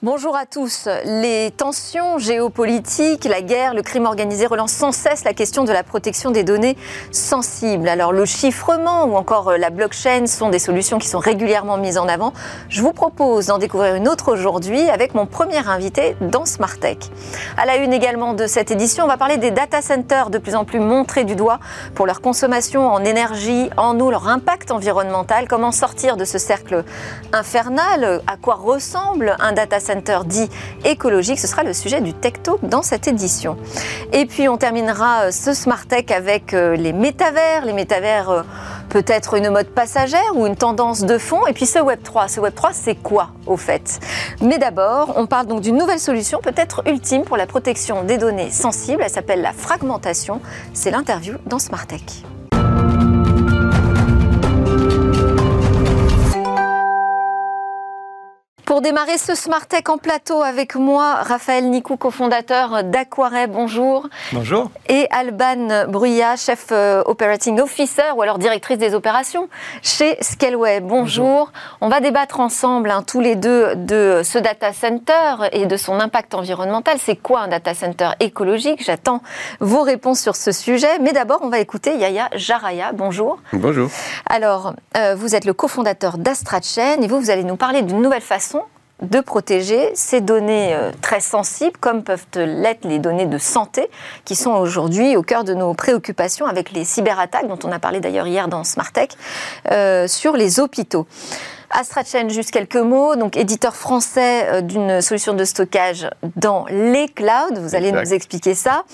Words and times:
Bonjour 0.00 0.36
à 0.36 0.46
tous. 0.46 0.88
Les 1.04 1.50
tensions 1.50 2.18
géopolitiques, 2.18 3.24
la 3.24 3.42
guerre, 3.42 3.74
le 3.74 3.82
crime 3.82 4.04
organisé 4.04 4.46
relancent 4.46 4.74
sans 4.74 4.92
cesse 4.92 5.24
la 5.24 5.34
question 5.34 5.64
de 5.64 5.72
la 5.72 5.82
protection 5.82 6.30
des 6.30 6.44
données 6.44 6.76
sensibles. 7.10 7.88
Alors 7.88 8.12
le 8.12 8.24
chiffrement 8.24 9.06
ou 9.06 9.16
encore 9.16 9.48
euh, 9.48 9.56
la 9.56 9.70
blockchain 9.70 10.28
sont 10.28 10.50
des 10.50 10.60
solutions 10.60 10.98
qui 10.98 11.08
sont 11.08 11.18
régulièrement 11.18 11.78
mises 11.78 11.98
en 11.98 12.06
avant. 12.06 12.32
Je 12.68 12.80
vous 12.80 12.92
propose 12.92 13.46
d'en 13.46 13.58
découvrir 13.58 13.96
une 13.96 14.06
autre 14.06 14.30
aujourd'hui 14.30 14.88
avec 14.88 15.14
mon 15.14 15.26
premier 15.26 15.66
invité 15.66 16.14
dans 16.20 16.46
Smart 16.46 16.78
Tech. 16.78 16.98
À 17.56 17.66
la 17.66 17.78
une 17.78 17.92
également 17.92 18.34
de 18.34 18.46
cette 18.46 18.70
édition, 18.70 19.02
on 19.02 19.08
va 19.08 19.16
parler 19.16 19.36
des 19.36 19.50
data 19.50 19.82
centers 19.82 20.30
de 20.30 20.38
plus 20.38 20.54
en 20.54 20.64
plus 20.64 20.78
montrés 20.78 21.24
du 21.24 21.34
doigt 21.34 21.58
pour 21.96 22.06
leur 22.06 22.20
consommation 22.20 22.86
en 22.86 23.02
énergie, 23.02 23.68
en 23.76 23.98
eau, 23.98 24.12
leur 24.12 24.28
impact 24.28 24.70
environnemental, 24.70 25.48
comment 25.48 25.72
sortir 25.72 26.16
de 26.16 26.24
ce 26.24 26.38
cercle 26.38 26.84
infernal, 27.32 28.22
à 28.28 28.36
quoi 28.36 28.54
ressemble 28.54 29.34
un 29.40 29.50
data 29.50 29.80
center 29.80 29.87
Center 29.88 30.18
dit 30.26 30.50
écologique. 30.84 31.38
Ce 31.38 31.46
sera 31.46 31.62
le 31.62 31.72
sujet 31.72 32.02
du 32.02 32.12
Tech 32.12 32.34
Talk 32.42 32.62
dans 32.62 32.82
cette 32.82 33.08
édition. 33.08 33.56
Et 34.12 34.26
puis 34.26 34.48
on 34.48 34.58
terminera 34.58 35.24
euh, 35.24 35.30
ce 35.30 35.54
Smart 35.54 35.86
Tech 35.86 36.10
avec 36.10 36.52
euh, 36.52 36.76
les 36.76 36.92
métavers. 36.92 37.64
Les 37.64 37.72
métavers 37.72 38.28
euh, 38.28 38.42
peut-être 38.90 39.34
une 39.34 39.48
mode 39.48 39.68
passagère 39.68 40.32
ou 40.34 40.46
une 40.46 40.56
tendance 40.56 41.04
de 41.04 41.16
fond. 41.16 41.46
Et 41.46 41.54
puis 41.54 41.64
ce 41.64 41.78
Web 41.78 42.02
3, 42.02 42.28
ce 42.28 42.40
Web 42.40 42.54
3, 42.54 42.70
c'est 42.74 42.96
quoi 42.96 43.30
au 43.46 43.56
fait? 43.56 43.98
Mais 44.42 44.58
d'abord, 44.58 45.14
on 45.16 45.26
parle 45.26 45.46
donc 45.46 45.62
d'une 45.62 45.78
nouvelle 45.78 46.00
solution, 46.00 46.40
peut-être 46.42 46.82
ultime 46.86 47.22
pour 47.22 47.38
la 47.38 47.46
protection 47.46 48.04
des 48.04 48.18
données 48.18 48.50
sensibles. 48.50 49.02
Elle 49.02 49.10
s'appelle 49.10 49.40
la 49.40 49.52
fragmentation. 49.52 50.42
C'est 50.74 50.90
l'interview 50.90 51.36
dans 51.46 51.58
Smart 51.58 51.86
Tech. 51.86 52.02
Pour 58.78 58.84
démarrer 58.84 59.18
ce 59.18 59.34
Smart 59.34 59.66
Tech 59.66 59.88
en 59.88 59.98
plateau 59.98 60.40
avec 60.40 60.76
moi, 60.76 61.14
Raphaël 61.14 61.68
Nicou, 61.68 61.96
cofondateur 61.96 62.84
d'Aquareb, 62.84 63.50
bonjour. 63.50 64.06
Bonjour. 64.32 64.70
Et 64.88 65.08
Alban 65.10 65.88
Bruyat, 65.88 66.36
chef 66.36 66.66
euh, 66.70 67.02
operating 67.04 67.58
officer 67.58 68.04
ou 68.14 68.22
alors 68.22 68.38
directrice 68.38 68.78
des 68.78 68.94
opérations 68.94 69.48
chez 69.82 70.16
Scaleway. 70.20 70.78
Bonjour. 70.78 71.50
On 71.80 71.88
va 71.88 71.98
débattre 71.98 72.38
ensemble, 72.38 72.92
hein, 72.92 73.02
tous 73.04 73.18
les 73.18 73.34
deux, 73.34 73.74
de 73.74 74.20
ce 74.22 74.38
data 74.38 74.72
center 74.72 75.48
et 75.50 75.66
de 75.66 75.76
son 75.76 75.98
impact 75.98 76.34
environnemental. 76.34 76.98
C'est 77.00 77.16
quoi 77.16 77.40
un 77.40 77.48
data 77.48 77.74
center 77.74 78.10
écologique? 78.20 78.84
J'attends 78.84 79.22
vos 79.58 79.82
réponses 79.82 80.20
sur 80.20 80.36
ce 80.36 80.52
sujet. 80.52 81.00
Mais 81.00 81.10
d'abord, 81.10 81.40
on 81.42 81.48
va 81.48 81.58
écouter 81.58 81.96
Yaya 81.96 82.28
Jaraya. 82.36 82.92
Bonjour. 82.92 83.40
Bonjour. 83.52 83.90
Alors, 84.30 84.74
euh, 84.96 85.16
vous 85.16 85.34
êtes 85.34 85.46
le 85.46 85.52
cofondateur 85.52 86.16
d'AstraChain 86.16 87.02
et 87.02 87.08
vous, 87.08 87.18
vous 87.18 87.30
allez 87.30 87.42
nous 87.42 87.56
parler 87.56 87.82
d'une 87.82 88.00
nouvelle 88.00 88.22
façon 88.22 88.62
de 89.02 89.20
protéger 89.20 89.90
ces 89.94 90.20
données 90.20 90.74
euh, 90.74 90.90
très 91.00 91.20
sensibles, 91.20 91.76
comme 91.78 92.02
peuvent 92.02 92.26
l'être 92.34 92.84
les 92.84 92.98
données 92.98 93.26
de 93.26 93.38
santé, 93.38 93.88
qui 94.24 94.34
sont 94.34 94.50
aujourd'hui 94.50 95.16
au 95.16 95.22
cœur 95.22 95.44
de 95.44 95.54
nos 95.54 95.74
préoccupations 95.74 96.46
avec 96.46 96.72
les 96.72 96.84
cyberattaques, 96.84 97.46
dont 97.46 97.58
on 97.64 97.72
a 97.72 97.78
parlé 97.78 98.00
d'ailleurs 98.00 98.26
hier 98.26 98.48
dans 98.48 98.64
Smart 98.64 98.92
Tech, 98.92 99.10
euh, 99.70 100.08
sur 100.08 100.36
les 100.36 100.60
hôpitaux. 100.60 101.06
AstraChain, 101.70 102.28
juste 102.28 102.50
quelques 102.50 102.76
mots. 102.76 103.16
Donc, 103.16 103.36
éditeur 103.36 103.76
français 103.76 104.46
euh, 104.48 104.60
d'une 104.60 105.00
solution 105.00 105.34
de 105.34 105.44
stockage 105.44 106.08
dans 106.36 106.66
les 106.70 107.08
clouds. 107.08 107.60
Vous 107.60 107.74
allez 107.74 107.92
nous 107.92 108.12
expliquer 108.12 108.54
ça. 108.54 108.84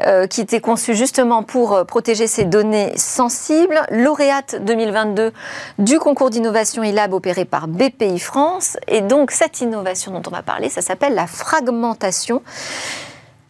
Euh, 0.00 0.26
qui 0.26 0.40
était 0.40 0.60
conçu 0.60 0.94
justement 0.94 1.42
pour 1.42 1.72
euh, 1.72 1.84
protéger 1.84 2.26
ces 2.26 2.44
données 2.44 2.92
sensibles. 2.96 3.80
Lauréate 3.90 4.56
2022 4.62 5.32
du 5.78 5.98
concours 5.98 6.30
d'innovation 6.30 6.82
e-lab 6.82 7.12
opéré 7.12 7.44
par 7.44 7.68
BPI 7.68 8.18
France. 8.18 8.76
Et 8.88 9.00
donc, 9.00 9.30
cette 9.30 9.60
innovation 9.60 10.12
dont 10.12 10.22
on 10.26 10.30
va 10.30 10.42
parler, 10.42 10.68
ça 10.68 10.82
s'appelle 10.82 11.14
la 11.14 11.26
fragmentation. 11.26 12.42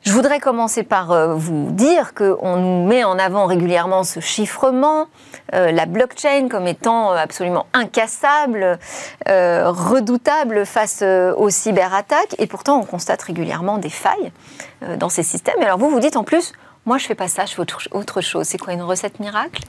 Je 0.03 0.11
voudrais 0.11 0.41
commencer 0.41 0.83
par 0.83 1.13
euh, 1.13 1.35
vous 1.35 1.71
dire 1.71 2.13
qu'on 2.13 2.57
nous 2.57 2.89
met 2.89 3.05
en 3.05 3.21
avant 3.21 3.47
régulièrement 3.47 4.03
ce 4.03 4.19
chiffrement, 4.19 5.07
euh, 5.55 5.71
la 5.71 5.87
blockchain 5.87 6.49
comme 6.49 6.67
étant 6.67 7.13
absolument 7.13 7.67
incassable, 7.73 8.81
euh, 9.29 9.71
redoutable 9.71 10.67
face 10.67 11.03
aux 11.03 11.51
cyberattaques, 11.51 12.35
et 12.39 12.49
pourtant 12.49 12.81
on 12.81 12.85
constate 12.85 13.23
régulièrement 13.23 13.79
des 13.79 13.91
failles 13.91 14.33
dans 14.99 15.09
ces 15.09 15.23
systèmes. 15.23 15.61
Et 15.61 15.65
alors 15.65 15.79
vous, 15.79 15.89
vous 15.89 16.01
dites 16.01 16.17
en 16.17 16.25
plus, 16.25 16.53
moi 16.85 16.99
je 16.99 17.07
fais 17.07 17.15
pas 17.15 17.29
ça, 17.29 17.47
je 17.47 17.55
fais 17.55 17.63
autre 17.93 18.21
chose. 18.21 18.47
C'est 18.49 18.59
quoi 18.59 18.73
une 18.73 18.83
recette 18.83 19.21
miracle? 19.21 19.63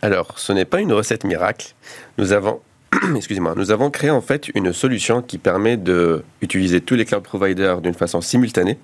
Alors, 0.00 0.38
ce 0.38 0.52
n'est 0.52 0.64
pas 0.64 0.80
une 0.80 0.94
recette 0.94 1.24
miracle. 1.24 1.74
Nous 2.16 2.32
avons 2.32 2.60
excusez-moi, 3.16 3.52
nous 3.54 3.70
avons 3.70 3.90
créé 3.90 4.10
en 4.10 4.22
fait 4.22 4.48
une 4.54 4.72
solution 4.72 5.20
qui 5.20 5.36
permet 5.36 5.76
d'utiliser 5.76 6.80
tous 6.80 6.94
les 6.94 7.04
cloud 7.04 7.22
providers 7.22 7.82
d'une 7.82 7.94
façon 7.94 8.22
simultanée 8.22 8.78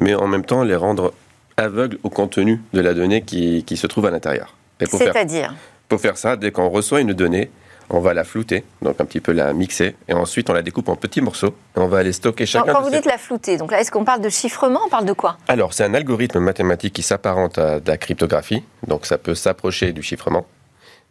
mais 0.00 0.14
en 0.14 0.26
même 0.26 0.44
temps 0.44 0.62
les 0.62 0.76
rendre 0.76 1.12
aveugles 1.56 1.98
au 2.02 2.10
contenu 2.10 2.60
de 2.72 2.80
la 2.80 2.94
donnée 2.94 3.22
qui, 3.22 3.64
qui 3.64 3.76
se 3.76 3.86
trouve 3.86 4.06
à 4.06 4.10
l'intérieur. 4.10 4.54
C'est-à-dire 4.80 5.54
Pour 5.88 6.00
faire 6.00 6.16
ça, 6.16 6.36
dès 6.36 6.50
qu'on 6.50 6.68
reçoit 6.68 7.00
une 7.00 7.12
donnée, 7.12 7.50
on 7.90 8.00
va 8.00 8.14
la 8.14 8.24
flouter, 8.24 8.64
donc 8.80 9.00
un 9.00 9.04
petit 9.04 9.20
peu 9.20 9.32
la 9.32 9.52
mixer, 9.52 9.94
et 10.08 10.14
ensuite 10.14 10.48
on 10.48 10.54
la 10.54 10.62
découpe 10.62 10.88
en 10.88 10.96
petits 10.96 11.20
morceaux, 11.20 11.54
et 11.76 11.78
on 11.78 11.88
va 11.88 12.02
les 12.02 12.12
stocker 12.12 12.46
chacun. 12.46 12.72
quand 12.72 12.82
vous 12.82 12.90
dites 12.90 13.04
la 13.04 13.18
flouter, 13.18 13.58
donc 13.58 13.70
là, 13.70 13.80
est-ce 13.80 13.90
qu'on 13.90 14.04
parle 14.04 14.22
de 14.22 14.28
chiffrement, 14.28 14.80
on 14.86 14.88
parle 14.88 15.04
de 15.04 15.12
quoi? 15.12 15.36
Alors, 15.48 15.74
c'est 15.74 15.84
un 15.84 15.94
algorithme 15.94 16.38
mathématique 16.38 16.94
qui 16.94 17.02
s'apparente 17.02 17.58
à 17.58 17.80
de 17.80 17.88
la 17.88 17.98
cryptographie, 17.98 18.62
donc 18.86 19.06
ça 19.06 19.18
peut 19.18 19.34
s'approcher 19.34 19.92
du 19.92 20.02
chiffrement. 20.02 20.46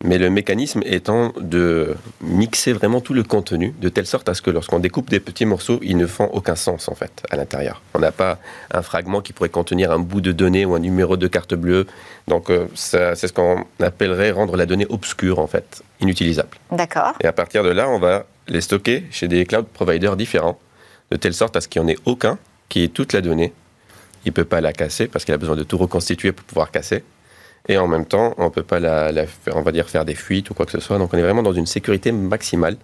Mais 0.04 0.18
le 0.18 0.30
mécanisme 0.30 0.82
étant 0.84 1.32
de 1.40 1.96
mixer 2.22 2.74
vraiment 2.74 3.02
tout 3.02 3.14
le 3.14 3.24
contenu, 3.24 3.74
de 3.80 3.90
telle 3.90 4.08
sorte 4.08 4.30
à 4.30 4.34
ce 4.34 4.42
que 4.42 4.50
lorsqu'on 4.50 4.80
découpe 4.80 5.10
des 5.10 5.20
petits 5.20 5.46
morceaux, 5.46 5.80
ils 5.84 5.98
ne 5.98 6.08
font 6.08 6.26
aucun 6.34 6.56
sens 6.56 6.90
en 6.90 6.96
fait 6.96 7.24
à 7.30 7.36
l'intérieur. 7.36 7.82
On 7.94 8.00
n'a 8.00 8.12
pas 8.12 8.40
un 8.72 8.82
fragment 8.82 9.22
qui 9.22 9.32
pourrait 9.32 9.50
contenir 9.50 9.92
un 9.92 10.00
bout 10.00 10.22
de 10.22 10.32
données 10.32 10.66
ou 10.66 10.74
un 10.74 10.80
numéro 10.80 11.18
de 11.18 11.28
carte 11.28 11.54
bleue. 11.54 11.86
Donc 12.28 12.50
euh, 12.50 12.68
c'est 12.74 13.16
ce 13.16 13.32
qu'on 13.32 13.66
appellerait 13.80 14.32
rendre 14.32 14.58
la 14.58 14.66
donnée 14.66 14.88
obscure 14.90 15.38
en 15.38 15.48
fait, 15.48 15.84
inutilisable. 16.00 16.58
D'accord. 16.72 17.14
Et 17.22 17.28
à 17.28 17.34
partir 17.34 17.64
de 17.64 17.70
là, 17.70 17.88
on 17.88 18.00
va 18.00 18.26
les 18.48 18.62
stocker 18.62 19.06
chez 19.12 19.28
des 19.28 19.46
cloud 19.46 19.68
providers 19.68 20.16
différents, 20.16 20.58
de 21.12 21.18
telle 21.18 21.36
sorte 21.36 21.56
à 21.56 21.62
ce 21.62 21.68
qu'il 21.68 21.82
n'y 21.82 21.88
en 21.88 21.92
ait 21.92 22.00
aucun 22.06 22.40
qui 22.70 22.84
ait 22.84 22.88
toute 22.88 23.14
la 23.14 23.22
donnée. 23.22 23.54
Il 24.26 24.30
ne 24.30 24.34
peut 24.34 24.46
pas 24.46 24.62
la 24.62 24.74
casser 24.74 25.08
parce 25.08 25.26
qu'il 25.26 25.34
a 25.34 25.38
besoin 25.38 25.56
de 25.56 25.64
tout 25.64 25.78
reconstituer 25.78 26.32
pour 26.32 26.46
pouvoir 26.46 26.72
casser 26.72 27.04
et 27.68 27.78
en 27.78 27.88
même 27.88 28.06
temps, 28.06 28.34
on 28.38 28.46
ne 28.46 28.50
peut 28.50 28.64
pas 28.64 28.80
la, 28.80 29.12
on 29.54 29.62
va 29.62 29.72
dire 29.72 29.90
faire 29.90 30.06
des 30.06 30.16
fuites 30.16 30.50
ou 30.50 30.54
quoi 30.54 30.66
que 30.66 30.72
ce 30.72 30.80
soit. 30.80 30.98
Donc 30.98 31.14
on 31.14 31.18
est 31.18 31.22
vraiment 31.22 31.44
dans 31.44 31.54
une 31.54 31.68
sécurité 31.68 32.12
maximale. 32.12 32.78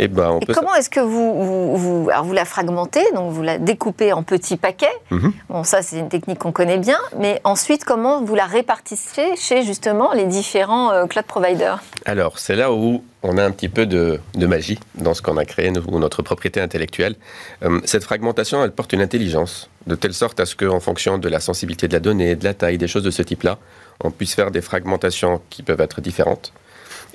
Et, 0.00 0.06
ben, 0.06 0.30
on 0.30 0.38
et 0.38 0.54
comment 0.54 0.74
est-ce 0.76 0.90
que 0.90 1.00
vous, 1.00 1.76
vous, 1.76 2.08
alors 2.10 2.24
vous 2.24 2.32
la 2.32 2.44
fragmentez, 2.44 3.02
donc 3.16 3.32
vous 3.32 3.42
la 3.42 3.58
découpez 3.58 4.12
en 4.12 4.22
petits 4.22 4.56
paquets 4.56 4.86
mhm. 5.10 5.32
Bon, 5.48 5.64
ça 5.64 5.82
c'est 5.82 5.98
une 5.98 6.08
technique 6.08 6.38
qu'on 6.38 6.52
connaît 6.52 6.78
bien, 6.78 6.98
mais 7.18 7.40
ensuite 7.42 7.84
comment 7.84 8.22
vous 8.22 8.36
la 8.36 8.46
répartissez 8.46 9.34
chez 9.36 9.64
justement 9.64 10.12
les 10.12 10.26
différents 10.26 10.92
euh, 10.92 11.06
cloud 11.06 11.24
providers? 11.24 11.82
Alors 12.04 12.38
c'est 12.38 12.54
là 12.54 12.72
où 12.72 13.02
on 13.24 13.38
a 13.38 13.44
un 13.44 13.50
petit 13.50 13.68
peu 13.68 13.86
de, 13.86 14.20
de 14.36 14.46
magie 14.46 14.78
dans 14.94 15.14
ce 15.14 15.22
qu'on 15.22 15.36
a 15.36 15.44
créé, 15.44 15.72
nous, 15.72 15.98
notre 15.98 16.22
propriété 16.22 16.60
intellectuelle. 16.60 17.16
Euh, 17.64 17.80
cette 17.84 18.04
fragmentation, 18.04 18.62
elle 18.62 18.70
porte 18.70 18.92
une 18.92 19.00
intelligence, 19.00 19.68
de 19.88 19.96
telle 19.96 20.14
sorte 20.14 20.38
à 20.38 20.46
ce 20.46 20.54
qu'en 20.54 20.78
fonction 20.78 21.18
de 21.18 21.28
la 21.28 21.40
sensibilité 21.40 21.88
de 21.88 21.94
la 21.94 22.00
donnée, 22.00 22.36
de 22.36 22.44
la 22.44 22.54
taille, 22.54 22.78
des 22.78 22.86
choses 22.86 23.02
de 23.02 23.10
ce 23.10 23.22
type-là, 23.22 23.58
on 24.02 24.10
puisse 24.10 24.34
faire 24.34 24.50
des 24.50 24.60
fragmentations 24.60 25.40
qui 25.50 25.62
peuvent 25.62 25.80
être 25.80 26.00
différentes. 26.00 26.52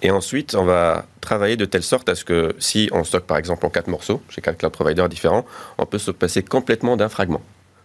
Et 0.01 0.11
ensuite, 0.11 0.53
on 0.55 0.65
va 0.65 1.05
travailler 1.21 1.55
de 1.55 1.65
telle 1.65 1.83
sorte 1.83 2.09
à 2.09 2.15
ce 2.15 2.25
que 2.25 2.55
si 2.59 2.89
on 2.91 3.03
stocke 3.03 3.25
par 3.25 3.37
exemple 3.37 3.65
en 3.65 3.69
quatre 3.69 3.87
morceaux, 3.87 4.21
chez 4.29 4.41
quatre 4.41 4.57
cloud 4.57 4.73
providers 4.73 5.07
différents, 5.07 5.45
on 5.77 5.85
peut 5.85 5.97
se 5.97 6.11
passer 6.11 6.43
complètement 6.43 6.97
d'un 6.97 7.09
fragment. 7.09 7.41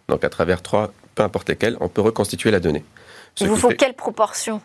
Donc 0.09 0.25
à 0.25 0.29
travers 0.29 0.63
trois, 0.63 0.93
peu 1.15 1.23
importe 1.23 1.49
lesquels, 1.49 1.77
on 1.81 1.89
peut 1.89 2.01
reconstituer 2.01 2.51
la 2.51 2.61
donnée. 2.61 2.85
Il 3.41 3.49
vous 3.49 3.57
faut 3.57 3.69
quelle 3.69 3.95
proportion. 3.95 4.61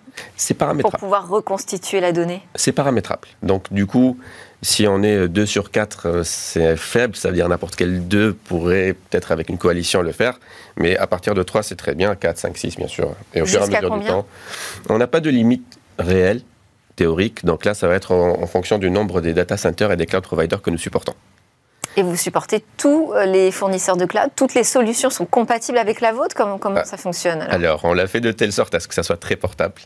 Pour 0.82 0.92
pouvoir 0.94 1.28
reconstituer 1.28 2.00
la 2.00 2.12
donnée 2.12 2.42
C'est 2.56 2.72
paramétrable. 2.72 3.28
Donc 3.42 3.72
du 3.72 3.86
coup, 3.86 4.18
si 4.64 4.88
on 4.88 5.04
est 5.04 5.28
2 5.28 5.46
sur 5.46 5.72
4, 5.72 6.06
euh, 6.06 6.24
c'est 6.24 6.78
faible, 6.78 7.16
ça 7.16 7.30
veut 7.30 7.36
dire 7.36 7.50
n'importe 7.50 7.76
quel 7.76 8.08
2 8.08 8.34
pourrait 8.34 8.94
peut-être 8.94 9.32
avec 9.32 9.50
une 9.50 9.58
coalition 9.58 10.02
le 10.02 10.12
faire, 10.12 10.40
mais 10.78 10.98
à 10.98 11.06
partir 11.06 11.34
de 11.34 11.44
3, 11.44 11.64
c'est 11.64 11.76
très 11.76 11.96
bien, 11.96 12.16
4, 12.16 12.38
5, 12.38 12.58
6 12.58 12.78
bien 12.78 12.88
sûr. 12.88 13.14
Et 13.34 13.42
au 13.42 13.46
fur 13.46 13.60
et 13.60 13.64
à 13.64 13.68
mesure 13.68 14.00
du 14.00 14.08
temps, 14.08 14.26
on 14.90 14.98
n'a 14.98 15.08
pas 15.08 15.20
de 15.20 15.30
limite 15.30 15.78
réelle, 16.00 16.42
théorique, 16.96 17.44
donc 17.44 17.66
là 17.66 17.74
ça 17.74 17.88
va 17.88 17.96
être 17.96 18.12
en, 18.12 18.48
fonction 18.48 18.78
du 18.78 18.90
nombre 18.90 19.20
des 19.22 19.34
data 19.34 19.58
centers 19.58 19.92
et 19.92 19.98
des 19.98 20.06
cloud 20.06 20.24
providers 20.24 20.62
que 20.62 20.70
nous 20.70 20.78
supportons. 20.78 21.14
Et 21.96 22.04
vous 22.04 22.16
supportez 22.16 22.64
tous 22.78 23.14
euh, 23.14 23.26
les 23.26 23.52
fournisseurs 23.52 23.98
de 23.98 24.06
cloud 24.06 24.30
Toutes 24.36 24.54
les 24.54 24.64
solutions 24.64 25.10
sont 25.10 25.26
compatibles 25.26 25.78
avec 25.78 26.02
la 26.02 26.12
vôtre? 26.12 26.36
Comment, 26.36 26.58
comment 26.58 26.80
ah. 26.80 26.86
ça 26.86 26.98
fonctionne 26.98 27.42
alors, 27.42 27.54
alors 27.54 27.86
on 27.86 27.94
l'a 27.94 28.08
fait 28.08 28.22
de 28.22 28.32
telle 28.32 28.52
sorte 28.52 28.74
à 28.76 28.80
ce 28.80 28.88
que 28.88 28.96
ça 28.96 29.04
soit 29.04 29.18
très 29.18 29.36
portable 29.36 29.82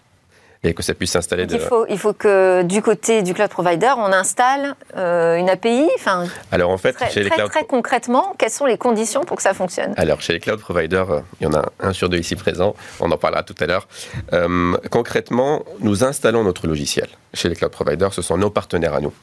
et 0.63 0.73
que 0.73 0.83
ça 0.83 0.93
puisse 0.93 1.11
s'installer. 1.11 1.45
De... 1.45 1.55
Il, 1.55 1.59
faut, 1.59 1.85
il 1.87 1.97
faut 1.97 2.13
que 2.13 2.63
du 2.63 2.81
côté 2.81 3.21
du 3.21 3.33
cloud 3.33 3.49
provider, 3.49 3.93
on 3.97 4.11
installe 4.11 4.75
euh, 4.95 5.35
une 5.35 5.49
API. 5.49 5.87
Enfin, 5.95 6.25
Alors 6.51 6.71
en 6.71 6.77
fait, 6.77 6.93
très, 6.93 7.09
chez 7.09 7.23
les 7.23 7.29
cloud... 7.29 7.49
très 7.49 7.65
concrètement, 7.65 8.35
quelles 8.37 8.51
sont 8.51 8.65
les 8.65 8.77
conditions 8.77 9.23
pour 9.23 9.37
que 9.37 9.43
ça 9.43 9.53
fonctionne? 9.53 9.93
Alors 9.97 10.21
chez 10.21 10.33
les 10.33 10.39
cloud 10.39 10.59
providers, 10.59 11.11
euh, 11.11 11.19
il 11.39 11.45
y 11.45 11.47
en 11.47 11.53
a 11.53 11.65
un 11.79 11.93
sur 11.93 12.09
deux 12.09 12.17
ici 12.17 12.35
présent. 12.35 12.75
On 12.99 13.11
en 13.11 13.17
parlera 13.17 13.43
tout 13.43 13.55
à 13.59 13.65
l'heure. 13.65 13.87
Euh, 14.33 14.75
concrètement, 14.89 15.63
nous 15.79 16.03
installons 16.03 16.43
notre 16.43 16.67
logiciel. 16.67 17.07
Chez 17.33 17.49
les 17.49 17.55
cloud 17.55 17.71
providers, 17.71 18.13
ce 18.13 18.21
sont 18.21 18.37
nos 18.37 18.49
partenaires 18.49 18.93
à 18.93 19.01
nous. 19.01 19.13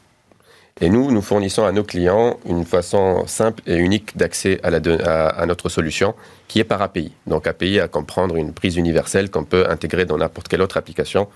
Et 0.80 0.88
nous, 0.90 1.12
nous 1.12 1.22
fournissons 1.22 1.64
à 1.64 1.70
nos 1.70 1.84
clients 1.84 2.40
une 2.46 2.64
façon 2.64 3.28
simple 3.28 3.62
et 3.64 3.76
unique 3.76 4.16
d'accès 4.16 4.60
à, 4.64 5.46
notre 5.46 5.68
solution 5.68 6.16
qui 6.48 6.58
est 6.58 6.64
par 6.64 6.82
API. 6.82 7.12
Donc 7.28 7.46
API 7.46 7.78
à 7.78 7.86
comprendre 7.86 8.34
une 8.34 8.52
prise 8.52 8.76
universelle 8.76 9.30
qu'on 9.30 9.44
peut 9.44 9.70
intégrer 9.70 10.04
dans 10.04 10.18
n'importe 10.18 10.48
quelle 10.48 10.62
autre 10.62 10.76
application. 10.76 11.28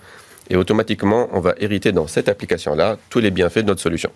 Et 0.49 0.57
automatiquement, 0.57 1.29
on 1.31 1.39
va 1.39 1.55
hériter 1.57 1.93
dans 1.93 2.07
cette 2.07 2.27
application-là 2.27 2.97
tous 3.09 3.19
les 3.19 3.31
bienfaits 3.31 3.59
de 3.59 3.67
notre 3.67 3.81
solution. 3.81 4.11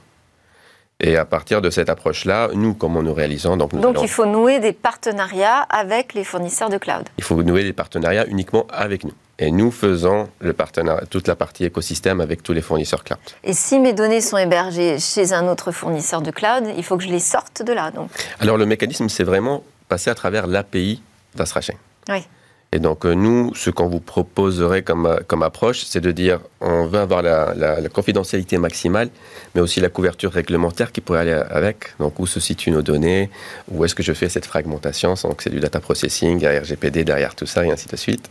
Et 1.03 1.17
à 1.17 1.25
partir 1.25 1.61
de 1.61 1.69
cette 1.69 1.89
approche-là, 1.89 2.49
nous, 2.53 2.73
comment 2.73 3.03
nous 3.03 3.13
réalisons 3.13 3.57
Donc, 3.57 3.75
donc 3.75 4.01
il 4.01 4.07
faut 4.07 4.25
nouer 4.25 4.61
des 4.61 4.71
partenariats 4.71 5.59
avec 5.69 6.13
les 6.13 6.23
fournisseurs 6.23 6.69
de 6.69 6.77
cloud. 6.77 7.03
Il 7.17 7.25
faut 7.25 7.43
nouer 7.43 7.63
des 7.63 7.73
partenariats 7.73 8.25
uniquement 8.27 8.65
avec 8.71 9.03
nous. 9.03 9.11
Et 9.37 9.51
nous 9.51 9.69
faisons 9.69 10.29
le 10.39 10.53
partenariat, 10.53 11.05
toute 11.09 11.27
la 11.27 11.35
partie 11.35 11.65
écosystème 11.65 12.21
avec 12.21 12.41
tous 12.41 12.53
les 12.53 12.61
fournisseurs 12.61 13.03
cloud. 13.03 13.19
Et 13.43 13.51
si 13.51 13.79
mes 13.79 13.91
données 13.91 14.21
sont 14.21 14.37
hébergées 14.37 14.97
chez 14.97 15.33
un 15.33 15.49
autre 15.49 15.73
fournisseur 15.73 16.21
de 16.21 16.31
cloud, 16.31 16.71
il 16.77 16.83
faut 16.85 16.95
que 16.95 17.03
je 17.03 17.09
les 17.09 17.19
sorte 17.19 17.63
de 17.63 17.73
là. 17.73 17.91
Donc. 17.91 18.09
Alors 18.39 18.57
le 18.57 18.65
mécanisme, 18.65 19.09
c'est 19.09 19.25
vraiment 19.25 19.61
passer 19.89 20.09
à 20.09 20.15
travers 20.15 20.47
l'API 20.47 21.01
d'Astrachain. 21.35 21.75
Oui. 22.07 22.25
Et 22.73 22.79
donc, 22.79 23.05
euh, 23.05 23.13
nous, 23.13 23.53
ce 23.53 23.69
qu'on 23.69 23.87
vous 23.87 23.99
proposerait 23.99 24.81
comme, 24.81 25.05
euh, 25.05 25.17
comme 25.27 25.43
approche, 25.43 25.83
c'est 25.85 26.01
de 26.01 26.11
dire 26.11 26.39
on 26.59 26.87
veut 26.87 26.99
avoir 26.99 27.21
la, 27.21 27.53
confidentialité 27.93 28.57
maximale, 28.57 29.09
mais 29.53 29.61
aussi 29.61 29.79
la 29.79 29.89
couverture 29.89 30.31
réglementaire 30.31 30.91
qui 30.91 30.99
pourrait 30.99 31.19
aller 31.19 31.33
avec. 31.51 31.95
Donc, 31.99 32.19
où 32.19 32.25
se 32.25 32.39
situent 32.39 32.71
nos 32.71 32.81
données? 32.81 33.29
Où 33.69 33.85
est-ce 33.85 33.93
que 33.93 34.01
je 34.01 34.13
fais 34.13 34.27
cette 34.27 34.47
fragmentation? 34.47 35.13
Donc, 35.23 35.43
c'est 35.43 35.51
du 35.51 35.59
data 35.59 35.79
processing, 35.79 36.43
a 36.45 36.61
RGPD 36.61 37.03
derrière 37.03 37.35
tout 37.35 37.45
ça, 37.45 37.63
et 37.63 37.71
ainsi 37.71 37.87
de 37.87 37.95
suite. 37.95 38.27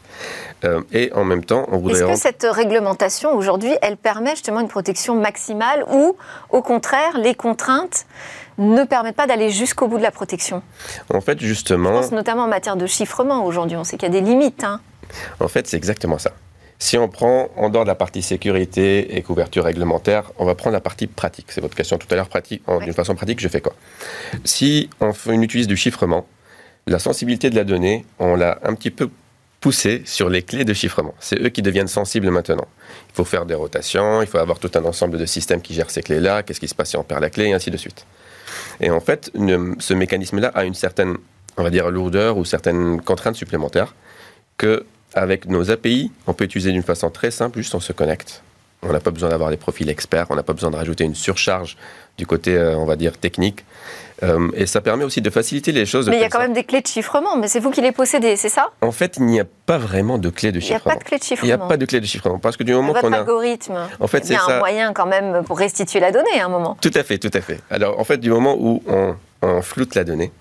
Euh, 0.65 0.81
et 0.93 1.13
en 1.13 1.25
même 1.25 1.45
temps, 1.45 1.67
on 1.71 1.79
voudrait. 1.79 2.01
Est-ce 2.01 2.13
que 2.13 2.19
cette 2.19 2.47
réglementation, 2.51 3.37
aujourd'hui, 3.37 3.73
elle 3.81 3.97
permet 3.97 4.31
justement 4.31 4.59
une 4.59 4.69
protection 4.69 5.15
maximale 5.15 5.85
ou, 5.93 6.17
au 6.51 6.63
contraire, 6.63 7.17
les 7.19 7.35
contraintes 7.35 8.07
ne 8.59 8.85
permettent 8.85 9.17
pas 9.17 9.27
d'aller 9.27 9.51
jusqu'au 9.51 9.89
bout 9.89 9.99
de 9.99 10.03
la 10.03 10.11
protection 10.11 10.63
En 11.13 11.21
fait, 11.21 11.41
justement. 11.41 11.95
Je 11.95 12.01
pense 12.01 12.13
notamment 12.13 12.45
en 12.45 12.49
matière 12.49 12.77
de 12.77 12.87
chiffrement 12.87 13.45
aujourd'hui. 13.45 13.77
On 13.77 13.85
sait 13.85 13.97
qu'il 13.97 14.13
y 14.13 14.17
a 14.17 14.21
des 14.21 14.27
limites. 14.27 14.65
Hein. 14.65 14.81
En 15.41 15.49
fait, 15.49 15.67
c'est 15.67 15.77
exactement 15.77 16.19
ça. 16.19 16.33
Si 16.79 16.99
on 16.99 17.09
prend 17.09 17.49
en 17.57 17.69
dehors 17.69 17.85
de 17.85 17.89
la 17.89 17.95
partie 17.95 18.23
sécurité 18.23 19.17
et 19.17 19.23
couverture 19.23 19.65
réglementaire, 19.65 20.33
on 20.39 20.45
va 20.45 20.57
prendre 20.57 20.75
la 20.75 20.81
partie 20.81 21.07
pratique. 21.07 21.47
C'est 21.51 21.61
votre 21.61 21.77
question 21.77 21.97
tout 21.97 22.09
à 22.11 22.17
l'heure, 22.17 22.29
pratique. 22.29 22.63
D'une 22.81 22.93
façon 22.93 23.15
pratique, 23.15 23.39
je 23.39 23.47
fais 23.47 23.61
quoi? 23.61 23.73
Si 24.45 24.91
on, 25.01 25.13
fait, 25.13 25.31
on 25.31 25.41
utilise 25.41 25.69
du 25.69 25.77
chiffrement, 25.77 26.27
la 26.89 26.99
sensibilité 26.99 27.51
de 27.51 27.55
la 27.55 27.63
donnée, 27.63 28.05
on 28.19 28.35
l'a 28.35 28.59
un 28.65 28.75
petit 28.75 28.91
peu 28.91 29.09
poussée 29.61 30.03
sur 30.05 30.29
les 30.29 30.43
clés 30.43 30.65
de 30.65 30.75
chiffrement. 30.75 31.15
C'est 31.21 31.41
eux 31.41 31.51
qui 31.51 31.63
deviennent 31.63 31.87
sensibles 31.87 32.31
maintenant. 32.31 32.67
Il 33.11 33.15
faut 33.15 33.25
faire 33.25 33.47
des 33.47 33.55
rotations, 33.55 34.21
il 34.21 34.27
faut 34.27 34.39
avoir 34.39 34.59
tout 34.59 34.73
un 34.75 34.85
ensemble 34.85 35.19
de 35.19 35.25
systèmes 35.25 35.63
qui 35.63 35.75
gèrent 35.75 35.91
ces 35.91 36.03
clés-là, 36.03 36.43
qu'est-ce 36.43 36.59
qui 36.59 36.67
se 36.67 36.75
passe 36.75 36.91
si 36.91 36.97
on 36.97 37.05
perd 37.05 37.21
la 37.21 37.31
clé, 37.31 37.47
et 37.47 37.53
ainsi 37.53 37.71
de 37.71 37.77
suite. 37.77 38.05
Et 38.81 38.91
en 38.91 39.01
fait, 39.01 39.31
ce 39.35 39.95
mécanisme-là 39.95 40.51
a 40.55 40.65
une 40.65 40.75
certaine, 40.75 41.17
on 41.57 41.63
va 41.63 41.71
dire, 41.71 41.91
lourdeur 41.91 42.37
ou 42.37 42.45
certaines 42.45 43.01
contraintes 43.01 43.37
supplémentaires 43.37 43.95
que 44.57 44.85
avec 45.15 45.47
nos 45.47 45.71
API, 45.71 46.11
on 46.27 46.33
peut 46.33 46.45
utiliser 46.45 46.73
d'une 46.73 46.83
façon 46.83 47.11
très 47.11 47.31
simple, 47.31 47.59
juste 47.59 47.75
on 47.75 47.81
se 47.81 47.93
connecte. 47.93 48.43
On 48.85 48.93
n'a 48.93 49.01
pas 49.01 49.13
besoin 49.13 49.29
d'avoir 49.29 49.51
des 49.51 49.57
profils 49.57 49.89
experts, 49.89 50.27
on 50.31 50.35
n'a 50.35 50.43
pas 50.43 50.55
besoin 50.55 50.71
de 50.71 50.77
rajouter 50.77 51.05
une 51.05 51.15
surcharge 51.15 51.77
du 52.19 52.27
côté, 52.27 52.57
euh, 52.57 52.77
on 52.77 52.85
va 52.85 52.97
dire, 52.97 53.17
technique. 53.17 53.65
Euh, 54.25 54.49
et 54.55 54.67
ça 54.67 54.81
permet 54.81 55.05
aussi 55.05 55.21
de 55.21 55.31
faciliter 55.31 55.73
les 55.73 55.87
choses. 55.87 56.09
Mais 56.09 56.17
il 56.17 56.21
y 56.21 56.25
a 56.25 56.29
quand 56.29 56.41
même 56.41 56.53
des 56.53 56.65
clés 56.65 56.81
de 56.81 56.87
chiffrement, 56.87 57.37
mais 57.37 57.47
c'est 57.49 57.61
vous 57.61 57.71
qui 57.71 57.81
les 57.81 57.93
possédez, 57.93 58.37
c'est 58.37 58.49
ça? 58.49 58.71
En 58.81 58.93
fait, 58.93 59.17
il 59.19 59.27
n'y 59.27 59.41
a 59.41 59.45
pas 59.67 59.79
vraiment 59.79 60.19
de 60.19 60.31
clés 60.31 60.53
de 60.53 60.61
chiffrement. 60.61 60.81
Il 60.85 60.89
n'y 60.89 60.93
a 60.93 60.95
pas 60.95 60.99
de 60.99 61.05
clés 61.05 61.19
de 61.19 61.25
chiffrement. 61.25 61.45
Il 61.45 61.57
n'y 61.57 61.63
a 61.63 61.69
pas 61.69 61.77
de 61.77 61.85
clés 61.87 62.01
de 62.01 62.07
chiffrement. 62.07 62.39
Parce 62.39 62.57
que 62.57 62.65
du 62.65 62.73
moment 62.73 62.93
qu'on 62.93 63.13
a. 63.13 63.19
algorithme. 63.19 63.79
En 64.01 64.07
fait, 64.09 64.25
c'est 64.25 64.37
un 64.37 64.59
moyen 64.59 64.93
quand 64.93 65.07
même 65.07 65.45
pour 65.45 65.59
restituer 65.59 66.01
la 66.01 66.11
donnée 66.11 66.41
à 66.41 66.47
un 66.47 66.49
moment. 66.49 66.77
Tout 66.81 66.93
à 66.95 67.05
fait, 67.05 67.19
tout 67.19 67.31
à 67.33 67.41
fait. 67.41 67.61
Alors, 67.71 67.99
en 68.01 68.05
fait, 68.05 68.19
du 68.19 68.31
moment 68.31 68.57
où 68.59 68.83
on, 68.89 69.15
on 69.43 69.63
floute 69.63 69.95
la 69.95 70.05
donnée 70.05 70.33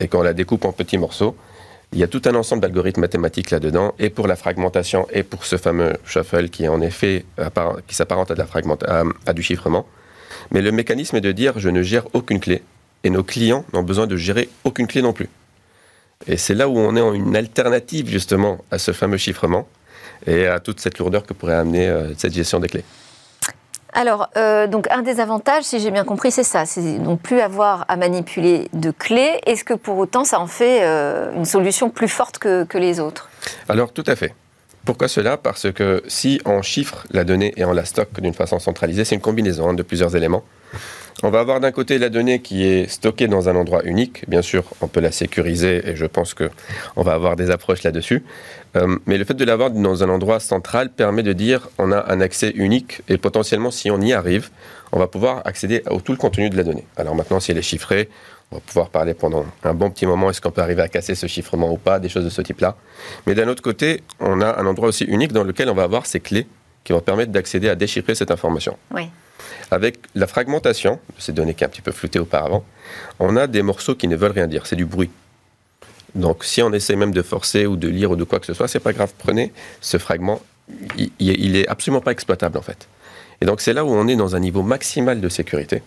et 0.00 0.08
qu'on 0.08 0.22
la 0.22 0.34
découpe 0.34 0.64
en 0.66 0.72
petits 0.72 0.98
morceaux, 0.98 1.36
il 1.92 1.98
y 1.98 2.02
a 2.02 2.08
tout 2.08 2.22
un 2.26 2.34
ensemble 2.34 2.62
d'algorithmes 2.62 3.00
mathématiques 3.00 3.50
là-dedans, 3.50 3.94
et 3.98 4.10
pour 4.10 4.26
la 4.26 4.36
fragmentation, 4.36 5.06
et 5.12 5.22
pour 5.22 5.44
ce 5.44 5.56
fameux 5.56 5.94
shuffle 6.04 6.48
qui 6.48 6.68
en 6.68 6.80
effet 6.80 7.24
qui 7.86 7.94
s'apparente 7.94 8.30
à, 8.32 8.46
à, 8.86 9.04
à 9.26 9.32
du 9.32 9.42
chiffrement. 9.42 9.86
Mais 10.50 10.62
le 10.62 10.72
mécanisme 10.72 11.16
est 11.16 11.20
de 11.20 11.32
dire 11.32 11.58
je 11.58 11.68
ne 11.68 11.82
gère 11.82 12.06
aucune 12.12 12.40
clé, 12.40 12.62
et 13.04 13.10
nos 13.10 13.22
clients 13.22 13.64
n'ont 13.72 13.82
besoin 13.82 14.06
de 14.06 14.16
gérer 14.16 14.48
aucune 14.64 14.86
clé 14.86 15.00
non 15.00 15.12
plus. 15.12 15.28
Et 16.26 16.36
c'est 16.36 16.54
là 16.54 16.68
où 16.68 16.78
on 16.78 16.96
est 16.96 17.00
en 17.00 17.12
une 17.12 17.36
alternative 17.36 18.08
justement 18.08 18.64
à 18.70 18.78
ce 18.78 18.92
fameux 18.92 19.18
chiffrement 19.18 19.68
et 20.26 20.46
à 20.46 20.60
toute 20.60 20.80
cette 20.80 20.98
lourdeur 20.98 21.24
que 21.24 21.34
pourrait 21.34 21.54
amener 21.54 21.88
euh, 21.88 22.14
cette 22.16 22.32
gestion 22.32 22.58
des 22.58 22.68
clés. 22.68 22.84
Alors, 23.92 24.28
euh, 24.36 24.66
donc 24.66 24.88
un 24.90 25.02
des 25.02 25.20
avantages, 25.20 25.64
si 25.64 25.80
j'ai 25.80 25.90
bien 25.90 26.04
compris, 26.04 26.30
c'est 26.30 26.44
ça, 26.44 26.66
c'est 26.66 26.98
donc 26.98 27.20
plus 27.20 27.40
avoir 27.40 27.84
à 27.88 27.96
manipuler 27.96 28.68
de 28.72 28.90
clés. 28.90 29.40
Est-ce 29.46 29.64
que 29.64 29.74
pour 29.74 29.96
autant, 29.96 30.24
ça 30.24 30.38
en 30.40 30.46
fait 30.46 30.80
euh, 30.82 31.32
une 31.34 31.44
solution 31.44 31.88
plus 31.88 32.08
forte 32.08 32.38
que, 32.38 32.64
que 32.64 32.78
les 32.78 33.00
autres? 33.00 33.30
Alors, 33.68 33.92
tout 33.92 34.04
à 34.06 34.16
fait. 34.16 34.34
Pourquoi 34.84 35.08
cela? 35.08 35.36
Parce 35.36 35.72
que 35.72 36.02
si 36.06 36.40
on 36.44 36.62
chiffre 36.62 37.06
la 37.10 37.24
donnée 37.24 37.52
et 37.56 37.64
on 37.64 37.72
la 37.72 37.84
stocke 37.84 38.20
d'une 38.20 38.34
façon 38.34 38.58
centralisée, 38.58 39.04
c'est 39.04 39.14
une 39.14 39.20
combinaison 39.20 39.72
de 39.72 39.82
plusieurs 39.82 40.14
éléments. 40.14 40.44
On 41.22 41.30
va 41.30 41.40
avoir 41.40 41.60
d'un 41.60 41.72
côté 41.72 41.98
la 41.98 42.10
donnée 42.10 42.40
qui 42.40 42.66
est 42.66 42.88
stockée 42.88 43.26
dans 43.26 43.48
un 43.48 43.56
endroit 43.56 43.82
unique. 43.84 44.28
Bien 44.28 44.42
sûr, 44.42 44.64
on 44.82 44.86
peut 44.86 45.00
la 45.00 45.10
sécuriser 45.10 45.88
et 45.88 45.96
je 45.96 46.04
pense 46.04 46.34
qu'on 46.34 47.02
va 47.02 47.14
avoir 47.14 47.36
des 47.36 47.50
approches 47.50 47.82
là-dessus. 47.84 48.22
Euh, 48.76 48.98
mais 49.06 49.16
le 49.16 49.24
fait 49.24 49.32
de 49.32 49.44
l'avoir 49.44 49.70
dans 49.70 50.04
un 50.04 50.10
endroit 50.10 50.40
central 50.40 50.90
permet 50.90 51.22
de 51.22 51.32
dire 51.32 51.70
on 51.78 51.90
a 51.90 52.12
un 52.12 52.20
accès 52.20 52.50
unique 52.50 53.00
et 53.08 53.16
potentiellement, 53.16 53.70
si 53.70 53.90
on 53.90 53.98
y 54.02 54.12
arrive, 54.12 54.50
on 54.92 54.98
va 54.98 55.06
pouvoir 55.06 55.40
accéder 55.46 55.82
à 55.86 55.98
tout 56.00 56.12
le 56.12 56.18
contenu 56.18 56.50
de 56.50 56.56
la 56.56 56.64
donnée. 56.64 56.84
Alors 56.98 57.14
maintenant, 57.14 57.40
si 57.40 57.50
elle 57.50 57.58
est 57.58 57.62
chiffrée, 57.62 58.10
on 58.52 58.56
va 58.56 58.60
pouvoir 58.60 58.90
parler 58.90 59.14
pendant 59.14 59.46
un 59.64 59.72
bon 59.72 59.90
petit 59.90 60.04
moment, 60.04 60.28
est-ce 60.28 60.42
qu'on 60.42 60.50
peut 60.50 60.60
arriver 60.60 60.82
à 60.82 60.88
casser 60.88 61.14
ce 61.14 61.26
chiffrement 61.26 61.72
ou 61.72 61.78
pas, 61.78 61.98
des 61.98 62.10
choses 62.10 62.24
de 62.24 62.30
ce 62.30 62.42
type-là. 62.42 62.76
Mais 63.26 63.34
d'un 63.34 63.48
autre 63.48 63.62
côté, 63.62 64.02
on 64.20 64.42
a 64.42 64.60
un 64.60 64.66
endroit 64.66 64.88
aussi 64.88 65.04
unique 65.04 65.32
dans 65.32 65.44
lequel 65.44 65.70
on 65.70 65.74
va 65.74 65.82
avoir 65.84 66.04
ces 66.04 66.20
clés 66.20 66.46
qui 66.86 66.92
vont 66.92 67.00
permettre 67.00 67.32
d'accéder 67.32 67.68
à 67.68 67.74
déchiffrer 67.74 68.14
cette 68.14 68.30
information. 68.30 68.78
Oui. 68.94 69.10
Avec 69.72 69.98
la 70.14 70.28
fragmentation 70.28 71.00
de 71.16 71.20
ces 71.20 71.32
données 71.32 71.52
qui 71.52 71.64
est 71.64 71.66
un 71.66 71.70
petit 71.70 71.82
peu 71.82 71.90
floutées 71.90 72.20
auparavant, 72.20 72.64
on 73.18 73.36
a 73.36 73.48
des 73.48 73.62
morceaux 73.62 73.96
qui 73.96 74.06
ne 74.06 74.14
veulent 74.14 74.30
rien 74.30 74.46
dire, 74.46 74.66
c'est 74.66 74.76
du 74.76 74.86
bruit. 74.86 75.10
Donc 76.14 76.44
si 76.44 76.62
on 76.62 76.72
essaie 76.72 76.94
même 76.94 77.10
de 77.12 77.22
forcer 77.22 77.66
ou 77.66 77.74
de 77.74 77.88
lire 77.88 78.12
ou 78.12 78.16
de 78.16 78.22
quoi 78.22 78.38
que 78.38 78.46
ce 78.46 78.54
soit, 78.54 78.68
c'est 78.68 78.78
pas 78.78 78.92
grave, 78.92 79.12
prenez 79.18 79.52
ce 79.80 79.98
fragment, 79.98 80.40
il, 80.96 81.10
il 81.18 81.56
est 81.56 81.66
absolument 81.66 82.00
pas 82.00 82.12
exploitable 82.12 82.56
en 82.56 82.62
fait. 82.62 82.86
Et 83.40 83.46
donc 83.46 83.60
c'est 83.60 83.72
là 83.72 83.84
où 83.84 83.88
on 83.88 84.06
est 84.06 84.16
dans 84.16 84.36
un 84.36 84.40
niveau 84.40 84.62
maximal 84.62 85.20
de 85.20 85.28
sécurité. 85.28 85.82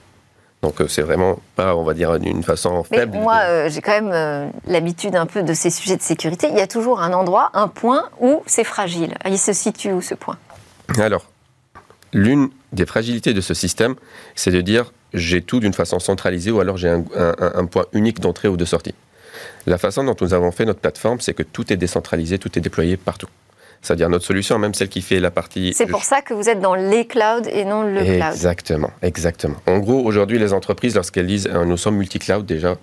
Donc 0.61 0.81
euh, 0.81 0.87
c'est 0.89 1.01
vraiment 1.01 1.39
pas, 1.55 1.75
on 1.75 1.83
va 1.83 1.93
dire, 1.93 2.19
d'une 2.19 2.43
façon 2.43 2.83
faible. 2.83 3.17
moi, 3.17 3.39
euh, 3.45 3.69
j'ai 3.69 3.79
quand 3.81 3.93
même 3.93 4.11
euh, 4.11 4.49
l'habitude 4.67 5.15
un 5.15 5.25
peu 5.25 5.41
de 5.43 5.53
ces 5.53 5.69
sujets 5.69 5.95
de 5.95 6.01
sécurité. 6.01 6.49
Il 6.51 6.57
y 6.57 6.61
a 6.61 6.67
toujours 6.67 6.99
un 6.99 7.13
endroit, 7.13 7.49
un 7.53 7.69
point 7.69 8.09
où 8.19 8.43
c'est 8.45 8.65
fragile. 8.65 9.13
Il 9.25 9.39
se 9.39 9.53
situe 9.53 9.93
où 9.93 10.01
ce 10.01 10.15
point? 10.15 10.37
Alors, 10.97 11.29
l'une 12.13 12.49
des 12.73 12.85
fragilités 12.85 13.33
de 13.33 13.41
ce 13.41 13.53
système, 13.53 13.95
c'est 14.35 14.51
de 14.51 14.61
dire 14.61 14.91
j'ai 15.13 15.41
tout 15.41 15.59
d'une 15.59 15.73
façon 15.73 15.99
centralisée 15.99 16.51
ou 16.51 16.59
alors 16.59 16.77
j'ai 16.77 16.89
un, 16.89 17.65
point 17.65 17.85
unique 17.93 18.19
d'entrée 18.19 18.47
ou 18.47 18.57
de 18.57 18.65
sortie. 18.65 18.93
La 19.65 19.77
façon 19.77 20.03
dont 20.03 20.15
nous 20.19 20.33
avons 20.33 20.51
fait 20.51 20.65
notre 20.65 20.79
plateforme, 20.79 21.19
c'est 21.19 21.33
que 21.33 21.43
tout 21.43 21.71
est 21.71 21.77
décentralisé, 21.77 22.37
tout 22.37 22.57
est 22.57 22.61
déployé 22.61 22.97
partout. 22.97 23.27
C'est-à-dire 23.81 24.09
notre 24.09 24.25
solution, 24.25 24.59
même 24.59 24.73
celle 24.73 24.89
qui 24.89 25.01
fait 25.01 25.19
la 25.19 25.31
partie... 25.31 25.73
C'est 25.73 25.87
pour 25.87 26.03
ça 26.03 26.21
que 26.21 26.33
vous 26.33 26.49
êtes 26.49 26.59
dans 26.59 26.75
les 26.75 27.07
clouds 27.07 27.47
et 27.49 27.63
non 27.63 27.83
le 27.83 28.03
cloud. 28.03 28.33
Exactement, 28.33 28.91
exactement. 29.01 29.55
En 29.67 29.79
gros, 29.79 30.03
aujourd'hui, 30.03 30.37
les 30.37 30.51
entreprises, 30.51 30.95
lorsqu'elles 30.95 31.27
disent 31.27 31.47
euh, 31.47 31.63
nous 31.63 31.77
sommes 31.77 31.95
multi-cloud 31.95 32.45
déjà, 32.45 32.75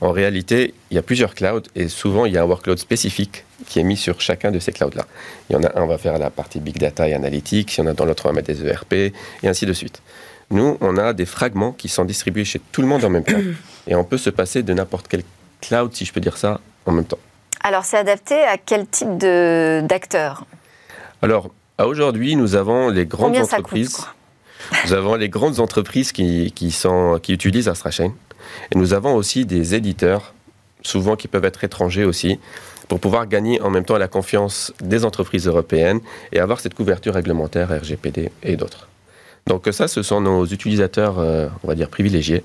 en 0.00 0.10
réalité, 0.10 0.74
il 0.90 0.94
y 0.94 0.98
a 0.98 1.02
plusieurs 1.02 1.34
clouds 1.34 1.62
et 1.74 1.88
souvent, 1.88 2.26
il 2.26 2.32
y 2.32 2.38
a 2.38 2.42
un 2.42 2.46
workload 2.46 2.78
spécifique 2.78 3.44
qui 3.66 3.80
est 3.80 3.84
mis 3.84 3.96
sur 3.96 4.20
chacun 4.20 4.50
de 4.50 4.58
ces 4.58 4.72
clouds-là. 4.72 5.06
Il 5.48 5.54
y 5.54 5.56
en 5.56 5.62
a 5.62 5.78
un, 5.78 5.82
on 5.82 5.86
va 5.86 5.98
faire 5.98 6.18
la 6.18 6.30
partie 6.30 6.60
big 6.60 6.78
data 6.78 7.08
et 7.08 7.14
analytics, 7.14 7.76
il 7.76 7.80
y 7.80 7.84
en 7.84 7.86
a 7.86 7.92
dans 7.92 8.04
l'autre, 8.04 8.26
on 8.26 8.28
va 8.30 8.34
mettre 8.34 8.52
des 8.52 8.66
ERP, 8.66 8.92
et 8.92 9.12
ainsi 9.44 9.66
de 9.66 9.72
suite. 9.72 10.02
Nous, 10.50 10.76
on 10.80 10.98
a 10.98 11.14
des 11.14 11.24
fragments 11.24 11.72
qui 11.72 11.88
sont 11.88 12.04
distribués 12.04 12.44
chez 12.44 12.60
tout 12.72 12.82
le 12.82 12.88
monde 12.88 13.04
en 13.04 13.10
même 13.10 13.24
temps. 13.24 13.40
Et 13.86 13.94
on 13.94 14.04
peut 14.04 14.18
se 14.18 14.30
passer 14.30 14.62
de 14.62 14.72
n'importe 14.74 15.08
quel 15.08 15.22
cloud, 15.60 15.92
si 15.94 16.04
je 16.04 16.12
peux 16.12 16.20
dire 16.20 16.36
ça, 16.36 16.60
en 16.86 16.92
même 16.92 17.06
temps. 17.06 17.18
Alors, 17.64 17.84
c'est 17.84 17.96
adapté 17.96 18.34
à 18.42 18.58
quel 18.58 18.86
type 18.86 19.16
d'acteurs? 19.18 20.44
Alors, 21.22 21.50
aujourd'hui, 21.78 22.36
nous 22.36 22.54
avons 22.54 22.90
les 22.90 23.06
grandes 23.06 23.36
entreprises. 23.36 23.98
nous 24.84 24.92
avons 24.92 25.14
les 25.14 25.28
grandes 25.28 25.58
entreprises 25.58 26.12
qui, 26.12 26.52
qui, 26.52 26.70
sont, 26.70 27.18
qui 27.22 27.32
utilisent 27.32 27.68
AstraChain. 27.68 28.12
Et 28.72 28.78
nous 28.78 28.94
avons 28.94 29.14
aussi 29.14 29.44
des 29.44 29.74
éditeurs, 29.74 30.34
souvent 30.82 31.16
qui 31.16 31.28
peuvent 31.28 31.44
être 31.44 31.64
étrangers 31.64 32.04
aussi, 32.04 32.38
pour 32.88 33.00
pouvoir 33.00 33.26
gagner 33.26 33.60
en 33.60 33.70
même 33.70 33.84
temps 33.84 33.96
la 33.96 34.08
confiance 34.08 34.72
des 34.82 35.04
entreprises 35.04 35.46
européennes 35.46 36.00
et 36.32 36.40
avoir 36.40 36.60
cette 36.60 36.74
couverture 36.74 37.14
réglementaire 37.14 37.70
RGPD 37.70 38.30
et 38.42 38.56
d'autres. 38.56 38.88
Donc 39.46 39.68
ça, 39.72 39.88
ce 39.88 40.02
sont 40.02 40.20
nos 40.20 40.44
utilisateurs, 40.46 41.18
euh, 41.18 41.48
on 41.64 41.68
va 41.68 41.74
dire, 41.74 41.88
privilégiés. 41.88 42.44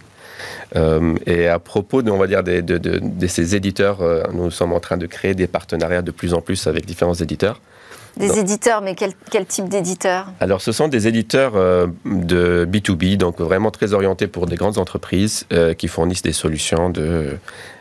Euh, 0.75 1.15
et 1.25 1.47
à 1.47 1.59
propos, 1.59 2.01
de, 2.01 3.27
ces 3.27 3.55
éditeurs, 3.55 4.01
euh, 4.01 4.23
nous 4.33 4.51
sommes 4.51 4.73
en 4.73 4.79
train 4.79 4.97
de 4.97 5.05
créer 5.05 5.35
des 5.35 5.47
partenariats 5.47 6.01
de 6.01 6.11
plus 6.11 6.33
en 6.33 6.41
plus 6.41 6.67
avec 6.67 6.85
différents 6.85 7.13
éditeurs. 7.13 7.59
Des 8.19 8.39
éditeurs, 8.39 8.81
mais 8.81 8.95
quel, 8.95 9.45
type 9.45 9.69
d'éditeurs? 9.69 10.27
Alors, 10.39 10.61
ce 10.61 10.71
sont 10.71 10.87
des 10.87 11.07
éditeurs 11.07 11.53
euh, 11.55 11.87
de 12.05 12.67
B2B, 12.69 13.17
donc 13.17 13.39
vraiment 13.39 13.71
très 13.71 13.93
orientés 13.93 14.27
pour 14.27 14.45
des 14.47 14.55
grandes 14.55 14.77
entreprises 14.77 15.45
euh, 15.53 15.73
qui 15.73 15.87
fournissent 15.87 16.21
des 16.21 16.33
solutions 16.33 16.89
de 16.89 17.37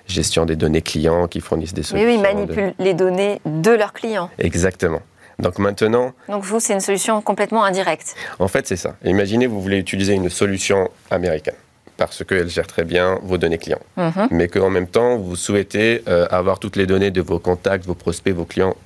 gestion 0.07 0.45
des 0.45 0.57
données 0.57 0.83
clients, 0.83 1.27
qui 1.27 1.41
fournissent 1.41 1.75
des 1.75 1.83
solutions. 1.83 2.07
Mais 2.07 2.13
oui, 2.13 2.19
ils 2.19 2.23
manipulent 2.23 2.75
les 2.79 2.95
données 2.95 3.41
de 3.45 3.71
leurs 3.71 3.93
clients. 3.93 4.31
Exactement. 4.39 5.01
Donc 5.39 5.59
maintenant. 5.59 6.13
Donc 6.29 6.45
vous, 6.45 6.61
c'est 6.61 6.73
une 6.73 6.81
solution 6.81 7.21
complètement 7.21 7.65
indirecte. 7.65 8.15
En 8.39 8.49
fait, 8.49 8.67
c'est 8.67 8.77
ça. 8.77 8.97
Imaginez, 9.05 9.47
vous 9.47 9.61
voulez 9.61 9.79
utiliser 9.79 10.15
une 10.15 10.31
solution 10.31 10.91
américaine 11.11 11.57
parce 11.97 12.25
qu'elle 12.25 12.49
gère 12.49 12.67
très 12.67 12.85
bien 12.85 13.19
vos 13.23 13.39
données 13.39 13.59
clients. 13.59 13.81
Mhm. 13.97 14.29
Mais 14.31 14.49
qu'en 14.49 14.71
même 14.71 14.87
temps, 14.87 15.17
vous 15.17 15.37
souhaitez 15.37 16.03
euh, 16.09 16.27
avoir 16.31 16.59
toutes 16.59 16.77
les 16.77 16.87
données 16.87 17.11
de 17.11 17.21
vos 17.21 17.39
contacts, 17.39 17.87
vos 17.87 17.95
prospects, 17.95 18.35
vos 18.35 18.45
clients 18.45 18.77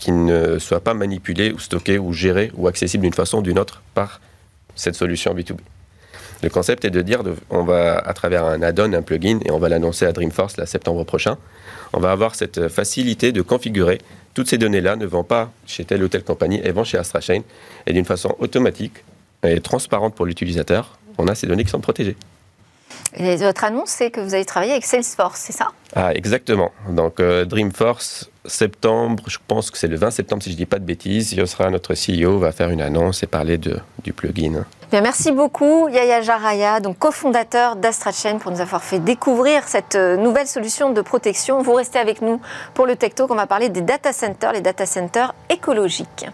qui 0.00 0.12
ne 0.12 0.58
soient 0.58 0.80
pas 0.80 0.94
manipulées 0.94 1.52
ou 1.52 1.58
stockées 1.58 1.98
ou 1.98 2.12
gérées 2.14 2.50
ou 2.54 2.66
accessibles 2.66 3.02
d'une 3.02 3.12
façon 3.12 3.38
ou 3.38 3.42
d'une 3.42 3.58
autre 3.58 3.82
par 3.94 4.20
cette 4.74 4.94
solution 4.94 5.34
B2B. 5.34 5.58
Le 6.42 6.48
concept 6.48 6.86
est 6.86 6.90
de 6.90 7.02
dire, 7.02 7.22
on 7.50 7.64
va 7.64 7.98
à 7.98 8.14
travers 8.14 8.46
un 8.46 8.62
add-on, 8.62 8.94
un 8.94 9.02
plugin, 9.02 9.40
et 9.44 9.50
on 9.50 9.58
va 9.58 9.68
l'annoncer 9.68 10.06
à 10.06 10.12
Dreamforce 10.12 10.56
le 10.56 10.64
septembre 10.64 11.04
prochain, 11.04 11.36
on 11.92 12.00
va 12.00 12.12
avoir 12.12 12.34
cette 12.34 12.68
facilité 12.68 13.30
de 13.30 13.42
configurer 13.42 13.98
toutes 14.32 14.48
ces 14.48 14.56
données-là 14.56 14.96
ne 14.96 15.04
vont 15.04 15.24
pas 15.24 15.50
chez 15.66 15.84
telle 15.84 16.02
ou 16.02 16.08
telle 16.08 16.24
compagnie, 16.24 16.60
elles 16.64 16.72
vont 16.72 16.84
chez 16.84 16.96
AstraChain, 16.96 17.42
et 17.86 17.92
d'une 17.92 18.06
façon 18.06 18.34
automatique 18.38 19.04
et 19.42 19.60
transparente 19.60 20.14
pour 20.14 20.24
l'utilisateur, 20.24 20.98
on 21.18 21.28
a 21.28 21.34
ces 21.34 21.46
données 21.46 21.64
qui 21.64 21.70
sont 21.70 21.80
protégées. 21.80 22.16
Et 23.16 23.36
votre 23.36 23.64
annonce, 23.64 23.90
c'est 23.90 24.10
que 24.10 24.20
vous 24.20 24.34
allez 24.34 24.44
travailler 24.44 24.72
avec 24.72 24.84
Salesforce, 24.84 25.40
c'est 25.40 25.52
ça? 25.52 25.72
Ah, 25.94 26.14
exactement. 26.14 26.70
Donc, 26.88 27.18
euh, 27.18 27.44
Dreamforce, 27.44 28.29
septembre, 28.46 29.24
je 29.26 29.38
pense 29.46 29.70
que 29.70 29.78
c'est 29.78 29.88
le 29.88 29.96
20 29.96 30.10
septembre, 30.10 30.42
si 30.42 30.50
je 30.50 30.54
ne 30.54 30.58
dis 30.58 30.66
pas 30.66 30.78
de 30.78 30.84
bêtises, 30.84 31.34
sera 31.44 31.70
notre 31.70 31.94
CEO 31.94 32.38
va 32.38 32.52
faire 32.52 32.70
une 32.70 32.80
annonce 32.80 33.22
et 33.22 33.26
parler 33.26 33.58
du 33.58 34.12
plugin. 34.12 34.64
Merci 34.92 35.30
beaucoup, 35.30 35.88
Yaya 35.88 36.20
Jaraya, 36.20 36.80
donc 36.80 36.98
cofondateur 36.98 37.76
d'AstraChain, 37.76 38.38
pour 38.38 38.50
nous 38.50 38.60
avoir 38.60 38.82
fait 38.82 38.98
découvrir 38.98 39.68
cette 39.68 39.94
euh, 39.94 40.16
nouvelle 40.16 40.48
solution 40.48 40.90
de 40.90 41.00
protection. 41.00 41.62
Vous 41.62 41.74
restez 41.74 42.00
avec 42.00 42.22
nous 42.22 42.40
pour 42.74 42.86
le 42.86 42.96
Tech 42.96 43.14
Talk. 43.14 43.30
On 43.30 43.36
va 43.36 43.46
parler 43.46 43.68
des 43.68 43.82
data 43.82 44.12
centers, 44.12 44.52
les 44.52 44.60
data 44.60 44.86
centers 44.86 45.32
écologiques. 45.48 46.26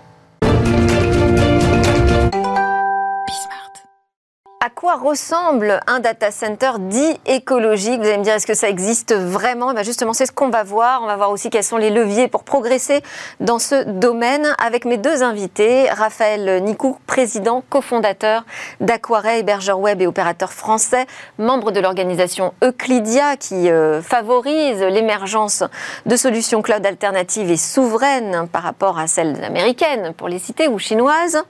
À 4.66 4.70
quoi 4.70 4.96
ressemble 4.96 5.78
un 5.86 6.00
data 6.00 6.32
center 6.32 6.72
dit 6.80 7.20
écologique? 7.24 8.00
Vous 8.00 8.06
allez 8.08 8.18
me 8.18 8.24
dire, 8.24 8.34
est-ce 8.34 8.48
que 8.48 8.54
ça 8.54 8.68
existe 8.68 9.14
vraiment? 9.14 9.70
Eh 9.70 9.74
bien 9.74 9.84
Justement, 9.84 10.12
c'est 10.12 10.26
ce 10.26 10.32
qu'on 10.32 10.48
va 10.48 10.64
voir. 10.64 11.02
On 11.04 11.06
va 11.06 11.14
voir 11.14 11.30
aussi 11.30 11.50
quels 11.50 11.62
sont 11.62 11.76
les 11.76 11.90
leviers 11.90 12.26
pour 12.26 12.42
progresser 12.42 13.00
dans 13.38 13.60
ce 13.60 13.84
domaine 13.84 14.56
avec 14.58 14.84
mes 14.84 14.96
deux 14.96 15.22
invités. 15.22 15.88
Raphaël 15.90 16.64
Nicou, 16.64 16.98
président, 17.06 17.62
cofondateur 17.70 18.44
d'Aquaret, 18.80 19.38
hébergeur 19.38 19.78
web 19.78 20.02
et 20.02 20.08
opérateur 20.08 20.52
français, 20.52 21.06
membre 21.38 21.70
de 21.70 21.78
l'organisation 21.78 22.52
Euclidia 22.64 23.36
qui 23.36 23.70
euh, 23.70 24.02
favorise 24.02 24.82
l'émergence 24.82 25.62
de 26.06 26.16
solutions 26.16 26.60
cloud 26.60 26.84
alternatives 26.84 27.52
et 27.52 27.56
souveraines 27.56 28.48
par 28.50 28.64
rapport 28.64 28.98
à 28.98 29.06
celles 29.06 29.44
américaines, 29.44 30.12
pour 30.14 30.26
les 30.26 30.40
citer, 30.40 30.66
ou 30.66 30.80
chinoises. 30.80 31.40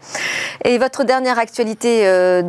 Et 0.64 0.76
votre 0.76 1.04
dernière 1.04 1.38
actualité 1.38 2.06
euh, 2.06 2.42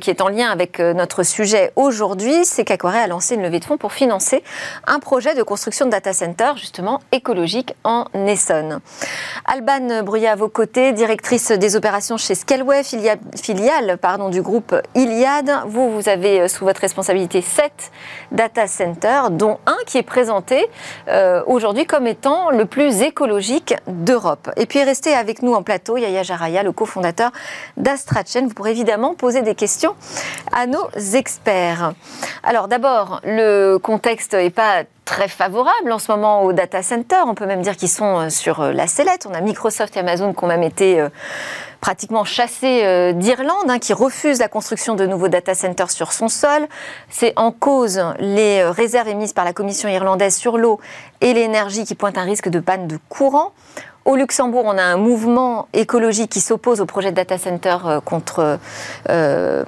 qui 0.00 0.10
est 0.10 0.20
en 0.20 0.28
lien 0.28 0.50
avec 0.50 0.80
euh, 0.80 0.92
notre 0.92 1.22
sujet 1.22 1.72
aujourd'hui, 1.76 2.44
c'est 2.44 2.64
qu'Aquaré 2.64 2.98
a 2.98 3.06
lancé 3.06 3.36
une 3.36 3.42
levée 3.42 3.60
de 3.60 3.64
fonds 3.64 3.76
pour 3.76 3.92
financer 3.92 4.42
un 4.88 4.98
projet 4.98 5.36
de 5.36 5.44
construction 5.44 5.86
de 5.86 5.92
data 5.92 6.12
center, 6.12 6.52
justement 6.56 6.98
écologique, 7.12 7.74
en 7.84 8.06
Essonne. 8.26 8.80
Alban 9.44 10.02
Bruyat 10.02 10.32
à 10.32 10.36
vos 10.36 10.48
côtés, 10.48 10.92
directrice 10.92 11.52
des 11.52 11.76
opérations 11.76 12.16
chez 12.16 12.34
Scaleway, 12.34 12.82
filiale, 12.82 13.98
pardon, 13.98 14.30
du 14.30 14.42
groupe 14.42 14.74
Iliad. 14.96 15.48
Vous, 15.66 15.92
vous 15.92 16.08
avez 16.08 16.40
euh, 16.40 16.48
sous 16.48 16.64
votre 16.64 16.80
responsabilité 16.80 17.40
sept 17.40 17.92
data 18.32 18.66
centers, 18.66 19.30
dont 19.30 19.58
un 19.66 19.78
qui 19.86 19.98
est 19.98 20.02
présenté 20.02 20.68
euh, 21.06 21.44
aujourd'hui 21.46 21.86
comme 21.86 22.08
étant 22.08 22.50
le 22.50 22.64
plus 22.64 23.02
écologique 23.02 23.76
d'Europe. 23.86 24.50
Et 24.56 24.66
puis 24.66 24.82
restez 24.82 25.14
avec 25.14 25.42
nous 25.42 25.54
en 25.54 25.62
plateau, 25.62 25.96
Yaya 25.96 26.24
Jaraya, 26.24 26.64
le 26.64 26.72
cofondateur 26.72 27.30
d'Astrachen. 27.76 28.48
Vous 28.48 28.54
pourrez 28.54 28.72
évidemment 28.72 29.14
poser 29.14 29.42
des 29.42 29.54
questions 29.54 29.67
à 30.52 30.66
nos 30.66 30.88
experts. 31.14 31.92
Alors 32.42 32.68
d'abord, 32.68 33.20
le 33.24 33.76
contexte 33.78 34.34
n'est 34.34 34.50
pas 34.50 34.84
très 35.08 35.28
favorable 35.28 35.90
en 35.90 35.98
ce 35.98 36.12
moment 36.12 36.42
aux 36.44 36.52
data 36.52 36.82
centers. 36.82 37.24
On 37.26 37.34
peut 37.34 37.46
même 37.46 37.62
dire 37.62 37.76
qu'ils 37.76 37.88
sont 37.88 38.18
euh, 38.18 38.30
sur 38.30 38.60
euh, 38.60 38.72
la 38.72 38.86
sellette. 38.86 39.26
On 39.28 39.32
a 39.32 39.40
Microsoft 39.40 39.96
et 39.96 40.00
Amazon 40.00 40.34
qui 40.34 40.44
ont 40.44 40.48
même 40.48 40.62
été 40.62 41.00
euh, 41.00 41.08
pratiquement 41.80 42.24
chassés 42.24 43.14
d'Irlande, 43.14 43.70
hein, 43.70 43.78
qui 43.78 43.92
refusent 43.92 44.40
la 44.40 44.48
construction 44.48 44.96
de 44.96 45.06
nouveaux 45.06 45.28
data 45.28 45.54
centers 45.54 45.90
sur 45.90 46.12
son 46.12 46.28
sol. 46.28 46.66
C'est 47.08 47.32
en 47.36 47.52
cause 47.52 48.02
les 48.18 48.64
réserves 48.64 49.08
émises 49.08 49.32
par 49.32 49.44
la 49.44 49.52
Commission 49.52 49.88
irlandaise 49.88 50.36
sur 50.36 50.58
l'eau 50.58 50.80
et 51.20 51.32
l'énergie 51.32 51.84
qui 51.84 51.94
pointent 51.94 52.18
un 52.18 52.24
risque 52.24 52.48
de 52.48 52.58
panne 52.58 52.88
de 52.88 52.98
courant. 53.08 53.52
Au 54.08 54.16
Luxembourg, 54.16 54.62
on 54.64 54.78
a 54.78 54.82
un 54.82 54.96
mouvement 54.96 55.68
écologique 55.74 56.30
qui 56.30 56.40
s'oppose 56.40 56.80
au 56.80 56.86
projet 56.86 57.10
de 57.10 57.16
data 57.16 57.36
center 57.36 57.76
euh, 57.84 58.00
contre 58.00 58.58
euh, 59.10 59.64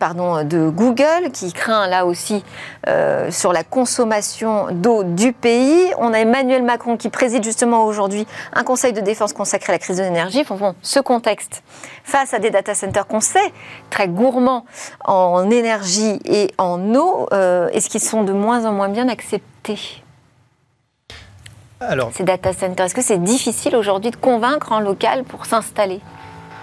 pardon, 0.00 0.42
de 0.42 0.68
Google, 0.68 1.30
qui 1.32 1.52
craint 1.52 1.86
là 1.86 2.04
aussi 2.04 2.42
euh, 2.88 3.30
sur 3.30 3.52
la 3.52 3.62
consommation 3.62 4.66
d'eau 4.72 5.04
du 5.04 5.32
pays. 5.32 5.92
On 5.98 6.12
a 6.12 6.18
Emmanuel 6.18 6.64
Macron 6.64 6.96
qui 6.96 7.08
préside 7.08 7.44
justement 7.44 7.84
aujourd'hui 7.84 8.26
un 8.52 8.64
conseil 8.64 8.92
de 8.92 9.00
défense 9.00 9.32
consacré 9.32 9.72
à 9.72 9.76
la 9.76 9.78
crise 9.78 9.98
de 9.98 10.02
l'énergie. 10.02 10.42
Bon, 10.42 10.74
ce 10.82 10.98
contexte, 10.98 11.62
face 12.02 12.34
à 12.34 12.40
des 12.40 12.50
data 12.50 12.74
centers 12.74 13.06
qu'on 13.06 13.20
sait 13.20 13.52
très 13.90 14.08
gourmands 14.08 14.64
en 15.04 15.48
énergie 15.52 16.18
et 16.24 16.50
en 16.58 16.96
eau, 16.96 17.28
euh, 17.32 17.68
est-ce 17.68 17.88
qu'ils 17.88 18.00
sont 18.00 18.24
de 18.24 18.32
moins 18.32 18.64
en 18.64 18.72
moins 18.72 18.88
bien 18.88 19.08
acceptés? 19.08 20.02
Alors, 21.80 22.10
ces 22.12 22.24
data 22.24 22.52
centers 22.52 22.86
Est-ce 22.86 22.94
que 22.94 23.02
c'est 23.02 23.22
difficile 23.22 23.76
aujourd'hui 23.76 24.10
de 24.10 24.16
convaincre 24.16 24.72
en 24.72 24.80
local 24.80 25.24
pour 25.24 25.46
s'installer? 25.46 26.00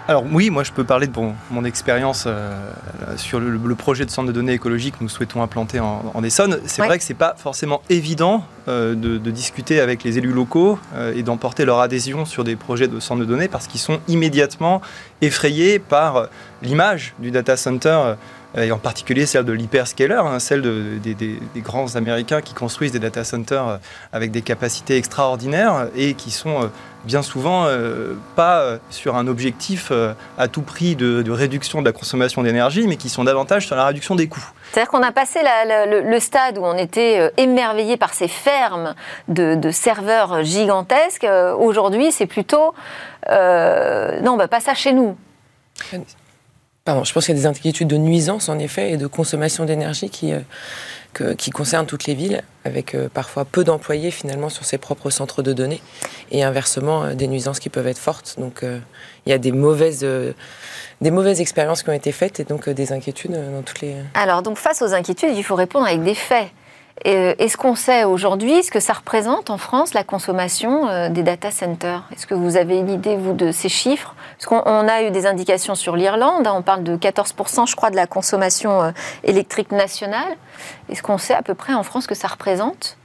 Alors 0.07 0.23
oui, 0.31 0.51
moi 0.51 0.63
je 0.63 0.71
peux 0.71 0.83
parler 0.83 1.07
de 1.07 1.13
mon 1.49 1.65
expérience 1.65 2.25
euh, 2.27 2.53
sur 3.17 3.39
le, 3.39 3.75
projet 3.75 4.05
de 4.05 4.11
centre 4.11 4.27
de 4.27 4.33
données 4.33 4.53
écologique 4.53 4.99
que 4.99 5.03
nous 5.03 5.09
souhaitons 5.09 5.41
implanter 5.41 5.79
en, 5.79 6.23
Essonne. 6.23 6.59
C'est 6.65 6.85
vrai 6.85 6.99
que 6.99 7.03
ce 7.03 7.11
n'est 7.11 7.17
pas 7.17 7.33
forcément 7.37 7.81
évident 7.89 8.45
euh, 8.67 8.93
de, 8.93 9.31
discuter 9.31 9.79
avec 9.79 10.03
les 10.03 10.19
élus 10.19 10.31
locaux 10.31 10.77
euh, 10.93 11.11
et 11.15 11.23
d'emporter 11.23 11.65
leur 11.65 11.79
adhésion 11.79 12.25
sur 12.25 12.43
des 12.43 12.55
projets 12.55 12.87
de 12.87 12.99
centre 12.99 13.21
de 13.21 13.25
données 13.25 13.47
parce 13.47 13.65
qu'ils 13.65 13.79
sont 13.79 13.99
immédiatement 14.07 14.79
effrayés 15.21 15.79
par 15.79 16.27
l'image 16.61 17.15
du 17.17 17.31
data 17.31 17.57
center 17.57 18.13
et 18.57 18.71
en 18.71 18.77
particulier 18.77 19.25
celle 19.25 19.45
de 19.45 19.51
l'hyperscaler, 19.51 20.15
hein, 20.15 20.39
celle 20.39 20.61
des, 21.01 21.39
grands 21.57 21.95
Américains 21.95 22.41
qui 22.41 22.53
construisent 22.53 22.91
des 22.91 22.99
data 22.99 23.23
centers 23.23 23.67
euh, 23.67 23.77
avec 24.13 24.31
des 24.31 24.41
capacités 24.41 24.97
extraordinaires 24.97 25.87
et 25.95 26.13
qui 26.13 26.31
sont 26.31 26.63
euh, 26.63 26.67
bien 27.03 27.21
souvent 27.21 27.65
euh, 27.65 28.13
pas 28.35 28.77
sur 28.89 29.15
un 29.15 29.27
objectif 29.27 29.91
à 30.37 30.47
tout 30.47 30.61
prix 30.61 30.95
de, 30.95 31.29
réduction 31.29 31.81
de 31.81 31.85
la 31.85 31.91
consommation 31.91 32.41
d'énergie, 32.41 32.87
mais 32.87 32.95
qui 32.95 33.09
sont 33.09 33.23
davantage 33.23 33.67
sur 33.67 33.75
la 33.75 33.85
réduction 33.85 34.15
des 34.15 34.27
coûts. 34.27 34.51
C'est-à-dire 34.71 34.89
qu'on 34.89 35.03
a 35.03 35.11
passé 35.11 35.39
le, 35.43 36.19
stade 36.19 36.57
où 36.57 36.65
on 36.65 36.77
était 36.77 37.31
émerveillé 37.37 37.97
par 37.97 38.13
ces 38.13 38.27
fermes 38.27 38.95
de, 39.27 39.69
serveurs 39.71 40.43
gigantesques. 40.43 41.27
Aujourd'hui, 41.59 42.11
c'est 42.11 42.25
plutôt 42.25 42.73
non, 43.29 44.37
bah, 44.37 44.47
pas 44.47 44.59
ça 44.59 44.73
chez 44.73 44.93
nous 44.93 45.15
je 46.87 47.13
pense 47.13 47.25
qu'il 47.25 47.35
y 47.35 47.37
a 47.37 47.41
des 47.41 47.47
inquiétudes 47.47 47.87
de 47.87 47.97
nuisance, 47.97 48.47
en 48.47 48.59
effet, 48.59 48.91
et 48.91 48.97
de 48.97 49.07
consommation 49.07 49.65
d'énergie 49.65 50.11
qui, 50.11 50.33
euh, 50.33 51.33
qui 51.33 51.49
concernent 51.49 51.87
toutes 51.87 52.05
les 52.05 52.13
villes, 52.13 52.43
avec 52.63 52.93
euh, 52.93 53.09
parfois 53.11 53.43
peu 53.43 53.63
d'employés, 53.63 54.11
finalement, 54.11 54.49
sur 54.49 54.65
ses 54.65 54.77
propres 54.77 55.09
centres 55.09 55.41
de 55.41 55.51
données, 55.51 55.81
et 56.29 56.43
inversement, 56.43 57.03
euh, 57.03 57.13
des 57.15 57.27
nuisances 57.27 57.59
qui 57.59 57.69
peuvent 57.69 57.87
être 57.87 57.97
fortes. 57.97 58.35
Donc, 58.37 58.61
il 58.63 59.29
y 59.29 59.33
a 59.33 59.39
des 59.39 59.51
mauvaises, 59.51 60.05
des 61.01 61.11
mauvaises 61.11 61.41
expériences 61.41 61.81
qui 61.81 61.89
ont 61.89 61.93
été 61.93 62.11
faites, 62.11 62.39
et 62.39 62.43
donc 62.43 62.69
des 62.69 62.91
inquiétudes 62.91 63.31
dans 63.31 63.63
toutes 63.63 63.81
les... 63.81 63.95
Alors, 64.13 64.43
donc, 64.43 64.57
face 64.59 64.83
aux 64.83 64.93
inquiétudes, 64.93 65.35
il 65.35 65.43
faut 65.43 65.55
répondre 65.55 65.87
avec 65.87 66.03
des 66.03 66.13
faits. 66.13 66.49
Euh, 67.05 67.35
est-ce 67.39 67.57
qu'on 67.57 67.75
sait 67.75 68.05
aujourd'hui 68.05 68.63
ce 68.63 68.71
que 68.71 68.79
ça 68.79 68.93
représente 68.93 69.49
en 69.49 69.57
France, 69.57 69.93
la 69.93 70.03
consommation 70.03 70.87
euh, 70.87 71.09
des 71.09 71.23
data 71.23 71.51
centers? 71.51 72.03
Est-ce 72.13 72.25
que 72.25 72.33
vous 72.33 72.55
avez 72.55 72.77
une 72.77 72.89
idée, 72.89 73.17
vous, 73.17 73.33
de 73.33 73.51
ces 73.51 73.67
chiffres? 73.67 74.15
Parce 74.37 74.45
qu'on 74.45 74.87
a 74.87 75.03
eu 75.03 75.11
des 75.11 75.25
indications 75.25 75.75
sur 75.75 75.97
l'Irlande, 75.97 76.47
hein, 76.47 76.53
on 76.55 76.61
parle 76.61 76.83
de 76.83 76.95
14%, 76.95 77.67
je 77.67 77.75
crois, 77.75 77.89
de 77.89 77.97
la 77.97 78.07
consommation 78.07 78.81
euh, 78.81 78.91
électrique 79.23 79.71
nationale. 79.71 80.37
Est-ce 80.89 81.03
qu'on 81.03 81.17
sait 81.17 81.33
à 81.33 81.41
peu 81.41 81.53
près 81.53 81.73
en 81.73 81.83
France 81.83 82.03
ce 82.03 82.07
que 82.07 82.15
ça 82.15 82.29
représente? 82.29 82.97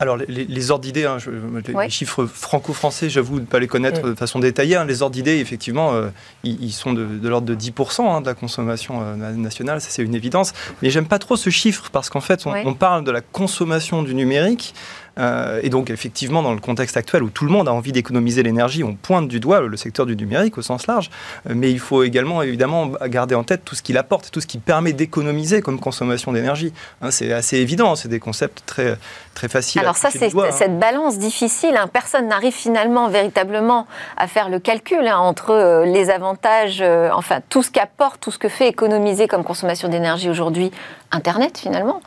Alors, 0.00 0.16
les, 0.16 0.70
ordres 0.70 0.84
d'idées, 0.84 1.06
hein, 1.06 1.18
les, 1.66 1.90
chiffres 1.90 2.24
franco-français, 2.24 3.10
j'avoue 3.10 3.40
ne 3.40 3.44
pas 3.44 3.58
les 3.58 3.66
connaître 3.66 4.08
de 4.08 4.14
façon 4.14 4.38
détaillée. 4.38 4.76
Hein. 4.76 4.84
les 4.84 5.02
ordres 5.02 5.14
d'idées, 5.14 5.38
effectivement, 5.38 5.92
euh, 5.92 6.08
ils, 6.44 6.70
sont 6.70 6.92
de, 6.92 7.28
l'ordre 7.28 7.48
de 7.48 7.56
10% 7.56 8.08
hein, 8.08 8.20
de 8.20 8.26
la 8.26 8.34
consommation 8.34 9.00
euh, 9.02 9.16
nationale, 9.16 9.80
ça 9.80 9.90
c'est 9.90 10.02
une 10.02 10.14
évidence. 10.14 10.52
Mais 10.82 10.90
j'aime 10.90 11.06
pas 11.06 11.18
trop 11.18 11.34
ce 11.34 11.50
chiffre 11.50 11.90
parce 11.90 12.10
qu'en 12.10 12.20
fait, 12.20 12.46
on, 12.46 12.74
parle 12.74 13.02
de 13.02 13.10
la 13.10 13.20
consommation 13.20 14.04
du 14.04 14.14
numérique 14.14 14.72
Euh, 15.18 15.60
et 15.62 15.68
donc, 15.68 15.90
effectivement, 15.90 16.42
dans 16.42 16.54
le 16.54 16.60
contexte 16.60 16.96
actuel 16.96 17.22
où 17.22 17.30
tout 17.30 17.44
le 17.44 17.50
monde 17.50 17.68
a 17.68 17.72
envie 17.72 17.92
d'économiser 17.92 18.42
l'énergie, 18.42 18.84
on 18.84 18.94
pointe 18.94 19.28
du 19.28 19.40
doigt 19.40 19.60
le 19.60 19.76
secteur 19.76 20.06
du 20.06 20.16
numérique 20.16 20.58
au 20.58 20.62
sens 20.62 20.86
large. 20.86 21.10
Euh, 21.48 21.52
mais 21.54 21.70
il 21.70 21.80
faut 21.80 22.02
également, 22.02 22.42
évidemment, 22.42 22.92
garder 23.06 23.34
en 23.34 23.44
tête 23.44 23.64
tout 23.64 23.74
ce 23.74 23.82
qu'il 23.82 23.98
apporte, 23.98 24.30
tout 24.30 24.40
ce 24.40 24.46
qui 24.46 24.58
permet 24.58 24.92
d'économiser 24.92 25.62
comme 25.62 25.80
consommation 25.80 26.32
d'énergie. 26.32 26.72
Hein, 27.02 27.10
c'est 27.10 27.32
assez 27.32 27.58
évident, 27.58 27.96
c'est 27.96 28.08
des 28.08 28.20
concepts 28.20 28.62
très, 28.66 28.96
très 29.34 29.48
faciles. 29.48 29.80
Alors, 29.80 29.96
ça, 29.96 30.10
c'est 30.10 30.34
hein. 30.34 30.50
cette 30.52 30.78
balance 30.78 31.18
difficile. 31.18 31.76
Hein. 31.76 31.88
Personne 31.92 32.28
n'arrive 32.28 32.54
finalement 32.54 33.08
véritablement 33.08 33.86
à 34.16 34.26
faire 34.26 34.48
le 34.48 34.58
calcul 34.58 35.08
entre 35.08 35.50
euh, 35.50 35.84
les 35.84 36.10
avantages, 36.10 36.82
enfin, 37.12 37.40
tout 37.48 37.62
ce 37.62 37.70
qu'apporte, 37.70 38.20
tout 38.20 38.30
ce 38.30 38.38
que 38.38 38.48
fait 38.48 38.68
économiser 38.68 39.28
comme 39.28 39.44
consommation 39.44 39.88
d'énergie 39.88 40.30
aujourd'hui 40.30 40.70
Internet 41.10 41.58
finalement, 41.58 42.00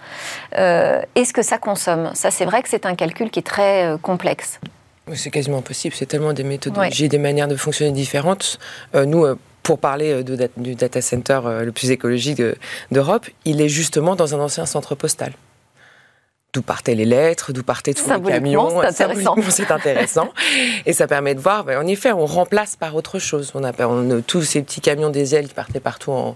euh, 0.58 1.02
et 1.16 1.26
ce 1.26 1.34
que 1.34 1.42
ça 1.42 1.58
consomme? 1.58 2.12
Ça, 2.14 2.32
c'est 2.32 2.46
vrai 2.46 2.62
que 2.62 2.70
c'est 2.70 2.86
un 2.86 2.96
calcul 2.96 3.30
qui 3.30 3.40
est 3.40 3.44
très 3.44 3.86
euh, 3.86 3.98
complexe. 3.98 4.60
C'est 5.14 5.32
quasiment 5.32 5.58
impossible. 5.58 5.96
C'est 5.98 6.06
tellement 6.06 6.34
des 6.34 6.44
méthodologies, 6.44 7.10
des 7.10 7.18
manières 7.18 7.48
de 7.48 7.56
fonctionner 7.56 7.92
différentes. 7.92 8.60
Euh, 8.96 9.06
nous, 9.06 9.26
pour 9.64 9.80
parler 9.80 10.24
du 10.24 10.76
data 10.76 11.02
center 11.02 11.42
le 11.64 11.72
plus 11.72 11.92
écologique 11.92 12.42
d'Europe, 12.92 13.28
il 13.46 13.62
est 13.62 13.70
justement 13.70 14.16
dans 14.16 14.36
un 14.36 14.40
ancien 14.40 14.66
centre 14.66 14.96
postal 14.96 15.34
d'où 16.54 16.62
partaient 16.62 16.96
les 16.96 17.06
lettres, 17.06 17.54
d'où 17.54 17.64
partaient 17.64 17.94
tous 17.94 18.10
les 18.10 18.22
camions. 18.22 18.82
C'est 18.92 19.04
intéressant. 19.04 19.36
C'est 19.50 19.72
intéressant. 19.72 20.30
et 20.86 20.94
ça 20.94 21.08
permet 21.08 21.36
de 21.36 21.40
voir, 21.40 21.64
ben, 21.64 21.82
en 21.82 21.88
effet, 21.88 22.12
on 22.12 22.26
remplace 22.26 22.76
par 22.76 22.96
autre 22.96 23.20
chose. 23.20 23.52
On 23.56 23.64
a, 23.64 23.72
tous 24.22 24.42
ces 24.42 24.62
petits 24.62 24.82
camions 24.82 25.10
diesel 25.10 25.48
qui 25.48 25.54
partaient 25.54 25.80
partout 25.80 26.12
en, 26.12 26.36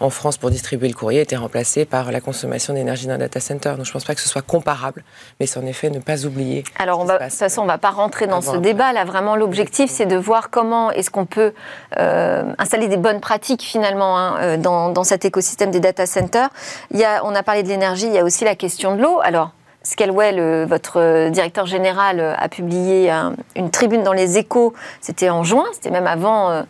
en 0.00 0.10
France 0.10 0.36
pour 0.36 0.50
distribuer 0.50 0.88
le 0.88 0.94
courrier 0.94 1.20
était 1.20 1.36
remplacé 1.36 1.84
par 1.84 2.12
la 2.12 2.20
consommation 2.20 2.72
d'énergie 2.74 3.06
d'un 3.06 3.18
data 3.18 3.40
center. 3.40 3.70
Donc 3.70 3.84
je 3.84 3.90
ne 3.90 3.92
pense 3.92 4.04
pas 4.04 4.14
que 4.14 4.20
ce 4.20 4.28
soit 4.28 4.42
comparable, 4.42 5.02
mais 5.40 5.46
c'est 5.46 5.58
en 5.58 5.66
effet 5.66 5.90
ne 5.90 5.98
pas 5.98 6.24
oublier. 6.24 6.64
Alors 6.78 7.00
on 7.00 7.04
va, 7.04 7.18
de 7.18 7.24
toute 7.24 7.34
façon, 7.34 7.62
on 7.62 7.64
ne 7.64 7.70
va 7.70 7.78
pas 7.78 7.90
rentrer 7.90 8.26
dans 8.26 8.40
ce 8.40 8.56
débat. 8.56 8.92
Là, 8.92 9.04
vraiment, 9.04 9.36
l'objectif, 9.36 9.90
c'est 9.90 10.06
de 10.06 10.16
voir 10.16 10.50
comment 10.50 10.90
est-ce 10.92 11.10
qu'on 11.10 11.26
peut 11.26 11.52
euh, 11.98 12.44
installer 12.58 12.88
des 12.88 12.96
bonnes 12.96 13.20
pratiques 13.20 13.62
finalement 13.62 14.18
hein, 14.18 14.36
euh, 14.40 14.56
dans, 14.56 14.90
dans, 14.90 15.04
cet 15.04 15.24
écosystème 15.24 15.70
des 15.70 15.80
data 15.80 16.06
centers. 16.06 16.50
Il 16.90 16.98
y 16.98 17.04
a, 17.04 17.24
on 17.24 17.34
a 17.34 17.42
parlé 17.42 17.62
de 17.62 17.68
l'énergie, 17.68 18.06
il 18.06 18.12
y 18.12 18.18
a 18.18 18.24
aussi 18.24 18.44
la 18.44 18.54
question 18.54 18.94
de 18.94 19.02
l'eau. 19.02 19.20
Alors, 19.22 19.47
Scalwell, 19.88 20.66
votre 20.66 21.30
directeur 21.30 21.64
général, 21.64 22.20
a 22.20 22.48
publié 22.50 23.10
une 23.56 23.70
tribune 23.70 24.02
dans 24.02 24.12
les 24.12 24.36
échos, 24.36 24.74
c'était 25.00 25.30
en 25.30 25.44
juin, 25.44 25.64
c'était 25.72 25.90
même 25.90 26.06
avant 26.06 26.50
euh, 26.50 26.62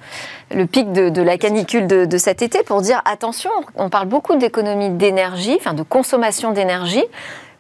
le 0.53 0.67
pic 0.67 0.93
de, 0.93 1.23
la 1.23 1.37
canicule 1.37 1.89
de, 1.89 2.19
cet 2.19 2.43
été, 2.43 2.63
pour 2.63 2.81
dire 2.81 3.03
attention, 3.05 3.51
on 3.75 3.89
parle 3.91 4.07
beaucoup 4.07 4.37
d'économie 4.37 4.91
d'énergie, 4.91 5.57
enfin 5.59 5.75
de 5.75 5.83
consommation 5.83 6.53
d'énergie, 6.53 7.05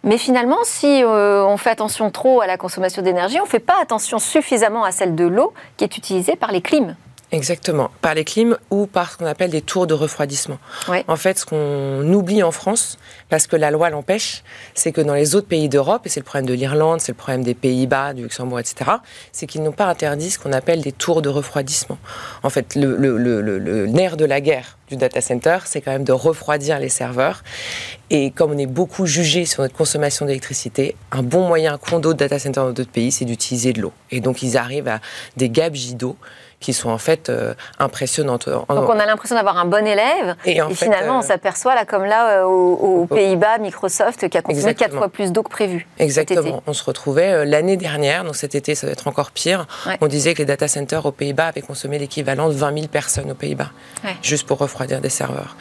mais 0.05 0.17
finalement, 0.17 0.59
si 0.63 1.03
euh, 1.03 1.45
on 1.45 1.57
fait 1.57 1.71
attention 1.71 2.13
trop 2.13 2.41
à 2.41 2.47
la 2.47 2.57
consommation 2.57 3.03
d'énergie, 3.03 3.41
on 3.41 3.45
ne 3.45 3.49
fait 3.49 3.59
pas 3.59 3.81
attention 3.83 4.21
suffisamment 4.21 4.85
à 4.85 4.93
celle 4.93 5.17
de 5.17 5.27
l'eau 5.27 5.53
qui 5.77 5.83
est 5.83 5.97
utilisée 5.97 6.37
par 6.37 6.53
les 6.53 6.61
clims. 6.61 6.95
Exactement, 7.31 7.91
par 8.01 8.15
les 8.15 8.25
clims 8.25 8.57
ou 8.71 8.87
par 8.87 9.13
ce 9.13 9.19
qu'on 9.19 9.27
appelle 9.27 9.51
des 9.51 9.61
tours 9.61 9.87
de 9.87 9.93
refroidissement. 9.93 10.59
En 11.09 11.17
fait, 11.17 11.39
ce 11.39 11.45
qu'on 11.45 12.11
oublie 12.15 12.43
en 12.43 12.53
France, 12.53 12.99
parce 13.29 13.47
que 13.47 13.55
la 13.55 13.71
loi 13.71 13.91
l'empêche, 13.91 14.43
c'est 14.75 14.93
que 14.93 15.03
dans 15.03 15.13
les 15.13 15.35
autres 15.35 15.47
pays 15.47 15.69
d'Europe, 15.69 16.07
et 16.07 16.09
c'est 16.09 16.21
le 16.21 16.25
problème 16.25 16.47
de 16.47 16.55
l'Irlande, 16.55 17.03
c'est 17.03 17.13
le 17.13 17.17
problème 17.19 17.45
des 17.45 17.55
Pays-Bas, 17.55 18.15
du 18.15 18.23
Luxembourg, 18.23 18.61
etc., 18.61 18.93
c'est 19.31 19.47
qu'ils 19.47 19.63
n'ont 19.63 19.73
pas 19.73 19.87
interdit 19.87 20.31
ce 20.31 20.39
qu'on 20.39 20.55
appelle 20.55 20.81
des 20.81 20.93
tours 20.93 21.21
de 21.21 21.29
refroidissement. 21.29 21.99
En 22.43 22.49
fait, 22.49 22.75
le, 22.75 22.97
le 22.97 23.87
nerf 23.87 24.17
de 24.17 24.25
la 24.25 24.41
guerre 24.41 24.79
du 24.89 24.97
data 24.97 25.21
center, 25.21 25.59
c'est 25.67 25.83
quand 25.83 25.93
même 25.93 26.05
de 26.05 26.13
refroidir 26.13 26.79
les 26.79 26.89
serveurs. 26.89 27.45
Et 28.09 28.31
comme 28.31 28.53
on 28.53 28.59
est 28.59 28.67
beaucoup 28.67 29.05
jugé 29.05 29.45
sur 29.45 29.63
notre 29.63 29.77
consommation 29.77 30.25
d'électricité, 30.25 30.97
un 31.13 31.23
bon 31.23 31.47
moyen 31.47 31.77
qu'on 31.77 31.99
d'autres 31.99 32.19
data 32.19 32.39
centers 32.39 32.65
dans 32.65 32.73
d'autres 32.73 32.91
pays, 32.91 33.13
c'est 33.13 33.27
d'utiliser 33.27 33.75
de 33.75 33.83
l'eau. 33.83 33.93
Et 34.11 34.21
donc, 34.21 34.43
ils 34.43 34.57
arrivent 34.57 34.89
à 34.89 35.01
des 35.37 35.51
gabegies 35.51 35.95
d'eau 35.95 36.17
qui 36.61 36.73
sont 36.73 36.91
en 36.91 36.99
fait 36.99 37.29
euh, 37.29 37.55
impressionnantes. 37.79 38.49
Donc 38.49 38.67
on 38.69 38.99
a 38.99 39.07
l'impression 39.07 39.37
d'avoir 39.37 39.59
un 39.59 39.65
bon 39.65 39.87
élève, 39.87 40.37
et, 40.45 40.61
finalement 40.75 41.17
on 41.17 41.23
euh, 41.23 41.23
s'aperçoit 41.23 41.75
là 41.75 41.85
comme 41.85 42.05
là 42.05 42.41
euh, 42.41 42.45
aux, 42.45 43.07
Pays-Bas, 43.07 43.59
Microsoft 43.59 44.29
qui 44.29 44.37
a 44.37 44.43
consommé 44.43 44.75
quatre 44.75 44.97
fois 44.97 45.09
plus 45.09 45.33
d'eau 45.33 45.43
que 45.43 45.51
prévu. 45.51 45.87
Exactement. 45.99 46.63
On 46.67 46.73
se 46.73 46.85
retrouvait 46.85 47.45
l'année 47.45 47.77
dernière, 47.77 48.25
donc 48.25 48.37
cet 48.37 48.55
été 48.55 48.75
ça 48.75 48.87
va 48.87 48.93
être 48.93 49.09
encore 49.09 49.31
pire. 49.31 49.67
On 50.01 50.07
disait 50.07 50.35
que 50.35 50.39
les 50.39 50.47
data 50.47 50.69
centers 50.69 51.05
aux 51.07 51.13
Pays-Bas 51.13 51.49
avaient 51.49 51.63
consommé 51.63 51.99
l'équivalent 51.99 52.49
de 52.49 52.55
20 52.55 52.75
000 52.75 52.87
personnes 52.89 53.31
aux 53.31 53.35
Pays-Bas, 53.37 53.71
juste 54.23 54.47
pour 54.47 54.59
refroidir 54.59 55.01
des 55.01 55.11
serveurs 55.11 55.57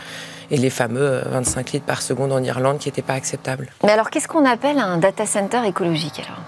et 0.49 0.57
les 0.57 0.69
fameux 0.69 1.21
25 1.25 1.73
litres 1.73 1.85
par 1.85 2.01
seconde 2.01 2.31
en 2.31 2.41
Irlande 2.41 2.79
qui 2.79 2.87
n'étaient 2.87 3.01
pas 3.01 3.13
acceptables. 3.15 3.69
Mais 3.83 3.91
alors, 3.91 4.09
qu'est-ce 4.09 4.27
qu'on 4.27 4.45
appelle 4.45 4.79
un 4.79 4.97
data 4.97 5.25
center 5.25 5.59
écologique 5.65 6.21
alors? 6.25 6.39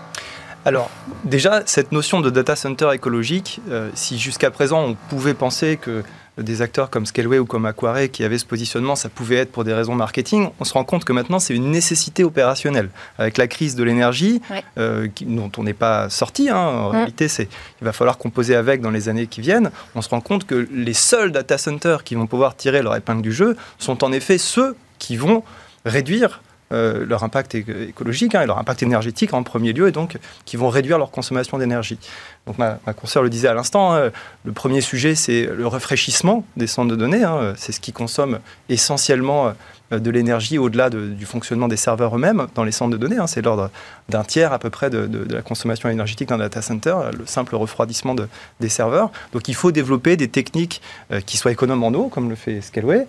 Alors, 0.66 0.90
déjà, 1.24 1.64
cette 1.66 1.92
notion 1.92 2.20
de 2.22 2.30
data 2.30 2.56
center 2.56 2.90
écologique, 2.94 3.62
euh, 3.70 3.90
si 3.94 4.20
jusqu'à 4.20 4.52
présent 4.52 4.84
on 4.84 4.94
pouvait 5.10 5.34
penser 5.34 5.78
que 5.78 6.04
des 6.38 6.62
acteurs 6.62 6.90
comme 6.90 7.06
Scaleway 7.06 7.40
ou 7.40 7.46
comme 7.46 7.66
Aquare 7.66 8.10
qui 8.12 8.24
avaient 8.24 8.38
ce 8.38 8.46
positionnement, 8.46 8.96
ça 8.96 9.10
pouvait 9.10 9.36
être 9.36 9.52
pour 9.52 9.64
des 9.64 9.74
raisons 9.74 9.96
marketing, 9.96 10.50
on 10.60 10.64
se 10.64 10.74
rend 10.74 10.84
compte 10.84 11.06
que 11.06 11.14
maintenant 11.14 11.40
c'est 11.40 11.56
une 11.56 11.72
nécessité 11.72 12.24
opérationnelle. 12.24 12.90
Avec 13.18 13.38
la 13.38 13.48
crise 13.48 13.76
de 13.76 13.84
l'énergie, 13.84 14.42
euh, 14.78 15.08
dont 15.22 15.52
on 15.58 15.64
n'est 15.64 15.74
pas 15.74 16.10
sorti, 16.10 16.50
hein, 16.50 16.58
en 16.58 16.90
mm. 16.90 16.96
réalité 16.96 17.28
c'est, 17.28 17.50
il 17.82 17.86
va 17.86 17.94
falloir 17.94 18.18
composer 18.18 18.56
avec 18.56 18.82
dans 18.82 18.92
les 18.92 19.10
années 19.10 19.28
qui 19.28 19.42
viennent, 19.42 19.72
on 19.96 20.02
se 20.02 20.10
rend 20.10 20.22
compte 20.22 20.46
que 20.46 20.68
les 20.72 20.94
seuls 20.94 21.32
data 21.32 21.58
centers 21.58 22.04
qui 22.04 22.16
vont 22.16 22.28
pouvoir 22.28 22.56
tirer 22.56 22.82
leur 22.82 22.96
épingle 22.96 23.22
du 23.22 23.34
jeu 23.34 23.56
sont 23.78 24.04
en 24.04 24.12
effet 24.12 24.38
ceux 24.38 24.76
qui 24.98 25.18
vont 25.18 25.44
réduire 25.86 26.42
euh, 26.72 27.06
leur 27.06 27.24
impact 27.24 27.56
écologique 27.56 28.36
hein, 28.36 28.42
et 28.42 28.46
leur 28.46 28.58
impact 28.58 28.84
énergétique 28.84 29.34
en 29.34 29.44
premier 29.44 29.74
lieu, 29.74 29.88
et 29.88 29.92
donc 29.92 30.18
qui 30.46 30.58
vont 30.58 30.70
réduire 30.70 30.98
leur 30.98 31.12
consommation 31.12 31.58
d'énergie. 31.58 32.00
Donc 32.48 32.58
ma, 32.58 32.80
ma 32.86 32.94
le 33.22 33.30
disait 33.30 33.48
à 33.48 33.54
l'instant, 33.54 33.94
hein, 33.94 34.12
le 34.44 34.52
premier 34.52 34.82
sujet 34.82 35.16
c'est 35.16 35.46
le 35.46 35.68
rafraîchissement 35.68 36.46
des 36.58 36.68
centres 36.68 36.90
de 36.90 36.96
données, 36.96 37.24
hein, 37.24 37.54
c'est 37.58 37.72
ce 37.72 37.80
qui 37.80 37.92
consomme 37.92 38.40
essentiellement 38.70 39.54
euh, 39.92 40.00
de 40.00 40.12
l'énergie 40.12 40.58
au-delà 40.58 40.90
du 40.90 41.26
fonctionnement 41.26 41.68
des 41.68 41.78
serveurs 41.78 42.16
eux-mêmes 42.16 42.48
dans 42.54 42.64
les 42.64 42.72
centres 42.72 42.92
de 42.92 42.98
données. 42.98 43.18
c'est 43.28 43.42
l'ordre 43.42 43.72
d'un 44.08 44.24
tiers 44.24 44.54
à 44.54 44.60
peu 44.60 44.70
près 44.70 44.90
de, 44.90 45.10
la 45.30 45.42
consommation 45.42 45.90
énergétique 45.90 46.30
d'un 46.30 46.38
data 46.38 46.62
center, 46.62 46.96
le 47.18 47.26
simple 47.26 47.56
refroidissement 47.56 48.16
des 48.60 48.70
serveurs. 48.70 49.12
Donc 49.34 49.48
il 49.48 49.56
faut 49.56 49.72
développer 49.72 50.16
des 50.16 50.28
techniques 50.28 50.82
euh, 51.12 51.22
qui 51.22 51.38
soient 51.38 51.52
économes 51.52 51.84
en 51.84 51.90
eau, 51.90 52.08
comme 52.08 52.30
le 52.30 52.36
fait 52.36 52.62
Scaleway, 52.62 53.08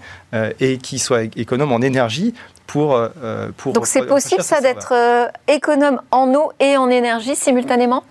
et 0.61 0.79
qui 0.79 0.99
soient 0.99 1.25
économes 1.25 1.73
en 1.73 1.81
énergie 1.81 2.35
euh, 2.77 3.09
euh, 3.23 3.51
pour, 3.57 3.73
Donc 3.73 3.87
c'est 3.87 4.07
possible 4.07 4.43
ça 4.43 4.61
d'être 4.61 4.93
euh, 4.93 5.29
économe 5.49 6.01
en 6.11 6.35
eau 6.35 6.53
et 6.61 6.77
en 6.77 6.89
énergie 6.89 7.37
simultanément? 7.37 8.05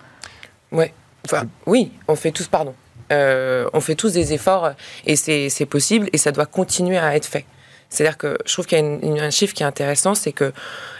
Ouais. 0.72 0.92
enfin, 1.24 1.44
Oui, 1.66 1.92
on 2.08 2.16
fait 2.16 2.30
tous, 2.30 2.48
pardon. 2.48 2.74
on 3.10 3.80
fait 3.80 3.94
tous 3.94 4.12
des 4.12 4.32
efforts 4.32 4.72
et 5.06 5.16
c'est 5.16 5.66
possible 5.66 6.08
et 6.12 6.18
ça 6.18 6.32
doit 6.32 6.46
continuer 6.46 6.98
à 6.98 7.16
être 7.16 7.26
fait. 7.26 7.44
C'est-à-dire 7.88 8.18
que 8.18 8.38
je 8.46 8.52
trouve 8.52 8.66
qu'il 8.66 8.78
y 8.78 9.20
a 9.20 9.24
un 9.24 9.30
chiffre 9.30 9.52
qui 9.52 9.64
est 9.64 9.66
intéressant, 9.66 10.14
c'est 10.14 10.32
que 10.32 10.52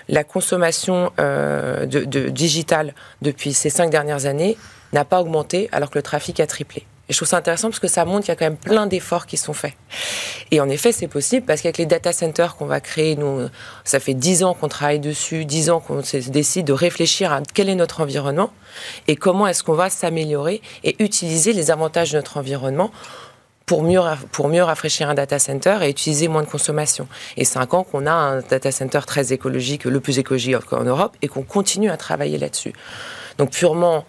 la 0.08 0.24
consommation 0.24 1.12
de, 1.18 1.84
de 1.84 2.28
digital 2.28 2.94
depuis 3.22 3.52
ces 3.52 3.70
cinq 3.70 3.90
dernières 3.90 4.26
années 4.26 4.56
n'a 4.92 5.04
pas 5.04 5.20
augmenté 5.20 5.68
alors 5.70 5.90
que 5.90 5.98
le 5.98 6.02
trafic 6.02 6.40
a 6.40 6.48
triplé. 6.48 6.84
Et 7.10 7.12
je 7.12 7.18
trouve 7.18 7.28
ça 7.28 7.38
intéressant 7.38 7.70
parce 7.70 7.80
que 7.80 7.88
ça 7.88 8.04
montre 8.04 8.20
qu'il 8.20 8.28
y 8.28 8.30
a 8.30 8.36
quand 8.36 8.44
même 8.44 8.56
plein 8.56 8.86
d'efforts 8.86 9.26
qui 9.26 9.36
sont 9.36 9.52
faits. 9.52 9.74
Et 10.52 10.60
en 10.60 10.68
effet, 10.68 10.92
c'est 10.92 11.08
possible 11.08 11.44
parce 11.44 11.60
qu'avec 11.60 11.76
les 11.76 11.86
data 11.86 12.12
centers 12.12 12.54
qu'on 12.54 12.66
va 12.66 12.80
créer, 12.80 13.16
nous, 13.16 13.48
ça 13.82 13.98
fait 13.98 14.14
dix 14.14 14.44
ans 14.44 14.54
qu'on 14.54 14.68
travaille 14.68 15.00
dessus, 15.00 15.44
dix 15.44 15.70
ans 15.70 15.80
qu'on 15.80 16.02
décide 16.28 16.66
de 16.66 16.72
réfléchir 16.72 17.32
à 17.32 17.40
quel 17.52 17.68
est 17.68 17.74
notre 17.74 18.00
environnement 18.00 18.52
et 19.08 19.16
comment 19.16 19.48
est-ce 19.48 19.64
qu'on 19.64 19.74
va 19.74 19.90
s'améliorer 19.90 20.62
et 20.84 21.02
utiliser 21.02 21.52
les 21.52 21.72
avantages 21.72 22.12
de 22.12 22.16
notre 22.16 22.36
environnement 22.36 22.92
pour 23.66 23.82
mieux, 23.82 24.00
pour 24.30 24.48
mieux 24.48 24.62
rafraîchir 24.62 25.10
un 25.10 25.14
data 25.14 25.40
center 25.40 25.78
et 25.82 25.90
utiliser 25.90 26.28
moins 26.28 26.44
de 26.44 26.48
consommation. 26.48 27.08
Et 27.36 27.44
cinq 27.44 27.74
ans 27.74 27.82
qu'on 27.82 28.06
a 28.06 28.12
un 28.12 28.40
data 28.40 28.70
center 28.70 29.00
très 29.04 29.32
écologique, 29.32 29.84
le 29.84 29.98
plus 29.98 30.20
écologique 30.20 30.72
en 30.72 30.84
Europe, 30.84 31.16
et 31.22 31.28
qu'on 31.28 31.42
continue 31.42 31.90
à 31.90 31.96
travailler 31.96 32.38
là-dessus. 32.38 32.72
Donc 33.36 33.50
purement 33.50 34.04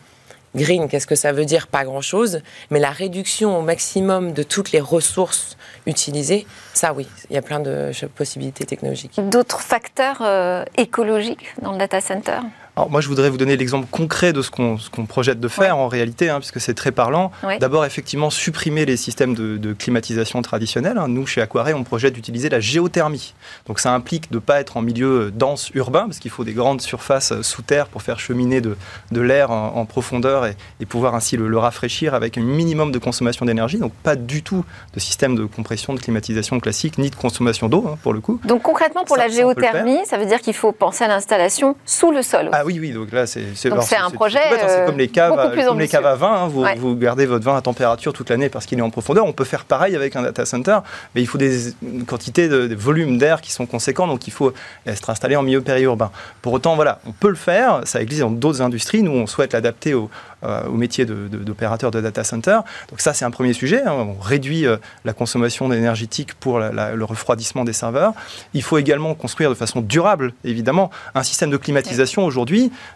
Green, 0.56 0.90
qu'est-ce 0.90 1.08
que 1.08 1.16
ça 1.16 1.32
veut 1.32 1.46
dire? 1.46 1.68
Pas 1.68 1.84
grand-chose. 1.86 2.42
Mais 2.70 2.80
la 2.80 2.92
réduction 2.92 3.58
au 3.58 3.62
maximum 3.62 4.34
de 4.34 4.44
toutes 4.44 4.72
les 4.72 4.82
ressources 4.82 5.58
utilisées, 5.86 6.46
ça 6.74 6.94
oui, 6.94 7.08
il 7.30 7.36
y 7.36 7.38
a 7.38 7.42
plein 7.42 7.60
de 7.60 7.92
possibilités 8.16 8.66
technologiques. 8.66 9.20
D'autres 9.30 9.62
facteurs 9.62 10.22
euh, 10.22 10.64
écologiques 10.78 11.54
dans 11.62 11.72
le 11.72 11.78
data 11.78 12.02
center? 12.02 12.40
Alors 12.78 12.90
moi, 12.90 13.02
je 13.02 13.10
voudrais 13.10 13.30
vous 13.30 13.38
donner 13.38 13.58
l'exemple 13.58 13.86
concret 13.92 14.32
de 14.32 14.42
ce 14.42 14.50
qu'on 14.50 15.06
projette 15.06 15.42
de 15.42 15.48
faire 15.50 15.78
en 15.78 15.90
réalité, 15.90 16.30
hein, 16.30 16.40
puisque 16.40 16.62
c'est 16.62 16.74
très 16.74 16.92
parlant. 16.92 17.32
D'abord, 17.60 17.84
effectivement, 17.86 18.30
supprimer 18.30 18.86
les 18.86 18.96
systèmes 18.96 19.34
de, 19.36 19.74
climatisation 19.74 20.42
traditionnels. 20.42 20.98
Hein. 20.98 21.08
Nous, 21.08 21.26
chez 21.26 21.42
Aquaré, 21.42 21.74
on 21.74 21.84
projette 21.84 22.14
d'utiliser 22.14 22.50
la 22.50 22.60
géothermie. 22.60 23.34
Donc 23.68 23.80
ça 23.80 23.94
implique 23.94 24.30
de 24.32 24.36
ne 24.36 24.40
pas 24.40 24.60
être 24.60 24.78
en 24.78 24.82
milieu 24.82 25.32
dense 25.32 25.70
urbain, 25.74 26.06
parce 26.06 26.20
qu'il 26.20 26.32
faut 26.32 26.44
des 26.44 26.54
grandes 26.54 26.82
surfaces 26.82 27.32
euh, 27.32 27.42
sous 27.42 27.62
terre 27.62 27.88
pour 27.88 28.02
faire 28.02 28.20
cheminer 28.20 28.62
de, 28.62 28.78
de 29.12 29.22
l'air 29.22 29.52
en, 29.52 29.86
profondeur 29.86 30.46
et, 30.46 30.56
pouvoir 30.86 31.16
ainsi 31.16 31.38
le, 31.38 31.58
rafraîchir 31.58 32.14
avec 32.14 32.38
un 32.38 32.42
minimum 32.42 32.92
de 32.92 33.00
consommation 33.00 33.46
d'énergie. 33.46 33.78
Donc 33.78 33.94
pas 33.94 34.16
du 34.16 34.44
tout 34.44 34.66
de 34.94 35.00
système 35.00 35.36
de 35.36 35.46
compression, 35.46 35.94
de 35.94 36.00
climatisation 36.00 36.60
classique, 36.60 36.98
ni 36.98 37.10
de 37.10 37.16
consommation 37.16 37.70
d'eau, 37.70 37.86
hein, 37.88 37.98
pour 38.02 38.14
le 38.14 38.20
coup. 38.20 38.40
Donc 38.46 38.62
concrètement, 38.62 39.04
pour 39.04 39.18
la 39.18 39.28
géothermie, 39.28 40.00
ça 40.06 40.18
veut 40.18 40.26
dire 40.26 40.40
qu'il 40.40 40.54
faut 40.54 40.72
penser 40.72 41.04
à 41.04 41.08
l'installation 41.08 41.76
sous 41.86 42.12
le 42.12 42.22
sol 42.22 42.50
Ah 42.62 42.66
oui, 42.66 42.78
oui, 42.80 42.92
donc 42.92 43.12
là, 43.12 43.26
c'est 43.26 43.42
un 43.72 44.10
projet. 44.12 44.38
C'est 44.68 44.82
euh, 44.82 44.86
comme 44.86 44.98
les 45.00 45.08
caves, 45.08 45.32
comme 45.66 45.80
les 45.80 45.88
caves 45.88 46.06
à 46.06 46.14
vin. 46.16 46.32
hein, 46.44 46.48
vous, 46.48 46.62
Ouais. 46.62 46.76
vous 46.78 46.96
gardez 46.96 47.26
votre 47.26 47.44
vin 47.44 47.56
à 47.58 47.62
température 47.62 48.14
toute 48.14 48.30
l'année 48.30 48.50
parce 48.50 48.68
qu'il 48.68 48.78
est 48.78 48.84
en 48.84 48.92
profondeur. 48.92 49.26
On 49.26 49.34
peut 49.34 49.46
faire 49.46 49.66
pareil 49.66 49.96
avec 49.96 50.16
un 50.16 50.22
data 50.22 50.46
center, 50.46 50.78
mais 51.16 51.22
il 51.22 51.26
faut 51.28 51.40
des 51.40 51.74
quantités 52.06 52.48
de, 52.48 52.68
des 52.68 52.76
volumes 52.76 53.18
d'air 53.18 53.42
qui 53.42 53.52
sont 53.52 53.66
conséquents, 53.66 54.06
donc 54.06 54.28
il 54.28 54.32
faut 54.32 54.54
être 54.86 55.10
installé 55.10 55.36
en 55.36 55.42
milieu 55.42 55.62
périurbain. 55.62 56.12
Pour 56.44 56.54
autant, 56.54 56.76
voilà, 56.76 57.00
on 57.08 57.12
peut 57.14 57.30
le 57.30 57.36
faire. 57.36 57.82
Ça 57.86 58.00
existe 58.00 58.22
dans 58.22 58.30
d'autres 58.30 58.62
industries. 58.62 59.02
Nous, 59.02 59.12
on 59.12 59.26
souhaite 59.26 59.54
l'adapter 59.54 59.96
au, 59.96 60.12
euh, 60.44 60.64
au 60.68 60.74
métier 60.74 61.06
de- 61.06 61.28
de- 61.28 61.38
d'opérateur 61.40 61.90
de, 61.90 62.00
data 62.00 62.24
center. 62.24 62.60
Donc 62.90 63.02
ça, 63.02 63.14
c'est 63.14 63.26
un 63.26 63.32
premier 63.32 63.54
sujet. 63.54 63.82
hein. 63.84 63.92
On 63.94 64.20
réduit 64.22 64.68
euh, 64.68 64.78
la 65.06 65.14
consommation 65.14 65.72
énergétique 65.74 66.36
pour 66.36 66.60
la- 66.60 66.72
la- 66.72 66.96
le 66.96 67.06
refroidissement 67.06 67.64
des 67.64 67.74
serveurs. 67.74 68.14
Il 68.54 68.62
faut 68.62 68.78
également 68.78 69.16
construire 69.16 69.50
de 69.50 69.56
façon 69.56 69.82
durable, 69.82 70.34
évidemment, 70.44 70.92
un 71.16 71.24
système 71.24 71.50
de 71.50 71.58
climatisation 71.58 72.24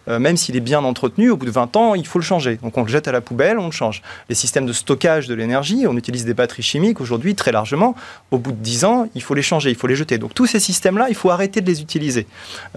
euh, 0.07 0.19
même 0.19 0.37
s'il 0.37 0.55
est 0.55 0.61
bien 0.61 0.83
entretenu, 0.83 1.29
au 1.29 1.37
bout 1.37 1.45
de 1.45 1.51
20 1.51 1.75
ans, 1.75 1.95
il 1.95 2.05
faut 2.05 2.19
le 2.19 2.23
changer. 2.25 2.57
Donc 2.61 2.77
on 2.77 2.83
le 2.83 2.87
jette 2.87 3.07
à 3.07 3.11
la 3.11 3.21
poubelle, 3.21 3.59
on 3.59 3.67
le 3.67 3.71
change. 3.71 4.01
Les 4.29 4.35
systèmes 4.35 4.65
de 4.65 4.73
stockage 4.73 5.27
de 5.27 5.33
l'énergie, 5.33 5.85
on 5.87 5.95
utilise 5.97 6.25
des 6.25 6.33
batteries 6.33 6.63
chimiques 6.63 7.01
aujourd'hui 7.01 7.35
très 7.35 7.51
largement. 7.51 7.95
Au 8.31 8.37
bout 8.37 8.51
de 8.51 8.57
10 8.57 8.85
ans, 8.85 9.07
il 9.15 9.21
faut 9.21 9.33
les 9.33 9.41
changer, 9.41 9.69
il 9.69 9.75
faut 9.75 9.87
les 9.87 9.95
jeter. 9.95 10.17
Donc 10.17 10.33
tous 10.33 10.45
ces 10.45 10.59
systèmes-là, 10.59 11.07
il 11.09 11.15
faut 11.15 11.29
arrêter 11.29 11.61
de 11.61 11.67
les 11.67 11.81
utiliser. 11.81 12.27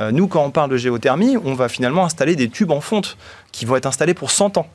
Euh, 0.00 0.10
nous, 0.12 0.28
quand 0.28 0.44
on 0.44 0.50
parle 0.50 0.70
de 0.70 0.76
géothermie, 0.76 1.36
on 1.44 1.54
va 1.54 1.68
finalement 1.68 2.04
installer 2.04 2.36
des 2.36 2.48
tubes 2.48 2.70
en 2.70 2.80
fonte 2.80 3.16
qui 3.52 3.64
vont 3.64 3.76
être 3.76 3.86
installés 3.86 4.14
pour 4.14 4.30
100 4.30 4.58
ans. 4.58 4.68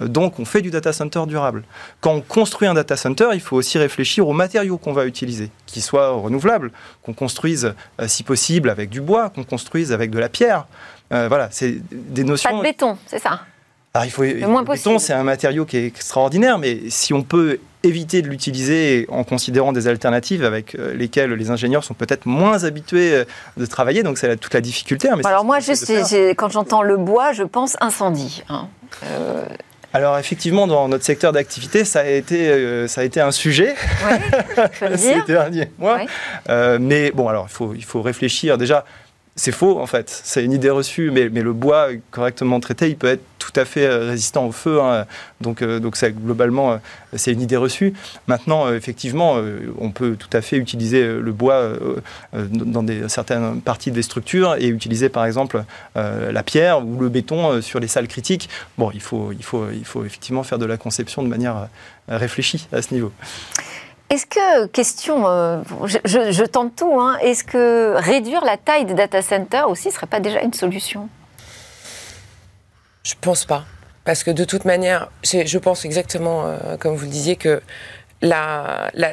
Euh, 0.00 0.06
Donc, 0.06 0.38
on 0.38 0.44
fait 0.44 0.62
du 0.62 0.70
data 0.70 0.92
center 0.92 1.22
durable. 1.26 1.64
Quand 2.00 2.12
on 2.12 2.20
construit 2.20 2.68
un 2.68 2.74
data 2.74 2.96
center, 2.96 3.30
il 3.34 3.40
faut 3.40 3.56
aussi 3.56 3.78
réfléchir 3.78 4.28
aux 4.28 4.32
matériaux 4.32 4.78
qu'on 4.78 4.92
va 4.92 5.06
utiliser, 5.06 5.50
qu'ils 5.66 5.82
soient 5.82 6.10
renouvelables, 6.10 6.70
qu'on 7.02 7.14
construise, 7.14 7.74
si 8.06 8.22
possible, 8.22 8.70
avec 8.70 8.90
du 8.90 9.00
bois, 9.00 9.30
qu'on 9.30 9.44
construise 9.44 9.92
avec 9.92 10.10
de 10.10 10.18
la 10.18 10.28
pierre. 10.28 10.66
Euh, 11.12 11.28
voilà, 11.28 11.48
c'est 11.50 11.76
des 11.90 12.22
Pas 12.22 12.28
notions. 12.28 12.58
de 12.58 12.62
béton, 12.62 12.98
c'est 13.06 13.18
ça. 13.18 13.40
Alors, 13.94 14.04
il 14.04 14.10
faut, 14.10 14.22
Le 14.22 14.46
moins 14.46 14.62
béton, 14.62 14.72
possible. 14.72 15.00
c'est 15.00 15.12
un 15.14 15.22
matériau 15.22 15.64
qui 15.64 15.78
est 15.78 15.86
extraordinaire, 15.86 16.58
mais 16.58 16.90
si 16.90 17.14
on 17.14 17.22
peut 17.22 17.58
éviter 17.82 18.22
de 18.22 18.28
l'utiliser 18.28 19.06
en 19.08 19.24
considérant 19.24 19.72
des 19.72 19.88
alternatives 19.88 20.44
avec 20.44 20.74
euh, 20.74 20.94
lesquelles 20.94 21.32
les 21.32 21.50
ingénieurs 21.50 21.84
sont 21.84 21.94
peut-être 21.94 22.26
moins 22.26 22.64
habitués 22.64 23.14
euh, 23.14 23.24
de 23.56 23.64
travailler, 23.66 24.02
donc 24.02 24.18
c'est 24.18 24.36
toute 24.36 24.52
la 24.52 24.60
difficulté. 24.60 25.08
hein, 25.08 25.14
mais 25.16 25.26
alors 25.26 25.44
moi, 25.44 25.60
juste, 25.60 25.90
quand 26.36 26.50
j'entends 26.50 26.82
le 26.82 26.96
bois, 26.96 27.32
je 27.32 27.44
pense 27.44 27.76
incendie. 27.80 28.42
hein. 28.50 28.68
Euh, 29.04 29.44
Alors 29.94 30.18
effectivement, 30.18 30.66
dans 30.66 30.88
notre 30.88 31.04
secteur 31.04 31.32
d'activité, 31.32 31.84
ça 31.84 32.00
a 32.00 32.04
été, 32.06 32.48
euh, 32.50 32.88
ça 32.88 33.00
a 33.00 33.04
été 33.04 33.20
un 33.20 33.30
sujet 33.32 33.74
ouais, 34.06 34.60
le 34.90 34.96
ces 34.98 35.22
derniers 35.22 35.70
mois. 35.78 35.96
Ouais. 35.96 36.06
Euh, 36.50 36.78
mais 36.80 37.10
bon, 37.12 37.28
alors 37.28 37.46
il 37.48 37.52
faut, 37.54 37.72
il 37.74 37.84
faut 37.84 38.02
réfléchir. 38.02 38.58
Déjà, 38.58 38.84
c'est 39.38 39.52
faux 39.52 39.80
en 39.80 39.86
fait. 39.86 40.10
C'est 40.24 40.44
une 40.44 40.52
idée 40.52 40.68
reçue, 40.68 41.10
mais, 41.10 41.28
le 41.28 41.52
bois 41.52 41.88
correctement 42.10 42.58
traité, 42.60 42.88
il 42.88 42.96
peut 42.96 43.06
être 43.06 43.22
tout 43.38 43.52
à 43.54 43.64
fait 43.64 43.86
euh, 43.86 44.08
résistant 44.08 44.46
au 44.46 44.52
feu. 44.52 44.80
hein. 44.82 45.06
Donc, 45.40 45.62
euh, 45.62 45.78
donc 45.78 45.96
globalement, 46.04 46.72
euh, 46.72 46.76
c'est 47.14 47.32
une 47.32 47.40
idée 47.40 47.56
reçue. 47.56 47.94
Maintenant, 48.26 48.70
effectivement, 48.72 49.40
on 49.78 49.90
peut 49.90 50.16
tout 50.16 50.28
à 50.32 50.42
fait 50.42 50.56
utiliser 50.56 51.06
le 51.06 51.32
bois 51.32 51.72
dans 52.34 52.84
certaines 53.08 53.60
parties 53.60 53.90
des 53.90 54.02
structures 54.02 54.56
et 54.58 54.66
utiliser 54.66 55.08
par 55.08 55.24
exemple 55.24 55.64
la 55.94 56.42
pierre 56.42 56.86
ou 56.86 57.00
le 57.00 57.08
béton 57.08 57.62
sur 57.62 57.80
les 57.80 57.88
salles 57.88 58.08
critiques. 58.08 58.50
Bon, 58.76 58.90
il 58.92 59.00
faut, 59.00 59.32
il 59.32 59.42
faut, 59.42 59.70
il 59.72 59.84
faut 59.84 60.04
effectivement 60.04 60.42
faire 60.42 60.58
de 60.58 60.66
la 60.66 60.76
conception 60.76 61.22
de 61.22 61.28
manière 61.28 61.68
réfléchie 62.08 62.68
à 62.72 62.82
ce 62.82 62.92
niveau. 62.92 63.12
Est-ce 64.10 64.24
que, 64.24 64.66
question, 64.66 65.28
euh, 65.28 65.60
je, 65.84 66.44
tente 66.44 66.76
tout, 66.76 66.98
hein, 66.98 67.18
est-ce 67.20 67.44
que 67.44 67.94
réduire 67.96 68.42
la 68.42 68.56
taille 68.56 68.86
des 68.86 68.94
data 68.94 69.20
centers 69.20 69.68
aussi 69.68 69.90
serait 69.90 70.06
pas 70.06 70.20
déjà 70.20 70.40
une 70.40 70.54
solution? 70.54 71.10
Je 73.02 73.12
pense 73.20 73.44
pas. 73.44 73.64
Parce 74.04 74.24
que 74.24 74.30
de 74.30 74.44
toute 74.44 74.64
manière, 74.64 75.10
je 75.22 75.58
pense 75.58 75.84
exactement, 75.84 76.46
euh, 76.46 76.78
comme 76.78 76.96
vous 76.96 77.04
le 77.04 77.10
disiez, 77.10 77.36
que 77.36 77.60
le 78.22 79.10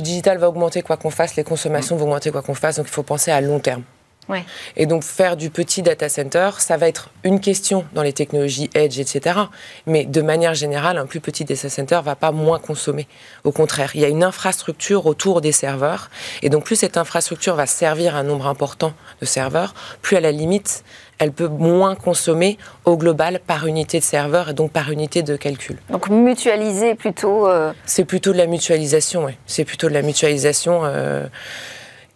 digital 0.00 0.38
va 0.38 0.48
augmenter 0.48 0.82
quoi 0.82 0.96
qu'on 0.96 1.10
fasse, 1.10 1.36
les 1.36 1.44
consommations 1.44 1.96
vont 1.96 2.06
augmenter 2.06 2.32
quoi 2.32 2.42
qu'on 2.42 2.54
fasse, 2.54 2.76
donc 2.76 2.86
il 2.88 2.92
faut 2.92 3.04
penser 3.04 3.30
à 3.30 3.40
long 3.40 3.60
terme. 3.60 3.84
Ouais. 4.28 4.44
Et 4.76 4.86
donc 4.86 5.04
faire 5.04 5.36
du 5.36 5.48
petit 5.50 5.82
data 5.82 6.08
center, 6.08 6.50
ça 6.58 6.76
va 6.76 6.88
être 6.88 7.10
une 7.24 7.40
question 7.40 7.84
dans 7.94 8.02
les 8.02 8.12
technologies 8.12 8.68
edge, 8.74 8.98
etc. 8.98 9.38
Mais 9.86 10.04
de 10.04 10.20
manière 10.20 10.54
générale, 10.54 10.98
un 10.98 11.06
plus 11.06 11.20
petit 11.20 11.44
data 11.44 11.68
center 11.68 12.00
va 12.04 12.14
pas 12.14 12.30
moins 12.30 12.58
consommer. 12.58 13.08
Au 13.44 13.52
contraire, 13.52 13.92
il 13.94 14.00
y 14.02 14.04
a 14.04 14.08
une 14.08 14.24
infrastructure 14.24 15.06
autour 15.06 15.40
des 15.40 15.52
serveurs, 15.52 16.10
et 16.42 16.50
donc 16.50 16.64
plus 16.64 16.76
cette 16.76 16.96
infrastructure 16.98 17.54
va 17.54 17.66
servir 17.66 18.16
un 18.16 18.22
nombre 18.22 18.46
important 18.46 18.92
de 19.20 19.26
serveurs, 19.26 19.74
plus 20.02 20.16
à 20.16 20.20
la 20.20 20.30
limite, 20.30 20.84
elle 21.18 21.32
peut 21.32 21.48
moins 21.48 21.94
consommer 21.96 22.58
au 22.84 22.96
global 22.96 23.40
par 23.44 23.66
unité 23.66 23.98
de 23.98 24.04
serveur 24.04 24.50
et 24.50 24.54
donc 24.54 24.70
par 24.70 24.92
unité 24.92 25.22
de 25.22 25.36
calcul. 25.36 25.78
Donc 25.90 26.08
mutualiser 26.10 26.94
plutôt. 26.94 27.48
euh, 27.48 27.72
C'est 27.86 28.04
plutôt 28.04 28.32
de 28.32 28.38
la 28.38 28.46
mutualisation, 28.46 29.24
oui. 29.24 29.32
C'est 29.46 29.64
plutôt 29.64 29.88
de 29.88 29.94
la 29.94 30.02
mutualisation 30.02 30.82
euh, 30.84 31.26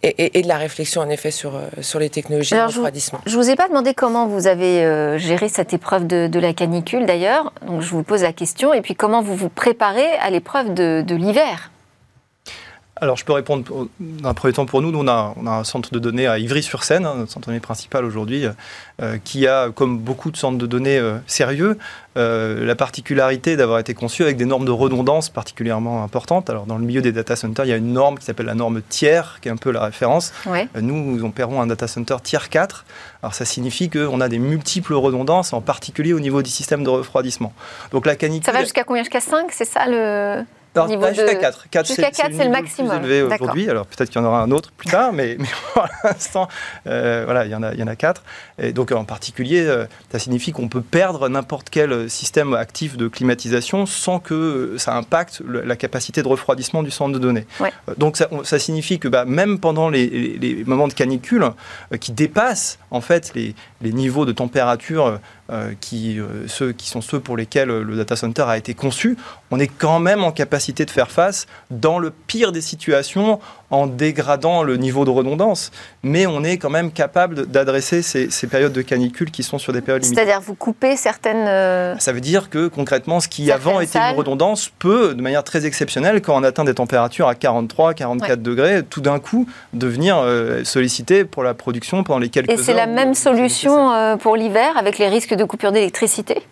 et, 0.03 0.07
et- 0.25 0.39
et 0.39 0.41
de 0.41 0.47
la 0.47 0.57
réflexion, 0.57 1.01
en 1.01 1.09
effet, 1.09 1.31
sur, 1.31 1.55
euh, 1.55 1.61
sur 1.81 1.99
les 1.99 2.09
technologies 2.09 2.53
Alors, 2.53 2.67
de 2.67 2.73
refroidissement. 2.73 3.19
Je 3.25 3.35
vous 3.35 3.49
ai 3.49 3.55
pas 3.55 3.67
demandé 3.67 3.93
comment 3.93 4.27
vous 4.27 4.47
avez 4.47 4.83
euh, 4.85 5.17
géré 5.17 5.49
cette 5.49 5.73
épreuve 5.73 6.05
de, 6.07 6.27
de 6.27 6.39
la 6.39 6.53
canicule 6.53 7.05
d'ailleurs, 7.05 7.53
donc 7.65 7.81
je 7.81 7.89
vous 7.89 8.03
pose 8.03 8.21
la 8.23 8.33
question, 8.33 8.73
et 8.73 8.81
puis 8.81 8.95
comment 8.95 9.21
vous 9.21 9.35
vous 9.35 9.49
préparez 9.49 10.07
à 10.21 10.29
l'épreuve 10.29 10.73
de, 10.73 11.03
de 11.05 11.15
l'hiver? 11.15 11.71
Alors, 13.03 13.17
je 13.17 13.25
peux 13.25 13.33
répondre 13.33 13.63
pour- 13.65 13.87
dans 13.99 14.29
un 14.29 14.33
premier 14.33 14.53
temps 14.53 14.65
pour 14.65 14.81
nous. 14.81 14.91
Nous, 14.91 14.99
on 14.99 15.07
a, 15.07 15.33
on 15.35 15.45
a 15.45 15.51
un 15.51 15.63
centre 15.65 15.91
de 15.93 15.99
données 15.99 16.25
à 16.25 16.39
Ivry-sur-Seine, 16.39 17.05
hein, 17.05 17.15
notre 17.17 17.31
centre 17.33 17.47
de 17.47 17.51
données 17.51 17.59
principal 17.59 18.05
aujourd'hui, 18.05 18.45
euh, 19.01 19.17
qui 19.23 19.45
a, 19.45 19.69
comme 19.71 19.99
beaucoup 19.99 20.31
de 20.31 20.37
centres 20.37 20.57
de 20.57 20.65
données 20.65 20.97
euh, 20.97 21.17
sérieux, 21.27 21.77
euh, 22.15 22.65
la 22.65 22.75
particularité 22.75 23.57
d'avoir 23.57 23.79
été 23.79 23.93
conçu 23.93 24.23
avec 24.23 24.37
des 24.37 24.45
normes 24.45 24.63
de 24.65 24.71
redondance 24.71 25.29
particulièrement 25.29 26.03
importantes. 26.03 26.49
Alors, 26.49 26.65
dans 26.65 26.77
le 26.77 26.85
milieu 26.85 27.01
des 27.01 27.11
data 27.11 27.35
centers, 27.35 27.65
il 27.65 27.69
y 27.69 27.73
a 27.73 27.77
une 27.77 27.91
norme 27.91 28.17
qui 28.17 28.25
s'appelle 28.25 28.45
la 28.45 28.55
norme 28.55 28.81
tiers, 28.87 29.39
qui 29.41 29.49
est 29.49 29.51
un 29.51 29.57
peu 29.57 29.71
la 29.71 29.81
référence. 29.83 30.31
Ouais. 30.45 30.69
Euh, 30.77 30.81
Nous, 30.81 30.95
nous 30.95 31.25
opérons 31.25 31.61
un 31.61 31.67
data 31.67 31.87
center 31.87 32.15
tier 32.23 32.39
4. 32.49 32.85
Alors, 33.21 33.33
ça 33.33 33.43
signifie 33.43 33.89
qu'on 33.89 34.21
a 34.21 34.29
des 34.29 34.39
multiples 34.39 34.93
redondances, 34.93 35.51
en 35.51 35.59
particulier 35.61 36.13
au 36.13 36.19
niveau 36.21 36.41
du 36.41 36.49
système 36.49 36.83
de 36.85 36.89
refroidissement. 36.89 37.51
Donc, 37.91 38.05
la 38.05 38.15
canicule... 38.15 38.45
Ça 38.45 38.51
va 38.53 38.61
jusqu'à 38.61 38.83
combien? 38.85 39.01
Jusqu'à 39.03 39.19
5 39.19 39.47
C'est 39.51 39.65
ça 39.65 39.87
le. 39.87 40.45
Alors, 40.75 40.87
niveau 40.87 41.07
jusqu'à 41.07 41.35
de- 41.35 41.39
4. 41.39 41.69
4 41.69 41.87
Jusqu'à 41.87 42.11
quatre, 42.11 42.31
c'est 42.35 42.43
le 42.45 42.49
maximum. 42.49 42.97
élevé 43.03 43.21
aujourd'hui. 43.21 43.69
Alors 43.69 43.85
peut-être 43.85 44.09
qu'il 44.09 44.19
y 44.21 44.23
en 44.23 44.27
aura 44.27 44.41
un 44.41 44.51
autre 44.51 44.71
plus 44.75 44.89
tard, 44.89 45.13
mais, 45.13 45.35
mais 45.39 45.47
pour 45.73 45.87
l'instant, 46.03 46.47
euh, 46.87 47.21
voilà, 47.25 47.45
il 47.45 47.51
y 47.51 47.55
en 47.55 47.61
a, 47.63 47.73
il 47.73 47.79
y 47.79 47.83
en 47.83 47.87
a 47.87 47.95
4. 47.95 48.23
Et 48.59 48.73
donc 48.73 48.91
en 48.91 49.03
particulier, 49.05 49.65
euh, 49.67 49.85
ça 50.11 50.19
signifie 50.19 50.51
qu'on 50.51 50.67
peut 50.69 50.81
perdre 50.81 51.29
n'importe 51.29 51.69
quel 51.69 52.09
système 52.09 52.53
actif 52.53 52.97
de 52.97 53.07
climatisation 53.07 53.85
sans 53.85 54.19
que 54.19 54.75
ça 54.77 54.95
impacte 54.95 55.41
la 55.47 55.75
capacité 55.75 56.23
de 56.23 56.27
refroidissement 56.27 56.81
du 56.83 56.91
centre 56.91 57.13
de 57.13 57.19
données. 57.19 57.45
Ouais. 57.59 57.71
Euh, 57.89 57.93
Donc 57.97 58.17
ça, 58.17 58.59
signifie 58.59 58.97
que 58.99 59.07
bah, 59.07 59.25
même 59.25 59.59
pendant 59.59 59.89
les, 59.89 60.07
les- 60.07 60.37
les 60.55 60.63
moments 60.65 60.87
de 60.87 60.93
canicule 60.93 61.43
euh, 61.91 61.97
qui 61.97 62.11
dépassent 62.11 62.79
en 62.91 63.01
fait 63.01 63.31
les, 63.35 63.53
les 63.81 63.91
niveaux 63.93 64.25
de 64.25 64.31
température 64.31 65.19
euh, 65.51 65.73
qui, 65.81 66.21
euh, 66.21 66.47
ceux, 66.47 66.71
qui 66.71 66.87
sont 66.87 67.01
ceux 67.01 67.19
pour 67.19 67.35
lesquels 67.35 67.69
euh, 67.69 67.83
le 67.83 67.97
data 67.97 68.15
center 68.15 68.43
a 68.43 68.57
été 68.57 68.73
conçu, 68.73 69.17
on 69.51 69.59
est 69.59 69.67
quand 69.67 69.99
même 69.99 70.23
en 70.23 70.31
capacité 70.31 70.85
de 70.85 70.89
faire 70.89 71.11
face 71.11 71.47
dans 71.69 71.99
le 71.99 72.11
pire 72.11 72.53
des 72.53 72.61
situations 72.61 73.41
en 73.73 73.87
dégradant 73.87 74.61
le 74.63 74.77
niveau 74.77 75.03
de 75.03 75.09
redondance. 75.09 75.71
Mais 76.03 76.25
on 76.27 76.43
est 76.43 76.57
quand 76.57 76.69
même 76.69 76.91
capable 76.91 77.47
d'adresser 77.47 78.01
ces, 78.01 78.29
ces 78.29 78.47
périodes 78.47 78.71
de 78.73 78.81
canicule 78.81 79.31
qui 79.31 79.41
sont 79.41 79.57
sur 79.57 79.73
des 79.73 79.81
périodes 79.81 80.03
limitées. 80.03 80.21
C'est-à-dire 80.21 80.41
vous 80.41 80.53
coupez 80.53 80.95
certaines. 80.95 81.47
euh, 81.47 81.97
Ça 81.97 82.11
veut 82.13 82.21
dire 82.21 82.49
que 82.49 82.67
concrètement, 82.67 83.19
ce 83.19 83.27
qui 83.27 83.45
Certaines 83.47 83.67
avant 83.69 83.79
était 83.81 83.93
salles. 83.93 84.11
une 84.13 84.17
redondance 84.19 84.69
peut, 84.79 85.15
de 85.15 85.21
manière 85.21 85.43
très 85.43 85.65
exceptionnelle, 85.65 86.21
quand 86.21 86.35
on 86.39 86.43
atteint 86.43 86.63
des 86.65 86.75
températures 86.75 87.27
à 87.27 87.35
43, 87.35 87.93
44 87.95 88.29
Ouais. 88.29 88.37
degrés, 88.37 88.83
tout 88.87 89.01
d'un 89.01 89.19
coup 89.19 89.47
devenir 89.73 90.17
euh, 90.17 90.63
sollicité 90.63 91.25
pour 91.25 91.43
la 91.43 91.53
production 91.53 92.03
pendant 92.03 92.19
les 92.19 92.29
quelques 92.29 92.51
Et 92.51 92.57
c'est 92.57 92.73
la 92.75 92.85
même 92.87 93.15
solution 93.15 93.91
euh, 93.91 94.15
pour 94.17 94.35
l'hiver 94.35 94.77
avec 94.77 94.97
les 94.99 95.07
risques 95.07 95.33
de 95.33 95.43
coupure 95.45 95.71
d'électricité? 95.71 96.43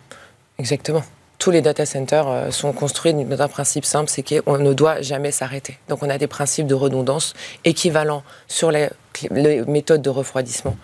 Exactement. 0.58 1.02
Tous 1.42 1.50
les 1.50 1.60
data 1.60 1.84
centers 1.84 2.28
euh, 2.28 2.50
sont 2.52 2.72
construits 2.72 3.12
d'un 3.14 3.48
principe 3.48 3.84
simple, 3.84 4.08
c'est 4.08 4.22
qu'on 4.22 4.58
ne 4.58 4.72
doit 4.72 5.00
jamais 5.02 5.32
s'arrêter. 5.32 5.76
Donc 5.88 6.04
on 6.04 6.08
a 6.08 6.16
des 6.16 6.28
principes 6.28 6.68
de 6.68 6.74
redondance 6.76 7.34
équivalents 7.64 8.22
sur 8.46 8.70
les, 8.70 8.90
méthodes 9.66 10.02
de 10.02 10.08
refroidissement 10.08 10.76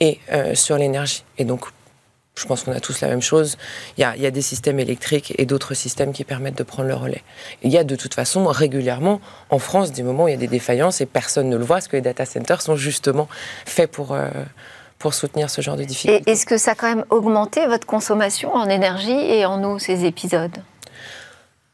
et 0.00 0.18
euh, 0.32 0.56
sur 0.56 0.76
l'énergie. 0.76 1.22
Et 1.38 1.44
donc, 1.44 1.66
je 2.34 2.44
pense 2.46 2.64
qu'on 2.64 2.72
a 2.72 2.80
tous 2.80 3.00
la 3.00 3.06
même 3.06 3.22
chose. 3.22 3.56
Il 3.96 4.00
y 4.00 4.04
a, 4.04 4.16
il 4.16 4.22
y 4.22 4.26
a 4.26 4.32
des 4.32 4.42
systèmes 4.42 4.80
électriques 4.80 5.34
et 5.38 5.46
d'autres 5.46 5.74
systèmes 5.74 6.12
qui 6.12 6.24
permettent 6.24 6.58
de 6.58 6.64
prendre 6.64 6.88
le 6.88 6.96
relais. 6.96 7.22
Il 7.62 7.70
y 7.70 7.78
a 7.78 7.84
de 7.84 7.94
toute 7.94 8.14
façon 8.14 8.46
régulièrement 8.46 9.20
en 9.50 9.60
France 9.60 9.92
des 9.92 10.02
moments 10.02 10.24
où 10.24 10.28
il 10.28 10.32
y 10.32 10.34
a 10.34 10.36
des 10.36 10.48
défaillances 10.48 11.00
et 11.00 11.06
personne 11.06 11.48
ne 11.48 11.56
le 11.56 11.64
voit 11.64 11.76
parce 11.76 11.86
que 11.86 11.94
les 11.94 12.02
data 12.02 12.26
centers 12.26 12.60
sont 12.60 12.74
justement 12.74 13.28
faits 13.66 13.92
pour, 13.92 14.14
euh, 14.14 14.30
pour 15.02 15.14
soutenir 15.14 15.50
ce 15.50 15.60
genre 15.60 15.76
de 15.76 15.82
difficultés. 15.82 16.30
Est-ce 16.30 16.46
que 16.46 16.56
ça 16.56 16.70
a 16.70 16.74
quand 16.76 16.88
même 16.88 17.04
augmenté 17.10 17.66
votre 17.66 17.86
consommation 17.86 18.54
en 18.54 18.68
énergie 18.68 19.10
et 19.10 19.44
en 19.44 19.62
eau 19.64 19.80
ces 19.80 20.04
épisodes? 20.04 20.56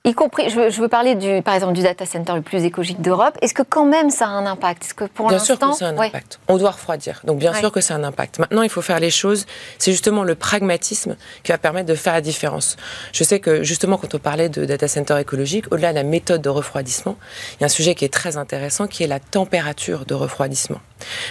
Y 0.05 0.15
compris, 0.15 0.49
je 0.49 0.59
veux, 0.59 0.71
je 0.71 0.81
veux, 0.81 0.89
parler 0.89 1.15
du, 1.15 1.43
par 1.43 1.55
exemple 1.55 1.75
du 1.75 1.83
data 1.83 2.07
center 2.07 2.33
le 2.33 2.41
plus 2.41 2.65
écologique 2.65 3.03
d'Europe. 3.03 3.37
Est-ce 3.43 3.53
que 3.53 3.63
quand 3.63 3.85
même 3.85 4.09
ça 4.09 4.27
a 4.27 4.31
un 4.31 4.47
impact? 4.47 4.85
Est-ce 4.85 4.95
que 4.95 5.05
pour 5.05 5.29
Bien 5.29 5.39
sûr 5.39 5.59
que 5.59 5.73
ça 5.73 5.87
a 5.87 5.91
un 5.91 5.99
impact. 5.99 6.41
On 6.49 6.57
doit 6.57 6.71
refroidir. 6.71 7.21
Donc 7.25 7.39
bien 7.39 7.53
sûr 7.53 7.71
que 7.71 7.83
ça 7.83 7.95
a 7.95 7.99
un 7.99 8.05
impact. 8.05 8.39
Maintenant, 8.39 8.63
il 8.63 8.71
faut 8.71 8.81
faire 8.81 9.01
les 9.01 9.11
choses. 9.11 9.45
C'est 9.77 9.91
justement 9.91 10.25
le 10.25 10.35
pragmatisme 10.35 11.17
qui 11.43 11.53
va 11.53 11.59
permettre 11.59 11.87
de 11.87 11.95
faire 11.95 12.15
la 12.15 12.23
différence. 12.23 12.79
Je 13.13 13.23
sais 13.25 13.41
que 13.41 13.63
justement 13.63 13.99
quand 13.99 14.15
on 14.15 14.19
parlait 14.19 14.49
de 14.49 14.65
data 14.65 14.89
center 14.89 15.19
écologique, 15.21 15.67
au-delà 15.71 15.91
de 15.91 15.97
la 15.97 16.05
méthode 16.05 16.41
de 16.41 16.49
refroidissement, 16.49 17.19
il 17.57 17.61
y 17.61 17.65
a 17.65 17.67
un 17.67 17.69
sujet 17.69 17.95
qui 17.95 18.07
est 18.07 18.13
très 18.13 18.39
intéressant 18.39 18.87
qui 18.87 19.03
est 19.03 19.09
la 19.09 19.21
température 19.21 20.07
de 20.07 20.15
refroidissement. 20.15 20.81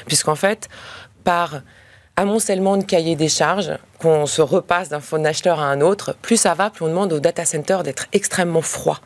Puisqu'en 0.06 0.36
fait, 0.36 0.70
par 1.24 1.62
amoncellement 2.18 2.78
de 2.78 2.84
cahiers 2.84 3.16
des 3.16 3.30
charges, 3.30 3.72
qu'on 4.00 4.26
se 4.26 4.42
repasse 4.42 4.90
d'un 4.90 5.00
phone 5.00 5.26
acheteur 5.26 5.60
à 5.60 5.66
un 5.66 5.82
autre, 5.82 6.16
plus 6.22 6.36
ça 6.36 6.56
va, 6.56 6.72
plus 6.72 6.84
on 6.84 6.88
demande 6.90 7.14
au 7.14 7.20
data 7.20 7.46
center 7.46 7.78
d'être 7.84 8.08
extrêmement 8.12 8.62
froid 8.62 9.00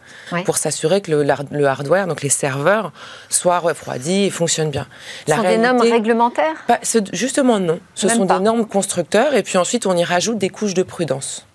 pour 0.46 0.58
s'assurer 0.58 1.02
que 1.02 1.12
le, 1.12 1.66
hardware, 1.66 2.08
donc 2.08 2.22
les 2.22 2.30
serveurs, 2.30 2.94
soient 3.30 3.60
refroidis 3.60 4.24
et 4.24 4.30
fonctionnent 4.30 4.72
bien. 4.72 4.88
Ce 5.28 5.36
sont 5.36 5.44
des 5.44 5.58
normes 5.58 5.82
réglementaires? 5.82 6.66
Justement 7.12 7.60
non. 7.60 7.80
Ce 7.96 8.08
sont 8.08 8.26
des 8.26 8.40
normes 8.40 8.66
constructeurs 8.66 9.36
et 9.36 9.44
puis 9.44 9.58
ensuite 9.58 9.86
on 9.86 9.96
y 9.96 10.04
rajoute 10.04 10.38
des 10.38 10.50
couches 10.50 10.74
de 10.74 10.84
prudence. 10.84 11.46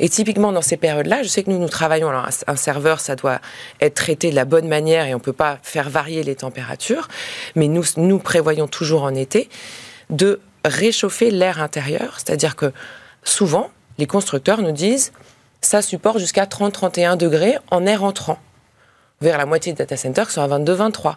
Et 0.00 0.08
typiquement 0.08 0.50
dans 0.50 0.62
ces 0.62 0.76
périodes-là, 0.76 1.22
je 1.22 1.28
sais 1.28 1.44
que 1.44 1.50
nous, 1.50 1.58
nous 1.58 1.68
travaillons, 1.68 2.08
alors 2.08 2.28
un 2.48 2.56
serveur, 2.56 2.98
ça 2.98 3.14
doit 3.14 3.40
être 3.80 3.94
traité 3.94 4.30
de 4.30 4.34
la 4.34 4.44
bonne 4.44 4.66
manière 4.66 5.06
et 5.06 5.14
on 5.14 5.18
ne 5.18 5.22
peut 5.22 5.32
pas 5.32 5.58
faire 5.62 5.88
varier 5.88 6.24
les 6.24 6.34
températures, 6.34 7.06
mais 7.54 7.68
nous, 7.68 7.84
nous 7.96 8.18
prévoyons 8.18 8.66
toujours 8.66 9.04
en 9.04 9.14
été 9.14 9.48
de 10.10 10.40
réchauffer 10.64 11.30
l'air 11.30 11.60
intérieur. 11.60 12.14
C'est-à-dire 12.16 12.56
que 12.56 12.72
souvent, 13.22 13.70
les 13.98 14.06
constructeurs 14.06 14.60
nous 14.62 14.72
disent 14.72 15.12
ça 15.60 15.82
supporte 15.82 16.18
jusqu'à 16.18 16.44
30-31 16.44 17.16
degrés 17.16 17.56
en 17.70 17.86
air 17.86 18.04
entrant. 18.04 18.38
Vers 19.20 19.38
la 19.38 19.46
moitié 19.46 19.72
des 19.72 19.78
data 19.78 19.96
centers 19.96 20.26
qui 20.26 20.34
sont 20.34 20.42
à 20.42 20.58
22-23. 20.58 21.16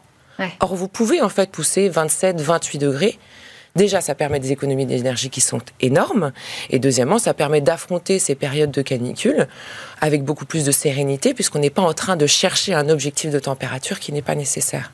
Or, 0.60 0.75
vous 0.75 0.88
pouvez 0.88 1.21
en 1.21 1.29
fait 1.29 1.49
pousser 1.51 1.89
27-28 1.89 2.77
degrés. 2.77 3.17
Déjà, 3.75 4.01
ça 4.01 4.15
permet 4.15 4.39
des 4.39 4.51
économies 4.51 4.86
d'énergie 4.86 5.29
qui 5.29 5.41
sont 5.41 5.62
énormes. 5.81 6.31
Et 6.69 6.79
deuxièmement, 6.79 7.19
ça 7.19 7.33
permet 7.33 7.62
d'affronter 7.62 8.19
ces 8.19 8.36
périodes 8.36 8.71
de 8.71 8.81
canicule 8.81 9.47
avec 9.99 10.23
beaucoup 10.23 10.45
plus 10.45 10.63
de 10.63 10.71
sérénité, 10.71 11.33
puisqu'on 11.33 11.60
n'est 11.60 11.69
pas 11.69 11.81
en 11.81 11.93
train 11.93 12.15
de 12.15 12.25
chercher 12.27 12.73
un 12.73 12.89
objectif 12.89 13.31
de 13.31 13.39
température 13.39 13.99
qui 13.99 14.12
n'est 14.13 14.21
pas 14.21 14.36
nécessaire. 14.36 14.91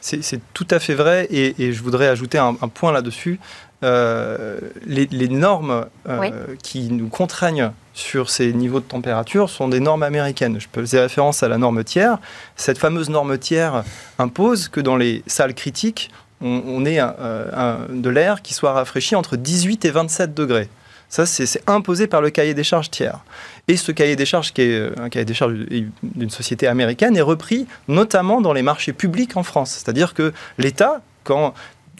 C'est 0.00 0.40
tout 0.52 0.68
à 0.70 0.78
fait 0.78 0.94
vrai. 0.94 1.26
Et, 1.30 1.72
je 1.72 1.82
voudrais 1.82 2.08
ajouter 2.08 2.38
un 2.38 2.54
point 2.54 2.92
là-dessus. 2.92 3.40
Euh, 3.84 4.58
les, 4.86 5.28
normes 5.28 5.86
euh, 6.08 6.30
qui 6.62 6.88
nous 6.90 7.08
contraignent 7.08 7.72
sur 7.92 8.30
ces 8.30 8.54
niveaux 8.54 8.80
de 8.80 8.86
température 8.86 9.50
sont 9.50 9.68
des 9.68 9.80
normes 9.80 10.02
américaines. 10.02 10.58
Je 10.58 10.66
faisais 10.72 11.00
référence 11.00 11.42
à 11.42 11.48
la 11.48 11.58
norme 11.58 11.84
tiers. 11.84 12.18
Cette 12.56 12.78
fameuse 12.78 13.10
norme 13.10 13.36
tiers 13.36 13.84
impose 14.18 14.68
que 14.68 14.80
dans 14.80 14.96
les 14.96 15.22
salles 15.26 15.54
critiques, 15.54 16.10
on, 16.40 16.84
ait 16.84 16.98
euh, 17.00 17.76
de 17.90 18.10
l'air 18.10 18.42
qui 18.42 18.54
soit 18.54 18.72
rafraîchi 18.72 19.14
entre 19.14 19.36
18 19.36 19.84
et 19.84 19.90
27 19.90 20.34
degrés. 20.34 20.68
Ça, 21.08 21.24
c'est 21.24 21.62
imposé 21.68 22.06
par 22.06 22.20
le 22.20 22.30
cahier 22.30 22.52
des 22.52 22.64
charges 22.64 22.90
tiers. 22.90 23.20
Et 23.68 23.76
ce 23.76 23.92
cahier 23.92 24.16
des 24.16 24.26
charges, 24.26 24.52
qui 24.52 24.62
est 24.62 24.98
un 24.98 25.08
cahier 25.08 25.24
des 25.24 25.34
charges 25.34 25.54
d'une 26.02 26.30
société 26.30 26.66
américaine, 26.66 27.16
est 27.16 27.22
repris 27.22 27.66
notamment 27.88 28.40
dans 28.40 28.52
les 28.52 28.62
marchés 28.62 28.92
publics 28.92 29.36
en 29.36 29.42
France. 29.42 29.70
C'est-à-dire 29.70 30.14
que 30.14 30.32
l'État, 30.58 31.00
quand 31.24 31.54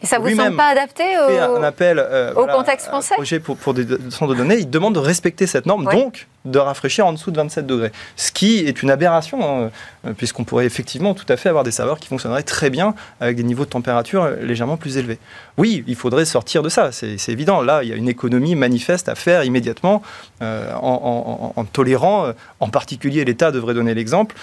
et 0.06 0.08
ça 0.08 0.18
vous 0.18 0.34
semble 0.34 0.56
pas 0.56 0.68
adapté 0.68 1.04
au, 1.18 1.56
un 1.56 1.62
appel, 1.62 1.98
euh, 1.98 2.32
au 2.34 2.46
contexte 2.46 2.86
français 2.86 3.14
projet 3.14 3.40
pour, 3.40 3.56
pour, 3.56 3.74
des 3.74 3.86
centres 4.10 4.32
de 4.32 4.38
données, 4.38 4.58
il 4.58 4.70
demande 4.70 4.94
de 4.94 5.00
respecter 5.00 5.46
cette 5.46 5.66
norme, 5.66 5.84
donc 5.84 6.26
de 6.50 6.58
rafraîchir 6.58 7.06
en 7.06 7.12
dessous 7.12 7.30
de 7.30 7.36
27 7.36 7.66
degrés. 7.66 7.92
Ce 8.16 8.32
qui 8.32 8.58
est 8.58 8.82
une 8.82 8.90
aberration, 8.90 9.64
hein, 9.66 9.70
euh, 10.06 10.12
puisqu'on 10.12 10.44
pourrait 10.44 10.66
effectivement 10.66 11.14
tout 11.14 11.26
à 11.28 11.36
fait 11.36 11.48
avoir 11.48 11.64
des 11.64 11.70
serveurs 11.70 11.98
qui 11.98 12.08
fonctionneraient 12.08 12.42
très 12.42 12.70
bien 12.70 12.94
avec 13.20 13.36
des 13.36 13.42
niveaux 13.42 13.64
de 13.64 13.70
température 13.70 14.28
légèrement 14.40 14.76
plus 14.76 14.96
élevés. 14.96 15.18
Oui, 15.58 15.84
il 15.86 15.96
faudrait 15.96 16.24
sortir 16.24 16.62
de 16.62 16.68
ça, 16.68 16.92
c'est 16.92 17.28
évident. 17.28 17.62
Là, 17.62 17.82
il 17.82 17.88
y 17.88 17.92
a 17.92 17.96
une 17.96 18.08
économie 18.08 18.54
manifeste 18.54 19.08
à 19.08 19.14
faire 19.14 19.44
immédiatement 19.44 20.02
euh, 20.42 20.72
en, 20.74 21.64
tolérant, 21.72 22.26
euh, 22.26 22.32
en 22.60 22.68
particulier 22.68 23.24
l'État 23.24 23.50
devrait 23.50 23.74
donner 23.74 23.94
l'exemple, 23.94 24.36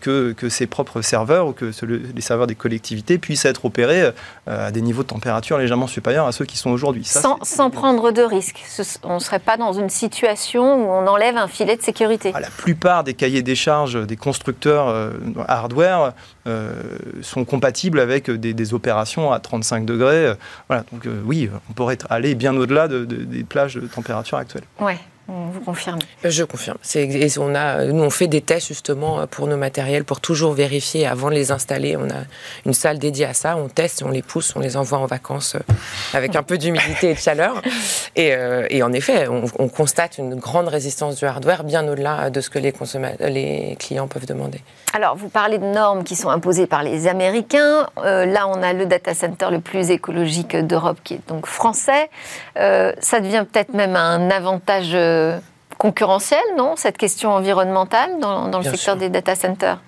que, 0.00 0.32
que, 0.32 0.48
ses 0.48 0.66
propres 0.66 1.02
serveurs 1.02 1.48
ou 1.48 1.52
que 1.52 1.70
les 2.14 2.20
serveurs 2.20 2.46
des 2.46 2.54
collectivités 2.54 3.18
puissent 3.18 3.44
être 3.44 3.64
opérés 3.64 4.10
à 4.46 4.70
des 4.70 4.80
niveaux 4.80 5.02
de 5.02 5.08
température 5.08 5.58
légèrement 5.58 5.86
supérieurs 5.86 6.26
à 6.26 6.32
ceux 6.32 6.44
qui 6.44 6.56
sont 6.56 6.70
aujourd'hui. 6.70 7.04
Sans, 7.04 7.38
sans 7.42 7.70
prendre 7.70 8.10
de 8.10 8.22
risques. 8.22 8.64
On 9.02 9.14
ne 9.14 9.18
serait 9.18 9.38
pas 9.38 9.56
dans 9.56 9.72
une 9.72 9.90
situation 9.90 10.74
où 10.76 10.90
on 10.90 11.06
enlève 11.06 11.36
un 11.36 11.45
filet 11.48 11.76
de 11.76 11.82
sécurité. 11.82 12.32
Ah, 12.34 12.40
la 12.40 12.50
plupart 12.50 13.04
des 13.04 13.14
cahiers 13.14 13.42
des 13.42 13.54
charges 13.54 14.06
des 14.06 14.16
constructeurs 14.16 14.88
euh, 14.88 15.10
hardware 15.48 16.12
euh, 16.46 16.72
sont 17.22 17.44
compatibles 17.44 18.00
avec 18.00 18.30
des, 18.30 18.74
opérations 18.74 19.32
à 19.32 19.38
35 19.38 19.84
degrés. 19.84 20.26
Euh, 20.26 20.34
voilà, 20.68 20.84
donc 20.92 21.08
oui, 21.24 21.48
on 21.70 21.72
pourrait 21.72 21.98
aller 22.10 22.34
bien 22.34 22.56
au-delà 22.56 22.88
des 22.88 23.44
plages 23.44 23.74
de 23.74 23.86
température 23.86 24.38
actuelles. 24.38 24.64
Ouais. 24.80 24.98
Vous 25.28 25.60
confirmez 25.60 26.02
Je 26.24 26.44
confirme. 26.44 26.78
Et 26.94 27.28
on 27.38 27.54
a, 27.54 27.84
nous, 27.86 28.02
on 28.02 28.10
fait 28.10 28.28
des 28.28 28.40
tests 28.40 28.68
justement 28.68 29.26
pour 29.26 29.46
nos 29.46 29.56
matériels 29.56 30.04
pour 30.04 30.20
toujours 30.20 30.52
vérifier 30.52 31.06
avant 31.06 31.30
de 31.30 31.34
les 31.34 31.50
installer. 31.50 31.96
On 31.96 32.08
a 32.10 32.24
une 32.64 32.74
salle 32.74 32.98
dédiée 32.98 33.26
à 33.26 33.34
ça. 33.34 33.56
On 33.56 33.68
teste, 33.68 34.02
on 34.04 34.10
les 34.10 34.22
pousse, 34.22 34.54
on 34.56 34.60
les 34.60 34.76
envoie 34.76 34.98
en 34.98 35.06
vacances 35.06 35.56
avec 36.14 36.36
un 36.36 36.42
peu 36.42 36.58
d'humidité 36.58 37.10
et 37.10 37.14
de 37.14 37.18
chaleur. 37.18 37.60
Et, 38.18 38.34
et 38.70 38.82
en 38.82 38.94
effet, 38.94 39.28
on, 39.28 39.44
on, 39.58 39.68
constate 39.68 40.16
une 40.16 40.36
grande 40.36 40.68
résistance 40.68 41.16
du 41.16 41.26
hardware 41.26 41.64
bien 41.64 41.86
au-delà 41.86 42.30
de 42.30 42.40
ce 42.40 42.48
que 42.48 42.58
les, 42.58 42.72
les 43.28 43.76
clients 43.78 44.08
peuvent 44.08 44.24
demander. 44.24 44.62
Alors, 44.92 45.16
vous 45.16 45.28
parlez 45.28 45.58
de 45.58 45.64
normes 45.64 46.04
qui 46.04 46.16
sont 46.16 46.30
imposées 46.30 46.66
par 46.66 46.82
les 46.82 47.06
Américains. 47.06 47.86
Euh, 47.98 48.24
là, 48.24 48.48
on 48.48 48.62
a 48.62 48.72
le 48.72 48.86
data 48.86 49.12
center 49.12 49.48
le 49.50 49.60
plus 49.60 49.90
écologique 49.90 50.56
d'Europe, 50.56 50.98
qui 51.04 51.14
est 51.14 51.28
donc 51.28 51.46
français. 51.46 52.08
Euh, 52.58 52.92
ça 53.00 53.20
devient 53.20 53.44
peut-être 53.50 53.74
même 53.74 53.96
un 53.96 54.30
avantage 54.30 54.92
euh, 55.16 55.38
concurrentiel, 55.78 56.40
non 56.56 56.74
Cette 56.76 56.98
question 56.98 57.30
environnementale 57.32 58.18
dans, 58.20 58.58
le 58.58 58.64
secteur 58.64 58.96
des 58.96 59.08
data 59.08 59.34
centers 59.34 59.80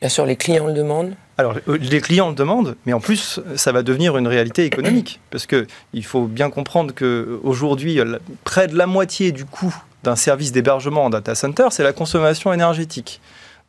Bien 0.00 0.08
sûr, 0.08 0.24
les 0.24 0.36
clients 0.36 0.66
le 0.66 0.72
demandent. 0.72 1.14
Alors, 1.36 1.54
les 1.66 2.00
clients 2.00 2.30
le 2.30 2.34
demandent, 2.34 2.76
mais 2.86 2.92
en 2.92 3.00
plus, 3.00 3.40
ça 3.56 3.72
va 3.72 3.82
devenir 3.82 4.16
une 4.16 4.26
réalité 4.26 4.64
économique. 4.64 5.20
Parce 5.30 5.46
qu'il 5.46 6.04
faut 6.04 6.24
bien 6.24 6.50
comprendre 6.50 6.94
qu'aujourd'hui, 6.94 8.00
près 8.44 8.66
de 8.66 8.76
la 8.76 8.86
moitié 8.86 9.32
du 9.32 9.44
coût 9.44 9.74
d'un 10.02 10.16
service 10.16 10.52
d'hébergement 10.52 11.04
en 11.04 11.10
data 11.10 11.34
center, 11.34 11.68
c'est 11.70 11.82
la 11.82 11.92
consommation 11.92 12.52
énergétique. 12.52 13.20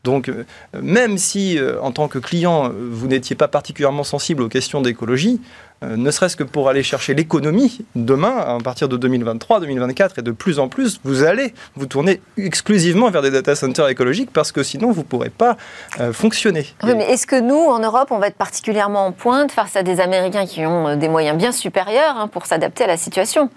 Donc, 0.04 0.30
euh, 0.30 0.46
même 0.82 1.18
si, 1.18 1.58
euh, 1.58 1.80
en 1.82 1.92
tant 1.92 2.08
que 2.08 2.18
client, 2.18 2.66
euh, 2.66 2.90
vous 2.92 3.08
n'étiez 3.08 3.36
pas 3.36 3.48
particulièrement 3.48 4.04
sensible 4.04 4.42
aux 4.42 4.50
questions 4.50 4.82
d'écologie, 4.82 5.40
ne 5.82 6.12
serait-ce 6.12 6.36
que 6.36 6.44
pour 6.44 6.70
aller 6.70 6.84
chercher 6.84 7.14
l'économie, 7.14 7.86
demain, 7.96 8.38
à 8.38 8.58
partir 8.64 8.88
de 8.88 8.98
2023, 8.98 9.62
2024 9.62 10.20
et 10.20 10.22
de 10.22 10.32
plus 10.32 10.60
en 10.60 10.68
plus, 10.68 11.00
vous 11.04 11.24
allez 11.24 11.54
vous 11.76 11.86
tourner 11.86 12.22
exclusivement 12.38 13.10
vers 13.10 13.22
des 13.22 13.32
data 13.32 13.56
centers 13.56 13.88
écologiques 13.88 14.32
parce 14.32 14.52
que 14.52 14.64
sinon, 14.64 14.92
vous 14.92 15.02
ne 15.02 15.06
pourrez 15.06 15.30
pas 15.30 15.58
fonctionner. 16.12 16.68
Oui, 16.84 16.94
mais 16.96 17.06
est-ce 17.06 17.26
que 17.26 17.40
nous, 17.40 17.56
en 17.56 17.80
Europe, 17.80 18.10
on 18.12 18.20
va 18.20 18.28
être 18.28 18.38
particulièrement 18.38 19.08
en 19.08 19.12
pointe 19.12 19.52
face 19.52 19.76
à 19.76 19.84
des 19.84 20.00
Américains 20.00 20.46
qui 20.46 20.66
ont 20.66 20.96
des 20.96 21.08
moyens 21.08 21.38
bien 21.38 21.52
supérieurs 21.52 22.16
hein, 22.18 22.28
pour 22.28 22.46
s'adapter 22.46 22.84
à 22.84 22.88
la 22.88 22.98
situation? 22.98 23.50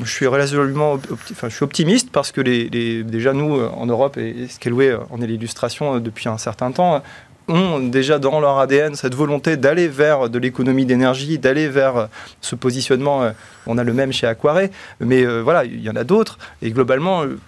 Je 0.00 0.10
suis 0.10 0.26
résolument 0.26 0.94
enfin, 1.12 1.50
je 1.50 1.54
suis 1.54 1.64
optimiste 1.64 2.10
parce 2.10 2.32
que 2.32 2.40
les, 2.40 3.04
déjà 3.04 3.34
nous 3.34 3.56
euh, 3.56 3.68
en 3.76 3.84
Europe 3.84 4.16
et 4.16 4.48
Scaleway 4.48 4.96
en 5.10 5.20
est 5.20 5.26
l'illustration 5.26 5.96
euh, 5.96 6.00
depuis 6.00 6.30
un 6.30 6.38
certain 6.38 6.72
temps 6.72 7.02
ont 7.48 7.80
déjà 7.80 8.18
dans 8.18 8.40
leur 8.40 8.58
ADN 8.58 8.94
cette 8.94 9.14
volonté 9.14 9.56
d'aller 9.56 9.88
vers 9.88 10.28
de 10.28 10.38
l'économie 10.38 10.86
d'énergie, 10.86 11.38
d'aller 11.38 11.68
vers 11.68 12.08
ce 12.40 12.54
positionnement. 12.54 13.22
Euh, 13.22 13.30
on 13.66 13.78
a 13.78 13.84
le 13.84 13.92
même 13.92 14.12
chez 14.12 14.26
Aquare, 14.26 14.62
mais 15.00 15.22
euh, 15.22 15.40
voilà, 15.40 15.64
il 15.64 15.80
y 15.80 15.88
en 15.88 15.96
a 15.96 16.04
d'autres. 16.04 16.38
Et 16.62 16.70
globalement, 16.70 17.22
euh, 17.22 17.38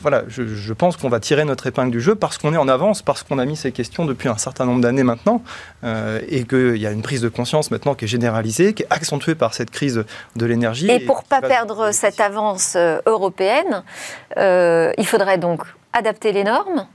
voilà, 0.00 0.24
je, 0.28 0.72
pense 0.72 0.96
qu'on 0.96 1.08
va 1.08 1.20
tirer 1.20 1.44
notre 1.44 1.66
épingle 1.66 1.90
du 1.90 2.00
jeu 2.00 2.14
parce 2.14 2.38
qu'on 2.38 2.52
est 2.52 2.58
en 2.58 2.68
avance, 2.68 3.02
parce 3.02 3.22
qu'on 3.22 3.38
a 3.38 3.44
mis 3.44 3.56
ces 3.56 3.72
questions 3.72 4.04
depuis 4.04 4.28
un 4.28 4.36
certain 4.36 4.66
nombre 4.66 4.80
d'années 4.80 5.02
maintenant, 5.02 5.42
et 6.28 6.44
qu'il 6.44 6.76
y 6.76 6.86
a 6.86 6.90
une 6.90 7.02
prise 7.02 7.20
de 7.20 7.28
conscience 7.28 7.70
maintenant 7.70 7.94
qui 7.94 8.06
est 8.06 8.08
généralisée, 8.08 8.74
qui 8.74 8.82
est 8.82 8.86
accentuée 8.90 9.34
par 9.34 9.54
cette 9.54 9.70
crise 9.70 10.04
de 10.36 10.46
l'énergie. 10.46 10.90
Et, 10.90 11.00
pour 11.00 11.18
ne 11.18 11.28
pas 11.28 11.40
perdre 11.40 11.92
cette 11.92 12.20
avance 12.20 12.76
européenne, 13.06 13.82
il 14.36 15.06
faudrait 15.06 15.38
donc 15.38 15.62
adapter 15.92 16.32
les 16.32 16.44
normes 16.44 16.86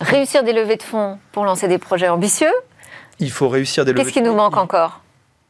réussir 0.00 0.42
des 0.42 0.52
levées 0.52 0.76
de 0.76 0.82
fonds 0.82 1.18
pour 1.32 1.44
lancer 1.44 1.68
des 1.68 1.78
projets 1.78 2.08
ambitieux. 2.08 2.52
Il 3.18 3.30
faut 3.30 3.48
réussir 3.48 3.84
des 3.84 3.92
levées 3.92 4.04
Qu'est-ce 4.04 4.14
qui 4.14 4.22
nous 4.22 4.34
manque 4.34 4.56
encore? 4.56 5.00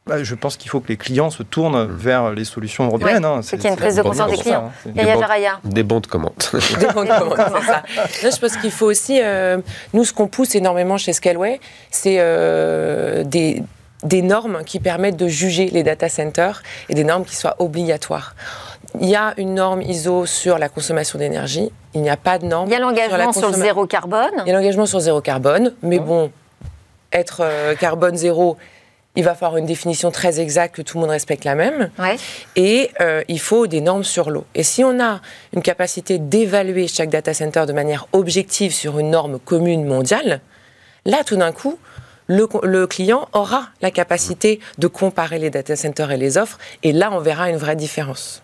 Bah, 0.07 0.25
je 0.25 0.35
pense 0.35 0.57
qu'il 0.57 0.71
faut 0.71 0.81
que 0.81 0.89
les 0.89 0.97
clients 0.97 1.31
se 1.31 1.43
tournent 1.43 1.87
vers 1.87 2.33
les 2.33 2.45
solutions 2.45 2.87
européennes. 2.87 3.25
Hein. 3.25 3.41
C'est 3.43 3.57
qu'il 3.57 3.67
y 3.67 3.69
a 3.69 3.73
une 3.73 3.77
prise 3.77 3.97
de 3.97 4.03
conscience 4.03 4.31
des 4.31 4.39
clients. 4.39 4.73
Hein. 4.87 5.61
Des, 5.65 5.83
bons 5.83 6.01
de 6.01 6.07
commande. 6.07 6.33
des 6.53 6.87
bons 6.87 7.05
de 7.05 7.19
commande, 7.19 7.39
c'est 7.61 7.67
ça. 7.67 8.31
je 8.31 8.41
pense 8.41 8.57
qu'il 8.57 8.71
faut 8.71 8.87
aussi, 8.87 9.21
euh, 9.23 9.59
nous, 9.93 10.05
ce 10.05 10.13
qu'on 10.13 10.27
pousse 10.27 10.55
énormément 10.55 10.97
chez 10.97 11.13
Scaleway, 11.13 11.61
c'est 11.91 12.17
euh, 12.19 13.23
des 13.25 13.63
des 14.03 14.23
normes 14.23 14.65
qui 14.65 14.81
permettent 14.81 15.17
de 15.17 15.29
juger 15.29 15.69
les 15.69 15.83
data 15.83 16.09
centers 16.09 16.63
et 16.89 16.95
des 16.95 17.05
normes 17.05 17.25
qui 17.25 17.37
soient 17.37 17.57
obligatoires. 17.59 18.35
Il 19.01 19.09
y 19.09 19.15
a 19.15 19.35
une 19.37 19.55
norme 19.55 19.83
ISO 19.83 20.27
sur 20.27 20.59
la 20.59 20.69
consommation 20.69 21.19
d'énergie. 21.19 21.71
Il 21.95 22.03
n'y 22.03 22.11
a 22.11 22.17
pas 22.17 22.39
de 22.39 22.47
norme. 22.47 22.69
Il 22.69 22.73
y 22.73 22.77
a 22.77 22.81
l'engagement 22.81 23.33
sur, 23.33 23.49
le 23.49 23.55
zéro 23.55 23.87
carbone. 23.87 24.33
Il 24.45 24.49
y 24.49 24.51
a 24.51 24.55
l'engagement 24.55 24.87
sur 24.87 25.01
zéro 25.01 25.21
carbone. 25.21 25.75
Mais 25.83 25.99
mmh. 25.99 26.05
bon, 26.05 26.33
être 27.13 27.41
euh, 27.43 27.75
carbone 27.77 28.17
zéro, 28.17 28.57
il 29.17 29.25
va 29.25 29.35
falloir 29.35 29.59
une 29.59 29.67
définition 29.67 30.11
très 30.11 30.41
exacte 30.41 30.77
que 30.77 30.83
tout 30.83 30.97
le 30.97 31.03
monde 31.03 31.11
respecte 31.11 31.45
la 31.45 31.55
même. 31.55 31.91
Et 32.57 32.91
euh, 33.01 33.23
il 33.29 33.41
faut 33.41 33.67
des 33.67 33.81
normes 33.81 34.05
sur 34.05 34.31
l'eau. 34.31 34.45
Et 34.55 34.63
si 34.63 34.83
on 34.83 35.01
a 35.01 35.21
une 35.55 35.63
capacité 35.63 36.19
d'évaluer 36.19 36.89
chaque 36.89 37.11
data 37.11 37.35
center 37.35 37.65
de 37.67 37.73
manière 37.73 38.07
objective 38.13 38.73
sur 38.73 38.99
une 38.99 39.11
norme 39.11 39.39
commune 39.39 39.85
mondiale, 39.85 40.41
là, 41.05 41.19
tout 41.25 41.37
d'un 41.37 41.53
coup, 41.53 41.79
le, 42.31 42.87
client 42.87 43.29
aura 43.33 43.69
la 43.83 43.91
capacité 43.91 44.61
de 44.79 44.87
comparer 44.87 45.39
les 45.39 45.51
data 45.51 45.75
centers 45.77 46.11
et 46.13 46.17
les 46.17 46.39
offres. 46.39 46.59
Et 46.83 46.93
là, 46.93 47.11
on 47.13 47.19
verra 47.19 47.51
une 47.51 47.57
vraie 47.57 47.77
différence. 47.77 48.43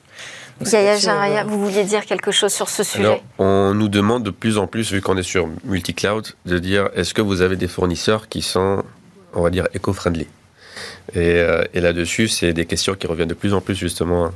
Yaya 0.65 0.97
Jaraya, 0.97 1.45
vous 1.45 1.63
vouliez 1.63 1.85
dire 1.85 2.07
quelque 2.07 2.31
chose 2.31 2.53
sur 2.53 2.69
ce 2.69 2.83
sujet 2.83 3.23
On 3.39 3.75
nous 3.75 3.89
demande 3.89 4.23
de 4.23 4.31
plus 4.31 4.57
en 4.57 4.67
plus, 4.67 4.91
vu 4.91 5.03
qu'on 5.03 5.17
est 5.19 5.23
sur 5.23 5.49
multi-cloud, 5.65 6.29
de 6.47 6.59
dire 6.59 6.89
est-ce 6.97 7.13
que 7.13 7.21
vous 7.21 7.43
avez 7.43 7.57
des 7.57 7.69
fournisseurs 7.69 8.29
qui 8.29 8.43
sont, 8.43 8.83
on 9.35 9.43
va 9.43 9.51
dire, 9.51 9.69
éco-friendly? 9.75 10.27
Et, 11.13 11.19
euh, 11.19 11.63
et 11.75 11.81
là-dessus, 11.81 12.29
c'est 12.29 12.53
des 12.53 12.65
questions 12.65 12.95
qui 12.95 13.07
reviennent 13.07 13.29
de 13.29 13.35
plus 13.35 13.55
en 13.55 13.61
plus 13.61 13.75
justement 13.75 14.31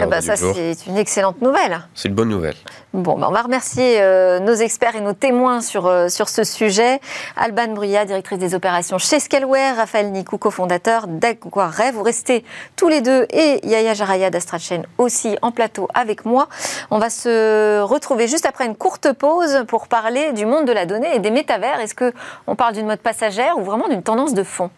ah 0.00 0.06
bah 0.06 0.20
ça, 0.20 0.36
c'est 0.36 0.86
une 0.86 0.96
excellente 0.96 1.40
nouvelle. 1.42 1.80
C'est 1.94 2.08
une 2.08 2.14
bonne 2.14 2.30
nouvelle. 2.30 2.54
Bon, 2.94 3.18
bah 3.18 3.26
on 3.28 3.32
va 3.32 3.42
remercier 3.42 4.00
euh, 4.00 4.38
nos 4.38 4.54
experts 4.54 4.96
et 4.96 5.00
nos 5.00 5.12
témoins 5.12 5.60
sur, 5.60 5.86
euh, 5.86 6.08
sur 6.08 6.28
ce 6.28 6.44
sujet. 6.44 7.00
Alban 7.36 7.68
Bruyat, 7.68 8.04
directrice 8.04 8.38
des 8.38 8.54
opérations 8.54 8.98
chez 8.98 9.20
Scaleware, 9.20 9.76
Raphaël 9.76 10.10
Nikou, 10.10 10.38
cofondateur 10.38 11.06
d'Aquaret. 11.06 11.92
Vous 11.92 12.02
restez 12.02 12.44
tous 12.76 12.88
les 12.88 13.00
deux 13.00 13.26
et 13.30 13.60
Yaya 13.66 13.94
Jaraya 13.94 14.30
d'Astrachen 14.30 14.86
aussi 14.98 15.36
en 15.42 15.52
plateau 15.52 15.88
avec 15.94 16.24
moi. 16.24 16.48
On 16.90 16.98
va 16.98 17.10
se 17.10 17.80
retrouver 17.82 18.28
juste 18.28 18.46
après 18.46 18.66
une 18.66 18.76
courte 18.76 19.12
pause 19.12 19.64
pour 19.68 19.88
parler 19.88 20.32
du 20.32 20.46
monde 20.46 20.66
de 20.66 20.72
la 20.72 20.86
donnée 20.86 21.14
et 21.14 21.18
des 21.18 21.30
métavers. 21.30 21.80
Est-ce 21.80 21.94
qu'on 21.94 22.56
parle 22.56 22.74
d'une 22.74 22.86
mode 22.86 23.00
passagère 23.00 23.58
ou 23.58 23.62
vraiment 23.62 23.88
d'une 23.88 24.02
tendance 24.02 24.34
de 24.34 24.42
fond? 24.42 24.70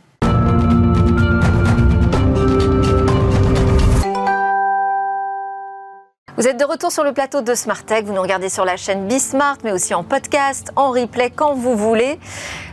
Vous 6.37 6.49
êtes 6.49 6.59
de 6.59 6.65
retour 6.65 6.91
sur 6.91 7.05
le 7.05 7.13
plateau 7.13 7.43
de 7.43 7.55
Smart 7.55 7.85
Tech. 7.85 8.03
Vous 8.07 8.13
nous 8.13 8.21
regardez 8.21 8.49
sur 8.49 8.65
la 8.65 8.77
chaîne 8.77 9.07
Bismart, 9.07 9.59
mais 9.63 9.71
aussi 9.71 9.95
en 9.95 10.03
podcast, 10.03 10.73
en 10.75 10.91
replay, 10.91 11.31
quand 11.31 11.55
vous 11.55 11.77
voulez. 11.77 12.19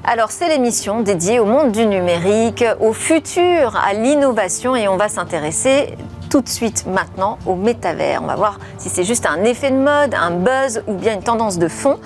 Alors, 0.03 0.31
c'est 0.31 0.47
l'émission 0.47 1.01
dédiée 1.01 1.39
au 1.39 1.45
monde 1.45 1.71
du 1.71 1.85
numérique, 1.85 2.65
au 2.79 2.91
futur, 2.91 3.75
à 3.75 3.93
l'innovation, 3.93 4.75
et 4.75 4.87
on 4.87 4.97
va 4.97 5.09
s'intéresser 5.09 5.95
tout 6.31 6.41
de 6.41 6.47
suite 6.47 6.85
maintenant 6.87 7.37
au 7.45 7.55
métavers. 7.55 8.21
On 8.23 8.25
va 8.25 8.35
voir 8.35 8.57
si 8.77 8.87
c'est 8.87 9.03
juste 9.03 9.25
un 9.25 9.43
effet 9.43 9.69
de 9.69 9.75
mode, 9.75 10.15
un 10.15 10.31
buzz 10.31 10.81
ou 10.87 10.93
bien 10.93 11.13
une 11.13 11.21
tendance 11.21 11.59
de 11.59 11.67
fond. 11.67 11.99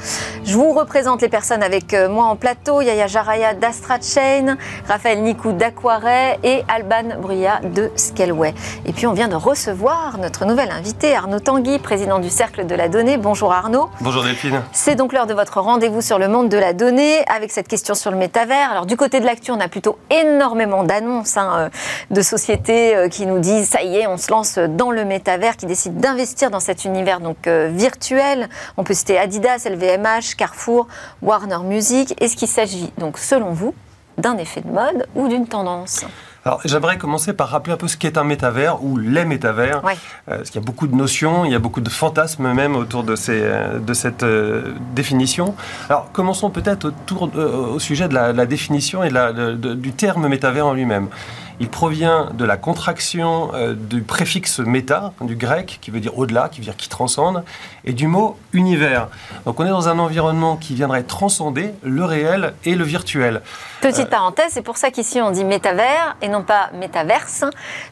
Je 0.43 0.55
vous 0.55 0.73
représente 0.73 1.21
les 1.21 1.29
personnes 1.29 1.61
avec 1.61 1.93
euh, 1.93 2.09
moi 2.09 2.25
en 2.25 2.35
plateau. 2.35 2.81
Yaya 2.81 3.05
Jaraya 3.05 3.53
d'Astra 3.53 3.97
Chain, 4.01 4.57
Raphaël 4.87 5.21
Nikou 5.21 5.51
d'Aquaret 5.51 6.39
et 6.43 6.63
Alban 6.67 7.21
Bruyat 7.21 7.61
de 7.61 7.91
Scaleway. 7.95 8.55
Et 8.87 8.93
puis 8.93 9.05
on 9.05 9.13
vient 9.13 9.27
de 9.27 9.35
recevoir 9.35 10.17
notre 10.17 10.45
nouvel 10.45 10.71
invité, 10.71 11.15
Arnaud 11.15 11.39
Tanguy, 11.39 11.77
président 11.77 12.17
du 12.17 12.31
Cercle 12.31 12.65
de 12.65 12.73
la 12.73 12.89
Donnée. 12.89 13.17
Bonjour 13.17 13.53
Arnaud. 13.53 13.89
Bonjour 14.01 14.23
Delphine. 14.23 14.63
C'est 14.71 14.95
donc 14.95 15.13
l'heure 15.13 15.27
de 15.27 15.35
votre 15.35 15.61
rendez-vous 15.61 16.01
sur 16.01 16.17
le 16.17 16.27
monde 16.27 16.49
de 16.49 16.57
la 16.57 16.73
donnée 16.73 17.23
avec 17.27 17.51
cette 17.51 17.67
question 17.67 17.93
sur 17.93 18.09
le 18.09 18.17
métavers. 18.17 18.71
Alors 18.71 18.87
du 18.87 18.97
côté 18.97 19.19
de 19.19 19.25
l'actu, 19.25 19.51
on 19.51 19.59
a 19.59 19.67
plutôt 19.67 19.99
énormément 20.09 20.83
d'annonces 20.83 21.37
hein, 21.37 21.51
euh, 21.55 21.69
de 22.09 22.21
sociétés 22.23 22.95
euh, 22.95 23.07
qui 23.07 23.27
nous 23.27 23.37
disent 23.37 23.69
ça 23.69 23.83
y 23.83 23.97
est, 23.97 24.07
on 24.07 24.14
se 24.17 24.31
lance 24.31 24.57
dans 24.57 24.91
le 24.91 25.05
métavers, 25.05 25.57
qui 25.57 25.65
décide 25.65 25.97
d'investir 25.97 26.51
dans 26.51 26.59
cet 26.59 26.85
univers 26.85 27.19
donc 27.19 27.47
euh, 27.47 27.69
virtuel. 27.73 28.49
On 28.77 28.83
peut 28.83 28.93
citer 28.93 29.17
Adidas, 29.17 29.67
LVMH, 29.69 30.35
Carrefour, 30.37 30.87
Warner 31.21 31.59
Music. 31.63 32.13
Est-ce 32.21 32.35
qu'il 32.35 32.47
s'agit 32.47 32.91
donc, 32.97 33.17
selon 33.17 33.51
vous, 33.51 33.73
d'un 34.17 34.37
effet 34.37 34.61
de 34.61 34.69
mode 34.69 35.07
ou 35.15 35.27
d'une 35.27 35.47
tendance? 35.47 36.05
Alors, 36.45 36.61
j'aimerais 36.63 36.99
commencer 36.99 37.33
par 37.33 37.49
rappeler 37.49 37.73
un 37.73 37.77
peu 37.77 37.87
ce 37.87 37.97
qu'est 37.97 38.19
un 38.19 38.23
métavers 38.23 38.83
ou 38.83 38.97
les 38.97 39.25
métavers. 39.25 39.81
Euh, 39.83 40.37
parce 40.37 40.51
qu'il 40.51 40.61
y 40.61 40.63
a 40.63 40.65
beaucoup 40.65 40.85
de 40.85 40.95
notions, 40.95 41.43
il 41.43 41.51
y 41.51 41.55
a 41.55 41.59
beaucoup 41.59 41.81
de 41.81 41.89
fantasmes 41.89 42.53
même 42.53 42.75
autour 42.75 43.03
de, 43.03 43.15
ces, 43.15 43.41
euh, 43.41 43.79
de 43.79 43.93
cette 43.95 44.23
définition. 44.93 45.55
Alors, 45.89 46.11
commençons 46.11 46.51
peut-être 46.51 46.85
autour 46.85 47.31
au 47.35 47.79
sujet 47.79 48.07
de 48.07 48.13
la, 48.13 48.45
définition 48.45 49.03
et 49.03 49.09
du 49.55 49.93
terme 49.93 50.27
métavers 50.27 50.67
en 50.67 50.73
lui-même. 50.73 51.07
Il 51.59 51.69
provient 51.69 52.31
de 52.33 52.43
la 52.43 52.57
contraction 52.57 53.51
euh, 53.53 53.73
du 53.73 54.01
préfixe 54.01 54.59
méta, 54.59 55.13
du 55.21 55.35
grec, 55.35 55.79
qui 55.81 55.91
veut 55.91 55.99
dire 55.99 56.17
au-delà, 56.17 56.49
qui 56.49 56.59
veut 56.59 56.65
dire 56.65 56.75
qui 56.75 56.89
transcende, 56.89 57.43
et 57.85 57.93
du 57.93 58.07
mot 58.07 58.37
univers. 58.53 59.07
Donc 59.45 59.59
on 59.59 59.65
est 59.65 59.69
dans 59.69 59.87
un 59.87 59.99
environnement 59.99 60.57
qui 60.57 60.75
viendrait 60.75 61.03
transcender 61.03 61.71
le 61.83 62.03
réel 62.03 62.53
et 62.65 62.75
le 62.75 62.83
virtuel. 62.83 63.41
Petite 63.85 64.07
euh, 64.07 64.09
parenthèse, 64.09 64.47
c'est 64.49 64.63
pour 64.63 64.77
ça 64.77 64.89
qu'ici 64.89 65.21
on 65.21 65.29
dit 65.29 65.43
métavers 65.43 66.15
et 66.23 66.27
non 66.27 66.41
pas 66.41 66.71
métaverse, 66.73 67.43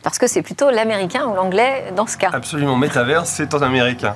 parce 0.01 0.17
que 0.17 0.25
c'est 0.25 0.41
plutôt 0.41 0.71
l'américain 0.71 1.27
ou 1.27 1.35
l'anglais 1.35 1.93
dans 1.95 2.07
ce 2.07 2.17
cas. 2.17 2.31
Absolument, 2.33 2.75
métavers, 2.75 3.27
c'est 3.27 3.53
en 3.53 3.61
américain. 3.61 4.15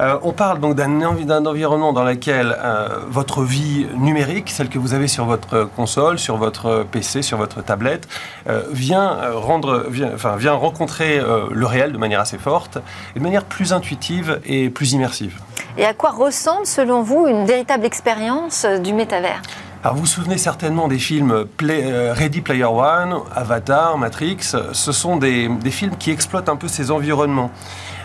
Euh, 0.00 0.18
on 0.22 0.32
parle 0.32 0.58
donc 0.58 0.74
d'un 0.74 1.44
environnement 1.44 1.92
dans 1.92 2.04
lequel 2.04 2.56
euh, 2.58 2.88
votre 3.08 3.42
vie 3.42 3.86
numérique, 3.94 4.48
celle 4.48 4.70
que 4.70 4.78
vous 4.78 4.94
avez 4.94 5.06
sur 5.06 5.26
votre 5.26 5.64
console, 5.76 6.18
sur 6.18 6.38
votre 6.38 6.86
PC, 6.90 7.20
sur 7.20 7.36
votre 7.36 7.62
tablette, 7.62 8.08
euh, 8.48 8.62
vient, 8.70 9.18
rendre, 9.34 9.86
enfin, 10.14 10.36
vient 10.36 10.54
rencontrer 10.54 11.20
le 11.50 11.66
réel 11.66 11.92
de 11.92 11.98
manière 11.98 12.20
assez 12.20 12.38
forte, 12.38 12.78
et 13.14 13.18
de 13.18 13.24
manière 13.24 13.44
plus 13.44 13.74
intuitive 13.74 14.40
et 14.46 14.70
plus 14.70 14.92
immersive. 14.92 15.38
Et 15.76 15.84
à 15.84 15.92
quoi 15.92 16.12
ressemble, 16.12 16.64
selon 16.64 17.02
vous, 17.02 17.26
une 17.26 17.44
véritable 17.44 17.84
expérience 17.84 18.64
du 18.64 18.94
métavers? 18.94 19.42
Alors 19.84 19.96
vous 19.96 20.02
vous 20.02 20.06
souvenez 20.06 20.38
certainement 20.38 20.86
des 20.86 20.98
films 20.98 21.46
Ready 21.60 22.40
Player 22.40 22.62
One, 22.62 23.16
Avatar, 23.34 23.98
Matrix. 23.98 24.54
Ce 24.72 24.92
sont 24.92 25.16
des, 25.16 25.50
films 25.70 25.96
qui 25.98 26.12
exploitent 26.12 26.48
un 26.48 26.54
peu 26.54 26.68
ces 26.68 26.92
environnements. 26.92 27.50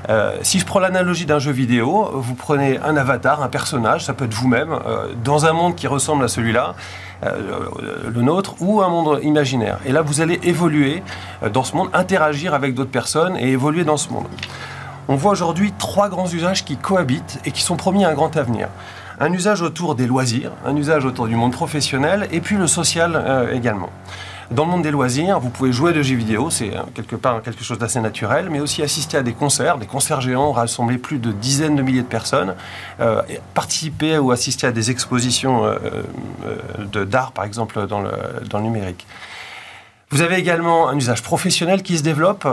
Euh, 0.09 0.37
si 0.41 0.57
je 0.57 0.65
prends 0.65 0.79
l'analogie 0.79 1.27
d'un 1.27 1.37
jeu 1.37 1.51
vidéo, 1.51 2.09
vous 2.15 2.33
prenez 2.33 2.79
un 2.79 2.97
avatar, 2.97 3.43
un 3.43 3.47
personnage, 3.47 4.05
ça 4.05 4.13
peut 4.15 4.25
être 4.25 4.33
vous-même, 4.33 4.73
euh, 4.73 5.13
dans 5.23 5.45
un 5.45 5.53
monde 5.53 5.75
qui 5.75 5.85
ressemble 5.85 6.23
à 6.23 6.27
celui-là, 6.27 6.73
euh, 7.23 7.69
le 8.11 8.21
nôtre, 8.23 8.55
ou 8.59 8.81
un 8.81 8.89
monde 8.89 9.19
imaginaire. 9.21 9.77
Et 9.85 9.91
là, 9.91 10.01
vous 10.01 10.19
allez 10.19 10.39
évoluer 10.41 11.03
dans 11.53 11.63
ce 11.63 11.75
monde, 11.75 11.89
interagir 11.93 12.55
avec 12.55 12.73
d'autres 12.73 12.89
personnes 12.89 13.37
et 13.37 13.51
évoluer 13.51 13.83
dans 13.83 13.97
ce 13.97 14.09
monde. 14.09 14.27
On 15.09 15.15
voit 15.15 15.31
aujourd'hui 15.31 15.71
trois 15.77 16.09
grands 16.09 16.27
usages 16.27 16.65
qui 16.65 16.75
cohabitent 16.75 17.39
et 17.45 17.51
qui 17.51 17.61
sont 17.61 17.75
promis 17.75 18.03
un 18.03 18.13
grand 18.13 18.35
avenir 18.35 18.67
un 19.19 19.33
usage 19.33 19.61
autour 19.61 19.95
des 19.95 20.07
loisirs, 20.07 20.51
un 20.65 20.75
usage 20.75 21.05
autour 21.05 21.27
du 21.27 21.35
monde 21.35 21.51
professionnel 21.51 22.27
et 22.31 22.41
puis 22.41 22.55
le 22.57 22.67
social 22.67 23.49
également. 23.53 23.89
Dans 24.49 24.63
le 24.63 24.71
monde 24.71 24.81
des 24.81 24.91
loisirs, 24.91 25.41
vous 25.41 25.49
pouvez 25.49 25.73
jouer 25.73 25.91
de 25.91 26.01
jeux 26.01 26.15
vidéo, 26.15 26.49
c'est 26.49 26.73
euh, 26.73 26.81
quelque 26.93 27.17
part 27.17 27.41
quelque 27.41 27.65
chose 27.65 27.77
d'assez 27.79 27.99
naturel, 27.99 28.49
mais 28.49 28.61
aussi 28.61 28.81
assister 28.81 29.17
à 29.17 29.23
des 29.23 29.33
concerts, 29.33 29.77
des 29.77 29.85
concerts 29.85 30.21
géants, 30.21 30.53
rassembler 30.53 30.97
plus 30.97 31.19
de 31.19 31.33
dizaines 31.33 31.75
de 31.75 31.81
milliers 31.81 32.01
de 32.01 32.07
personnes, 32.07 32.55
euh, 33.01 33.21
participer 33.53 34.17
ou 34.17 34.31
assister 34.31 34.65
à 34.65 34.71
des 34.71 34.89
expositions 34.89 35.65
euh, 35.65 37.03
d'art, 37.03 37.33
par 37.33 37.43
exemple, 37.43 37.87
dans 37.87 37.99
le, 37.99 38.11
dans 38.49 38.59
le 38.59 38.63
numérique. 38.63 39.05
Vous 40.11 40.21
avez 40.21 40.37
également 40.37 40.87
un 40.87 40.95
usage 40.95 41.21
professionnel 41.21 41.83
qui 41.83 41.97
se 41.97 42.03
développe 42.03 42.47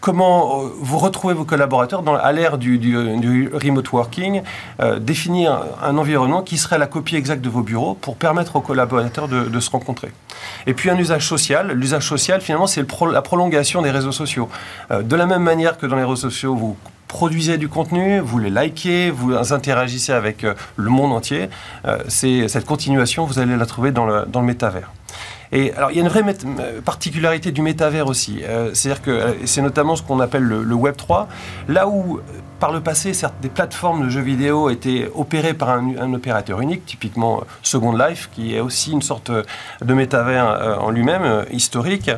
comment 0.00 0.62
euh, 0.62 0.68
vous 0.80 0.98
retrouvez 0.98 1.34
vos 1.34 1.44
collaborateurs 1.44 2.02
dans, 2.02 2.14
à 2.14 2.32
l'ère 2.32 2.58
du, 2.58 2.78
remote 3.52 3.90
working, 3.92 4.42
euh, 4.80 4.98
définir 4.98 5.60
un 5.82 5.96
environnement 5.96 6.42
qui 6.42 6.56
serait 6.56 6.78
la 6.78 6.86
copie 6.86 7.16
exacte 7.16 7.42
de 7.42 7.48
vos 7.48 7.62
bureaux 7.62 7.94
pour 7.94 8.16
permettre 8.16 8.56
aux 8.56 8.60
collaborateurs 8.60 9.28
de, 9.28 9.60
se 9.60 9.70
rencontrer. 9.70 10.12
Et 10.66 10.74
puis 10.74 10.88
un 10.88 10.96
usage 10.96 11.26
social. 11.26 11.72
L'usage 11.72 12.06
social, 12.06 12.40
finalement, 12.40 12.66
c'est 12.66 12.84
la 13.10 13.22
prolongation 13.22 13.82
des 13.82 13.90
réseaux 13.90 14.12
sociaux. 14.12 14.48
Euh, 14.90 15.02
de 15.02 15.16
la 15.16 15.26
même 15.26 15.42
manière 15.42 15.78
que 15.78 15.86
dans 15.86 15.96
les 15.96 16.02
réseaux 16.02 16.16
sociaux, 16.16 16.54
vous 16.54 16.76
produisez 17.08 17.56
du 17.56 17.68
contenu, 17.68 18.20
vous 18.20 18.38
les 18.38 18.50
likez, 18.50 19.10
vous 19.10 19.34
interagissez 19.54 20.12
avec 20.12 20.42
le 20.76 20.90
monde 20.90 21.14
entier. 21.14 21.48
c'est 22.06 22.48
cette 22.48 22.66
continuation, 22.66 23.24
vous 23.24 23.38
allez 23.38 23.56
la 23.56 23.64
trouver 23.64 23.92
dans 23.92 24.04
le, 24.04 24.26
dans 24.26 24.40
le 24.40 24.46
métavers. 24.46 24.90
Et 25.52 25.72
alors, 25.74 25.90
il 25.90 25.96
y 25.96 26.00
a 26.00 26.02
une 26.02 26.08
vraie 26.08 26.24
particularité 26.84 27.52
du 27.52 27.62
métavers 27.62 28.06
aussi. 28.06 28.40
Euh, 28.44 28.70
c'est-à-dire 28.74 29.02
que 29.02 29.10
euh, 29.10 29.32
c'est 29.46 29.62
notamment 29.62 29.96
ce 29.96 30.02
qu'on 30.02 30.20
appelle 30.20 30.42
le, 30.42 30.74
Web 30.74 30.96
3. 30.96 31.28
Là 31.68 31.88
où, 31.88 32.20
par 32.60 32.72
le 32.72 32.80
passé, 32.80 33.14
certes, 33.14 33.34
des 33.40 33.48
plateformes 33.48 34.04
de 34.04 34.08
jeux 34.10 34.20
vidéo 34.20 34.68
étaient 34.68 35.10
opérées 35.14 35.54
par 35.54 35.70
un, 35.70 36.12
opérateur 36.12 36.60
unique, 36.60 36.84
typiquement 36.84 37.38
euh, 37.38 37.44
Second 37.62 37.96
Life, 37.96 38.28
qui 38.32 38.54
est 38.54 38.60
aussi 38.60 38.92
une 38.92 39.02
sorte 39.02 39.30
de 39.30 39.94
métavers 39.94 40.78
en 40.80 40.90
lui-même, 40.90 41.44
historique. 41.50 42.10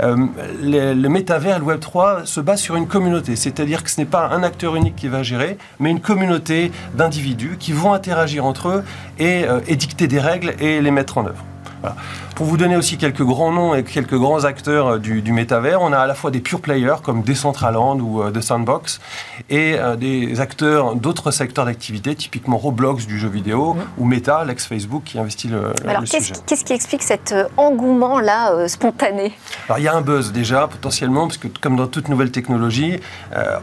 le 0.00 1.08
métavers, 1.08 1.58
le 1.58 1.64
Web 1.64 1.80
3, 1.80 2.24
se 2.24 2.40
base 2.40 2.60
sur 2.60 2.76
une 2.76 2.86
communauté. 2.86 3.36
C'est-à-dire 3.36 3.82
que 3.82 3.90
ce 3.90 4.00
n'est 4.00 4.06
pas 4.06 4.28
un 4.28 4.42
acteur 4.42 4.76
unique 4.76 4.96
qui 4.96 5.08
va 5.08 5.22
gérer, 5.22 5.58
mais 5.80 5.90
une 5.90 6.00
communauté 6.00 6.70
d'individus 6.94 7.56
qui 7.58 7.72
vont 7.72 7.92
interagir 7.92 8.44
entre 8.44 8.68
eux 8.68 8.84
et 9.18 9.44
édicter 9.66 10.08
des 10.08 10.20
règles 10.20 10.54
et 10.60 10.80
les 10.80 10.90
mettre 10.90 11.18
en 11.18 11.26
œuvre. 11.26 11.44
Pour 12.36 12.44
vous 12.44 12.58
donner 12.58 12.76
aussi 12.76 12.98
quelques 12.98 13.22
grands 13.22 13.50
noms 13.50 13.74
et 13.74 13.82
quelques 13.82 14.18
grands 14.18 14.44
acteurs 14.44 14.98
du, 14.98 15.22
du 15.22 15.32
métavers, 15.32 15.80
on 15.80 15.90
a 15.94 16.00
à 16.00 16.06
la 16.06 16.14
fois 16.14 16.30
des 16.30 16.40
pure 16.40 16.60
players 16.60 16.96
comme 17.02 17.22
Decentraland 17.22 17.98
ou 17.98 18.30
The 18.30 18.42
Sandbox 18.42 19.00
et 19.48 19.78
des 19.96 20.38
acteurs 20.38 20.96
d'autres 20.96 21.30
secteurs 21.30 21.64
d'activité, 21.64 22.14
typiquement 22.14 22.58
Roblox 22.58 23.06
du 23.06 23.18
jeu 23.18 23.28
vidéo 23.28 23.72
mmh. 23.72 23.78
ou 23.96 24.04
Meta, 24.04 24.44
l'ex-Facebook 24.44 25.04
qui 25.06 25.18
investit 25.18 25.48
le, 25.48 25.72
Alors, 25.88 26.02
qu'est-ce 26.04 26.64
qui 26.64 26.74
explique 26.74 27.02
cet 27.02 27.34
engouement-là 27.56 28.68
spontané? 28.68 29.32
Alors, 29.70 29.78
il 29.78 29.84
y 29.84 29.88
a 29.88 29.94
un 29.94 30.02
buzz 30.02 30.30
déjà, 30.30 30.68
potentiellement, 30.68 31.28
parce 31.28 31.38
que 31.38 31.48
comme 31.48 31.76
dans 31.76 31.86
toute 31.86 32.10
nouvelle 32.10 32.32
technologie, 32.32 33.00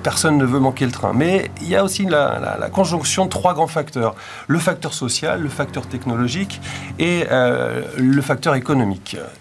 personne 0.01 0.39
ne 0.39 0.45
veut 0.45 0.59
manquer 0.59 0.85
le 0.85 0.91
train. 0.91 1.13
Mais 1.13 1.51
il 1.61 1.69
y 1.69 1.75
a 1.75 1.83
aussi 1.83 2.05
la, 2.05 2.57
la 2.59 2.69
conjonction 2.69 3.25
de 3.25 3.29
trois 3.29 3.53
grands 3.53 3.67
facteurs. 3.67 4.15
Le 4.47 4.57
facteur 4.57 4.95
social, 4.95 5.43
le 5.43 5.49
facteur 5.49 5.85
technologique 5.85 6.59
et 6.97 7.25
euh, 7.29 7.83
le 7.97 8.21
facteur 8.23 8.55
économique. 8.55 8.62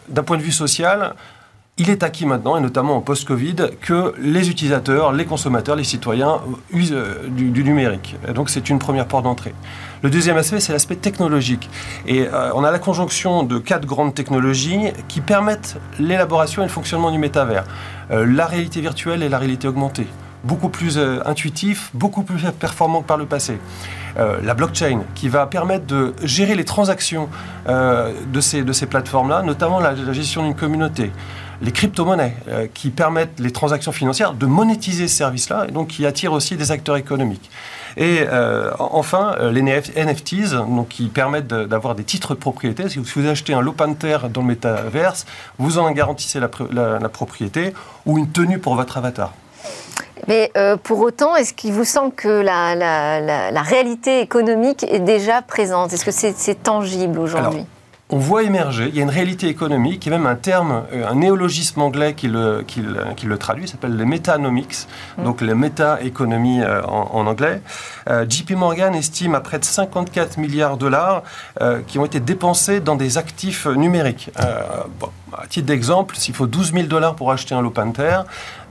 D'un 0.08 0.22
point 0.22 0.36
de 0.36 0.42
vue 0.42 0.52
social, 0.52 1.14
il 1.78 1.88
est 1.88 2.02
acquis 2.02 2.26
maintenant, 2.26 2.58
et 2.58 2.60
notamment 2.60 2.96
en 2.96 3.00
post-Covid, 3.00 3.56
que 3.80 4.14
les 4.18 4.50
utilisateurs, 4.50 5.12
les 5.12 5.24
consommateurs, 5.24 5.74
les 5.74 5.84
citoyens 5.84 6.40
usent 6.70 6.92
euh, 6.92 7.28
du, 7.28 7.64
numérique. 7.64 8.16
donc 8.34 8.50
c'est 8.50 8.68
une 8.68 8.78
première 8.78 9.06
porte 9.06 9.24
d'entrée. 9.24 9.54
Le 10.02 10.10
deuxième 10.10 10.36
aspect, 10.36 10.60
c'est 10.60 10.72
l'aspect 10.72 10.96
technologique. 10.96 11.70
Et 12.06 12.26
euh, 12.26 12.50
on 12.54 12.62
a 12.62 12.70
la 12.70 12.78
conjonction 12.78 13.42
de 13.42 13.58
quatre 13.58 13.86
grandes 13.86 14.14
technologies 14.14 14.92
qui 15.08 15.22
permettent 15.22 15.78
l'élaboration 15.98 16.62
et 16.62 16.66
le 16.66 16.70
fonctionnement 16.70 17.10
du 17.10 17.18
métavers. 17.18 17.64
la 18.10 18.46
réalité 18.46 18.80
virtuelle 18.82 19.22
et 19.22 19.28
la 19.30 19.38
réalité 19.38 19.66
augmentée 19.66 20.06
beaucoup 20.44 20.68
plus 20.68 20.98
intuitif, 21.24 21.90
beaucoup 21.94 22.24
plus 22.24 22.42
performant 22.58 23.00
que 23.02 23.06
par 23.06 23.16
le 23.16 23.26
passé. 23.26 23.58
Euh, 24.18 24.38
la 24.42 24.54
blockchain, 24.54 25.02
qui 25.14 25.28
va 25.28 25.46
permettre 25.46 25.86
de 25.86 26.14
gérer 26.22 26.54
les 26.54 26.64
transactions 26.64 27.28
euh, 27.68 28.12
de 28.32 28.40
ces, 28.40 28.62
de 28.62 28.72
ces 28.72 28.86
plateformes-là, 28.86 29.42
notamment 29.42 29.80
la, 29.80 29.94
gestion 30.12 30.42
d'une 30.42 30.54
communauté. 30.54 31.10
Les 31.62 31.72
crypto-monnaies, 31.72 32.36
euh, 32.48 32.66
qui 32.72 32.90
permettent 32.90 33.38
les 33.38 33.52
transactions 33.52 33.92
financières 33.92 34.34
de 34.34 34.46
monétiser 34.46 35.08
ce 35.08 35.16
service-là, 35.16 35.66
et 35.68 35.72
donc 35.72 35.88
qui 35.88 36.04
attirent 36.04 36.32
aussi 36.32 36.56
des 36.56 36.72
acteurs 36.72 36.96
économiques. 36.96 37.50
Et 37.98 38.20
enfin, 38.78 39.36
les 39.50 39.60
NFTs, 39.60 40.54
donc, 40.54 40.88
qui 40.88 41.08
permettent 41.08 41.48
d'avoir 41.48 41.94
des 41.94 42.04
titres 42.04 42.34
de 42.34 42.38
propriété. 42.38 42.88
Si 42.88 42.98
vous 42.98 43.26
achetez 43.26 43.52
un 43.52 43.60
Lopanter 43.60 44.16
dans 44.32 44.40
le 44.40 44.46
métaverse, 44.46 45.26
vous 45.58 45.76
en 45.76 45.90
garantissez 45.90 46.40
la 46.40 46.48
propriété 47.10 47.74
ou 48.06 48.16
une 48.16 48.30
tenue 48.30 48.58
pour 48.58 48.76
votre 48.76 48.96
avatar. 48.96 49.34
Mais 50.28 50.50
euh, 50.56 50.76
pour 50.76 51.00
autant, 51.00 51.34
est-ce 51.34 51.52
qu'il 51.52 51.72
vous 51.72 51.84
semble 51.84 52.12
que 52.14 52.28
la, 52.28 53.62
réalité 53.62 54.20
économique 54.20 54.84
est 54.84 55.00
déjà 55.00 55.42
présente? 55.42 55.92
Est-ce 55.92 56.04
que 56.04 56.10
c'est 56.10 56.62
tangible 56.62 57.18
aujourd'hui? 57.18 57.66
On 58.12 58.18
voit 58.18 58.42
émerger, 58.44 58.88
il 58.88 58.96
y 58.96 59.00
a 59.00 59.02
une 59.02 59.10
réalité 59.10 59.48
économique, 59.48 60.06
il 60.06 60.12
y 60.12 60.14
a 60.14 60.18
même 60.18 60.26
un 60.26 60.36
terme, 60.36 60.84
euh, 60.92 61.08
un 61.08 61.16
néologisme 61.16 61.80
anglais 61.80 62.14
qui 62.14 62.28
le, 62.28 62.62
qui 62.66 62.80
le, 62.82 63.38
traduit, 63.38 63.66
s'appelle 63.66 63.96
les 63.96 64.04
métanomics, 64.04 64.86
mm. 65.18 65.24
donc 65.24 65.40
les 65.40 65.54
méta-économies 65.54 66.62
euh, 66.62 66.82
en, 66.82 67.26
anglais. 67.26 67.62
JP 68.28 68.52
Morgan 68.52 68.94
estime 68.94 69.34
à 69.34 69.40
près 69.40 69.58
de 69.58 69.64
54 69.64 70.36
milliards 70.38 70.76
de 70.76 70.82
dollars 70.82 71.22
qui 71.86 71.98
ont 71.98 72.04
été 72.04 72.18
dépensés 72.18 72.80
dans 72.80 72.96
des 72.96 73.16
actifs 73.16 73.66
numériques. 73.66 74.30
Bon, 74.98 75.08
à 75.36 75.46
titre 75.46 75.66
d'exemple, 75.66 76.16
s'il 76.16 76.34
faut 76.34 76.46
12 76.46 76.72
000 76.72 76.86
dollars 76.86 77.14
pour 77.14 77.32
acheter 77.32 77.54
un 77.54 77.62
Lopanter, 77.62 78.20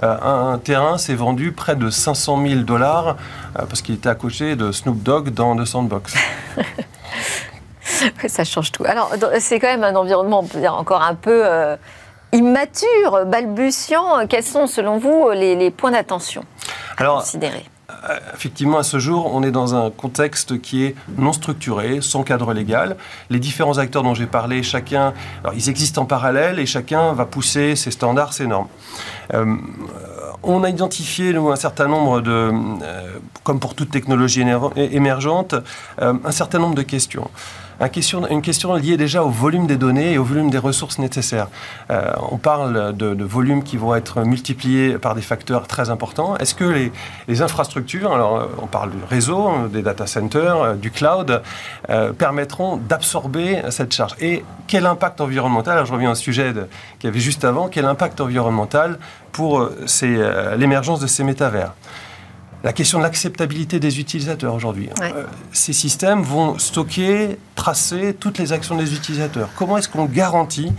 euh, 0.04 0.18
un, 0.54 0.58
terrain 0.58 0.98
s'est 0.98 1.16
vendu 1.16 1.52
près 1.52 1.76
de 1.76 1.90
500 1.90 2.46
000 2.46 2.62
dollars 2.62 3.18
euh, 3.58 3.66
parce 3.66 3.82
qu'il 3.82 3.96
était 3.96 4.10
à 4.10 4.16
côté 4.16 4.56
de 4.56 4.72
Snoop 4.72 5.02
Dogg 5.02 5.30
dans 5.30 5.56
The 5.56 5.66
Sandbox. 5.66 6.16
Ça 8.28 8.44
change 8.44 8.72
tout. 8.72 8.84
Alors, 8.86 9.12
c'est 9.40 9.60
quand 9.60 9.68
même 9.68 9.84
un 9.84 9.96
environnement, 9.96 10.40
on 10.40 10.46
peut 10.46 10.60
dire, 10.60 10.76
encore 10.76 11.02
un 11.02 11.16
peu 11.16 11.44
euh, 11.46 11.76
immature, 12.32 13.26
balbutiant. 13.26 14.28
Quels 14.28 14.44
sont, 14.44 14.68
selon 14.68 14.98
vous, 14.98 15.30
les, 15.32 15.56
les 15.56 15.72
points 15.72 15.92
d'attention 15.92 16.44
à 16.98 17.06
considérer 17.06 17.66
euh, 18.10 18.18
effectivement, 18.34 18.78
à 18.78 18.84
ce 18.84 19.00
jour, 19.00 19.32
on 19.34 19.44
est 19.44 19.52
dans 19.52 19.76
un 19.76 19.90
contexte 19.92 20.62
qui 20.62 20.86
est 20.86 20.96
non 21.18 21.34
structuré, 21.34 22.00
sans 22.02 22.24
cadre 22.24 22.54
légal. 22.54 22.98
Les 23.30 23.40
différents 23.40 23.78
acteurs 23.78 24.04
dont 24.04 24.14
j'ai 24.14 24.28
parlé, 24.28 24.64
chacun, 24.64 25.14
ils 25.54 25.70
existent 25.70 26.02
en 26.02 26.06
parallèle 26.06 26.60
et 26.60 26.66
chacun 26.66 27.14
va 27.14 27.26
pousser 27.26 27.76
ses 27.76 27.92
standards, 27.92 28.34
ses 28.34 28.48
normes. 28.48 28.68
Euh, 29.34 29.56
on 30.44 30.64
a 30.64 30.70
identifié 30.70 31.34
nous, 31.34 31.52
un 31.52 31.56
certain 31.56 31.88
nombre 31.88 32.22
de, 32.22 32.32
euh, 32.32 33.18
comme 33.44 33.60
pour 33.60 33.76
toute 33.76 33.92
technologie 33.92 34.44
émergente, 34.78 35.56
un 36.00 36.32
certain 36.32 36.60
nombre 36.60 36.76
de 36.76 36.82
questions 36.82 37.30
une 38.30 38.42
question 38.44 38.76
liée 38.76 38.96
déjà 38.96 39.24
au 39.24 39.30
volume 39.30 39.66
des 39.66 39.78
données 39.78 40.14
et 40.14 40.18
au 40.20 40.24
volume 40.24 40.52
des 40.52 40.60
ressources 40.60 41.00
nécessaires. 41.00 41.48
Euh, 41.90 42.12
on 42.32 42.38
parle 42.38 42.96
de, 42.96 43.24
volumes 43.24 43.64
qui 43.64 43.78
vont 43.78 43.96
être 43.96 44.22
multipliés 44.22 45.00
par 45.00 45.16
des 45.16 45.22
facteurs 45.22 45.66
très 45.66 45.90
importants. 45.90 46.38
Est-ce 46.38 46.54
que 46.54 46.92
les, 47.28 47.42
infrastructures, 47.42 48.12
alors 48.14 48.38
euh, 48.38 48.46
on 48.62 48.68
parle 48.68 48.92
du 48.92 49.04
réseau, 49.10 49.68
des 49.72 49.82
data 49.82 50.06
centers, 50.06 50.62
euh, 50.62 50.74
du 50.76 50.92
cloud, 50.92 51.42
permettront 52.18 52.78
d'absorber 52.78 53.62
cette 53.70 53.94
charge? 53.94 54.16
Et 54.20 54.44
quel 54.68 54.86
impact 54.86 55.20
environnemental, 55.20 55.74
alors 55.74 55.86
je 55.86 55.94
reviens 55.94 56.12
au 56.12 56.16
sujet 56.16 56.54
qu'il 57.00 57.08
y 57.08 57.12
avait 57.12 57.20
juste 57.20 57.44
avant, 57.44 57.68
quel 57.68 57.86
impact 57.86 58.22
environnemental 58.22 59.00
pour 59.32 59.70
l'émergence 60.58 61.00
de 61.00 61.08
ces 61.08 61.24
métavers? 61.24 61.74
La 62.64 62.74
question 62.74 63.00
de 63.00 63.04
l'acceptabilité 63.04 63.80
des 63.80 64.00
utilisateurs 64.00 64.54
aujourd'hui. 64.54 64.90
Euh, 65.02 65.26
ces 65.52 65.74
systèmes 65.74 66.22
vont 66.22 66.58
stocker, 66.58 67.38
tracer 67.56 68.16
toutes 68.20 68.38
les 68.38 68.54
actions 68.54 68.76
des 68.76 68.94
utilisateurs. 68.94 69.50
Comment 69.56 69.78
est-ce 69.78 69.90
qu'on 69.90 70.06
garantit 70.06 70.72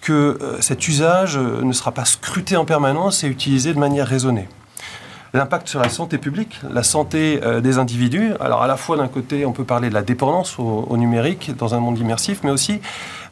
que 0.00 0.38
euh, 0.40 0.60
cet 0.60 0.86
usage 0.88 1.36
euh, 1.36 1.62
ne 1.62 1.72
sera 1.72 1.92
pas 1.92 2.04
scruté 2.04 2.56
en 2.56 2.64
permanence 2.64 3.24
et 3.24 3.28
utilisé 3.28 3.72
de 3.72 3.78
manière 3.78 4.06
raisonnée? 4.06 4.48
L'impact 5.32 5.68
sur 5.68 5.80
la 5.80 5.88
santé 5.88 6.18
publique, 6.18 6.60
la 6.68 6.82
santé 6.82 7.40
euh, 7.42 7.60
des 7.60 7.78
individus. 7.78 8.32
Alors 8.40 8.62
à 8.62 8.66
la 8.66 8.76
fois 8.76 8.96
d'un 8.96 9.08
côté, 9.08 9.46
on 9.46 9.52
peut 9.52 9.64
parler 9.64 9.88
de 9.88 9.94
la 9.94 10.02
dépendance 10.02 10.58
au, 10.58 10.96
numérique 10.96 11.56
dans 11.56 11.74
un 11.74 11.80
monde 11.80 11.98
immersif, 11.98 12.40
mais 12.42 12.50
aussi 12.50 12.80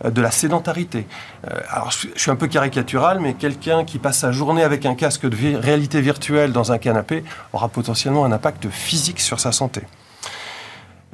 euh, 0.05 0.11
de 0.11 0.21
la 0.21 0.31
sédentarité. 0.31 1.07
Euh, 1.51 1.59
alors 1.71 1.91
je, 1.91 2.09
suis 2.15 2.31
un 2.31 2.37
peu 2.37 2.47
caricatural, 2.47 3.21
mais 3.21 3.35
quelqu'un 3.35 3.85
qui 3.85 3.99
passe 3.99 4.19
sa 4.19 4.33
journée 4.33 4.63
avec 4.63 4.87
un 4.87 4.95
casque 4.95 5.27
de 5.29 5.57
réalité 5.57 6.01
virtuelle 6.01 6.53
dans 6.53 6.73
un 6.73 6.79
canapé 6.79 7.25
aura 7.53 7.69
potentiellement 7.69 8.25
un 8.25 8.33
impact 8.33 8.69
physique 8.69 9.21
sur 9.21 9.41
sa 9.41 9.53
santé. 9.53 9.83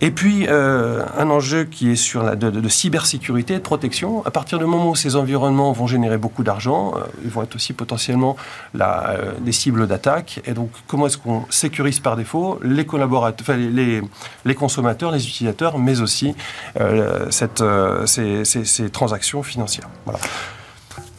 Et 0.04 0.10
puis, 0.10 0.46
euh, 0.50 1.02
un 1.16 1.30
enjeu 1.30 1.64
qui 1.64 1.92
est 1.92 1.96
sur 1.96 2.22
la 2.22 2.36
de, 2.36 2.68
cybersécurité, 2.68 3.54
de 3.54 3.60
protection. 3.60 4.22
À 4.26 4.30
partir 4.30 4.58
du 4.58 4.66
moment 4.66 4.90
où 4.90 4.94
ces 4.94 5.16
environnements 5.16 5.72
vont 5.72 5.86
générer 5.86 6.18
beaucoup 6.18 6.42
d'argent, 6.44 6.92
euh, 6.94 7.04
ils 7.24 7.30
vont 7.30 7.42
être 7.42 7.54
aussi 7.54 7.72
potentiellement 7.72 8.36
la, 8.74 9.08
euh, 9.12 9.32
des 9.40 9.52
cibles 9.52 9.86
d'attaque. 9.86 10.42
Et 10.44 10.52
donc, 10.52 10.68
comment 10.88 11.06
est-ce 11.06 11.16
qu'on 11.16 11.46
sécurise 11.48 12.00
par 12.00 12.18
défaut 12.18 12.58
les 12.62 12.84
collaborateurs, 12.84 13.56
les, 13.56 14.02
les, 14.44 14.54
consommateurs, 14.54 15.10
les 15.10 15.26
utilisateurs, 15.26 15.78
mais 15.78 16.02
aussi 16.02 16.34
cette, 17.30 17.64
ces, 18.04 18.44
ces, 18.44 18.66
ces, 18.66 18.90
transactions 18.90 19.42
financières? 19.42 19.88
Voilà. 20.04 20.20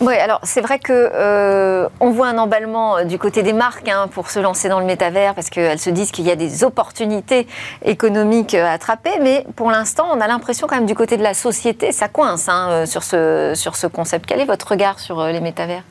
Oui, 0.02 0.14
alors 0.16 0.42
c'est 0.44 0.60
vrai 0.60 0.78
que 0.78 0.92
euh, 0.92 1.88
on 2.02 2.12
voit 2.12 2.28
un 2.28 2.38
emballement 2.38 2.98
euh, 2.98 3.04
du 3.06 3.18
côté 3.18 3.44
des 3.44 3.54
marques 3.54 3.88
hein, 3.88 4.10
pour 4.12 4.30
se 4.30 4.40
lancer 4.40 4.68
dans 4.68 4.82
le 4.82 4.86
métavers 4.86 5.34
parce 5.34 5.50
qu'elles 5.50 5.80
se 5.80 5.90
disent 5.90 6.12
qu'il 6.12 6.26
y 6.26 6.32
a 6.32 6.36
des 6.36 6.66
opportunités 6.66 7.48
économiques 7.84 8.56
euh, 8.56 8.66
à 8.66 8.72
attraper, 8.72 9.12
mais 9.22 9.46
pour 9.56 9.72
l'instant, 9.72 10.08
on 10.12 10.20
a 10.20 10.28
l'impression 10.28 10.68
quand 10.68 10.76
même 10.76 10.86
du 10.86 10.96
côté 10.96 11.16
de 11.16 11.24
la 11.24 11.34
société, 11.34 11.94
ça 11.94 12.10
coince 12.10 12.50
hein, 12.50 12.86
sur, 12.86 13.04
sur 13.04 13.76
ce 13.76 13.88
concept. 13.88 14.26
Quel 14.26 14.42
est 14.42 14.46
votre 14.46 14.68
regard 14.68 15.00
sur 15.00 15.24
les 15.28 15.40
métavers? 15.40 15.84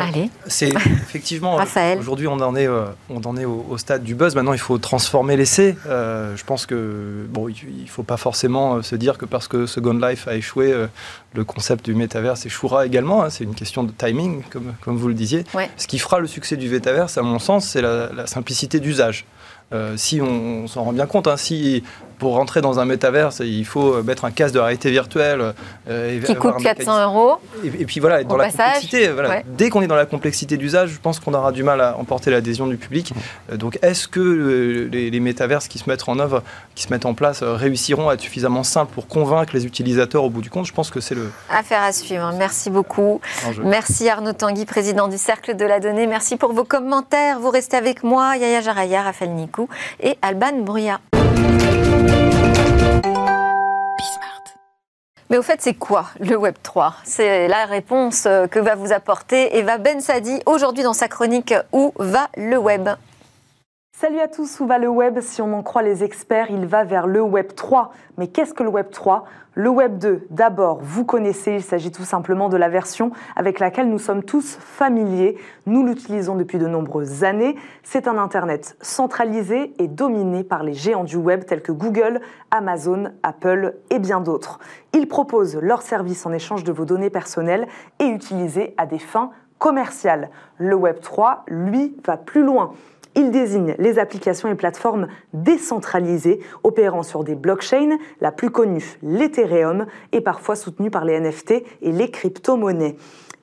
Allez. 0.00 0.30
C'est 0.46 0.68
effectivement. 1.02 1.58
Aujourd'hui, 1.98 2.26
on 2.26 2.40
en 2.40 2.56
est, 2.56 2.66
euh, 2.66 2.86
on 3.10 3.20
en 3.22 3.36
est 3.36 3.44
au, 3.44 3.76
stade 3.78 4.02
du 4.02 4.14
buzz. 4.14 4.34
Maintenant, 4.34 4.52
il 4.52 4.58
faut 4.58 4.78
transformer 4.78 5.36
l'essai. 5.36 5.76
Euh, 5.86 6.36
je 6.36 6.44
pense 6.44 6.66
que 6.66 7.26
bon, 7.28 7.48
il 7.48 7.82
ne 7.82 7.88
faut 7.88 8.02
pas 8.02 8.16
forcément 8.16 8.76
euh, 8.76 8.82
se 8.82 8.96
dire 8.96 9.18
que 9.18 9.24
parce 9.24 9.48
que 9.48 9.66
Second 9.66 9.94
Life 9.94 10.28
a 10.28 10.34
échoué, 10.34 10.74
le 11.34 11.44
concept 11.44 11.84
du 11.84 11.94
métaverse 11.94 12.46
échouera 12.46 12.86
également. 12.86 13.24
Hein. 13.24 13.30
C'est 13.30 13.44
une 13.44 13.54
question 13.54 13.84
de 13.84 13.92
timing, 13.92 14.42
comme, 14.50 14.74
comme 14.80 14.96
vous 14.96 15.08
le 15.08 15.14
disiez. 15.14 15.44
Ce 15.76 15.86
qui 15.86 15.98
fera 15.98 16.20
le 16.20 16.26
succès 16.26 16.56
du 16.56 16.68
métaverse, 16.68 17.18
à 17.18 17.22
mon 17.22 17.38
sens, 17.38 17.66
c'est 17.66 17.82
la, 17.82 18.12
la 18.12 18.26
simplicité 18.26 18.80
d'usage. 18.80 19.24
si 19.96 20.20
on, 20.20 20.66
s'en 20.68 20.84
rend 20.84 20.92
bien 20.92 21.06
compte, 21.06 21.26
hein, 21.26 21.36
si 21.36 21.82
pour 22.22 22.34
rentrer 22.34 22.60
dans 22.60 22.78
un 22.78 22.84
métaverse, 22.84 23.42
il 23.44 23.64
faut 23.64 24.00
mettre 24.04 24.24
un 24.24 24.30
casque 24.30 24.54
de 24.54 24.60
réalité 24.60 24.92
virtuelle. 24.92 25.54
Euh, 25.90 26.20
qui 26.20 26.36
coûte 26.36 26.54
400 26.62 27.02
euros. 27.02 27.38
Et, 27.64 27.84
puis 27.84 27.98
voilà, 27.98 28.22
dans 28.22 28.36
la 28.36 28.48
complexité. 28.48 29.10
Dès 29.58 29.70
qu'on 29.70 29.82
est 29.82 29.88
dans 29.88 29.96
la 29.96 30.06
complexité 30.06 30.56
d'usage, 30.56 30.90
je 30.90 31.00
pense 31.00 31.18
qu'on 31.18 31.34
aura 31.34 31.50
du 31.50 31.64
mal 31.64 31.80
à 31.80 31.98
emporter 31.98 32.30
l'adhésion 32.30 32.68
du 32.68 32.76
public. 32.76 33.12
Euh, 33.50 33.56
donc 33.56 33.76
est-ce 33.82 34.06
que 34.06 34.20
euh, 34.20 34.88
les, 34.92 35.18
métaverses 35.18 35.66
qui 35.66 35.80
se 35.80 35.90
mettent 35.90 36.08
en 36.08 36.20
œuvre, 36.20 36.44
qui 36.76 36.84
se 36.84 36.92
mettent 36.92 37.06
en 37.06 37.14
place, 37.14 37.42
réussiront 37.42 38.08
à 38.08 38.14
être 38.14 38.20
suffisamment 38.20 38.62
simples 38.62 38.92
pour 38.94 39.08
convaincre 39.08 39.52
les 39.54 39.66
utilisateurs 39.66 40.22
au 40.22 40.30
bout 40.30 40.42
du 40.42 40.48
compte? 40.48 40.66
Je 40.66 40.72
pense 40.72 40.92
que 40.92 41.00
c'est 41.00 41.16
le. 41.16 41.28
Affaire 41.50 41.82
à 41.82 41.90
suivre. 41.90 42.32
Merci 42.38 42.70
beaucoup. 42.70 43.20
Merci 43.64 44.08
Arnaud 44.08 44.32
Tanguy, 44.32 44.64
président 44.64 45.08
du 45.08 45.18
Cercle 45.18 45.56
de 45.56 45.64
la 45.64 45.80
Donnée. 45.80 46.06
Merci 46.06 46.36
pour 46.36 46.52
vos 46.52 46.62
commentaires. 46.62 47.40
Vous 47.40 47.50
restez 47.50 47.76
avec 47.76 48.04
moi, 48.04 48.36
Yaya 48.36 48.60
Jaraya, 48.60 49.02
Raphaël 49.02 49.32
Nikou 49.32 49.68
et 50.00 50.16
Alban 50.22 50.60
Bruyat. 50.60 51.00
Mais 55.32 55.38
au 55.38 55.42
fait, 55.42 55.62
c'est 55.62 55.72
quoi 55.72 56.08
le 56.20 56.36
Web 56.36 56.56
3 56.62 56.94
C'est 57.04 57.48
la 57.48 57.64
réponse 57.64 58.26
euh, 58.26 58.46
que 58.46 58.58
va 58.58 58.74
vous 58.74 58.92
apporter 58.92 59.56
Eva 59.56 59.78
Ben 59.78 60.02
Sadi 60.02 60.42
aujourd'hui 60.44 60.82
dans 60.82 60.92
sa 60.92 61.08
chronique 61.08 61.54
Où 61.72 61.94
va 61.96 62.28
le 62.36 62.58
web? 62.58 62.90
Salut 64.02 64.18
à 64.18 64.26
tous, 64.26 64.58
où 64.58 64.66
va 64.66 64.78
le 64.78 64.88
web? 64.88 65.20
Si 65.20 65.40
on 65.42 65.54
en 65.54 65.62
croit 65.62 65.82
les 65.82 66.02
experts, 66.02 66.50
il 66.50 66.66
va 66.66 66.82
vers 66.82 67.06
le 67.06 67.22
Web 67.22 67.54
3. 67.54 67.92
Mais 68.18 68.26
qu'est-ce 68.26 68.52
que 68.52 68.64
le 68.64 68.68
Web 68.68 68.90
3 68.90 69.22
Le 69.54 69.68
Web 69.68 69.98
2, 69.98 70.26
d'abord, 70.30 70.80
vous 70.82 71.04
connaissez, 71.04 71.52
il 71.52 71.62
s'agit 71.62 71.92
tout 71.92 72.02
simplement 72.02 72.48
de 72.48 72.56
la 72.56 72.68
version 72.68 73.12
avec 73.36 73.60
laquelle 73.60 73.88
nous 73.88 74.00
sommes 74.00 74.24
tous 74.24 74.58
familiers. 74.58 75.38
Nous 75.66 75.86
l'utilisons 75.86 76.34
depuis 76.34 76.58
de 76.58 76.66
nombreuses 76.66 77.22
années. 77.22 77.54
C'est 77.84 78.08
un 78.08 78.18
Internet 78.18 78.76
centralisé 78.80 79.72
et 79.78 79.86
dominé 79.86 80.42
par 80.42 80.64
les 80.64 80.74
géants 80.74 81.04
du 81.04 81.16
web 81.16 81.44
tels 81.44 81.62
que 81.62 81.70
Google, 81.70 82.20
Amazon, 82.50 83.12
Apple 83.22 83.76
et 83.90 84.00
bien 84.00 84.20
d'autres. 84.20 84.58
Ils 84.94 85.06
proposent 85.06 85.58
leurs 85.62 85.82
services 85.82 86.26
en 86.26 86.32
échange 86.32 86.64
de 86.64 86.72
vos 86.72 86.86
données 86.86 87.10
personnelles 87.10 87.68
et 88.00 88.06
utilisées 88.06 88.74
à 88.78 88.86
des 88.86 88.98
fins 88.98 89.30
commerciales. 89.60 90.30
Le 90.58 90.74
Web 90.74 90.98
3, 90.98 91.44
lui, 91.46 91.94
va 92.04 92.16
plus 92.16 92.42
loin. 92.42 92.72
Il 93.14 93.30
désigne 93.30 93.74
les 93.78 93.98
applications 93.98 94.48
et 94.48 94.54
plateformes 94.54 95.08
décentralisées 95.34 96.40
opérant 96.62 97.02
sur 97.02 97.24
des 97.24 97.34
blockchains, 97.34 97.98
la 98.20 98.32
plus 98.32 98.50
connue, 98.50 98.98
l'Ethereum, 99.02 99.86
et 100.12 100.20
parfois 100.20 100.56
soutenue 100.56 100.90
par 100.90 101.04
les 101.04 101.20
NFT 101.20 101.62
et 101.82 101.92
les 101.92 102.10
crypto-monnaies. 102.10 102.96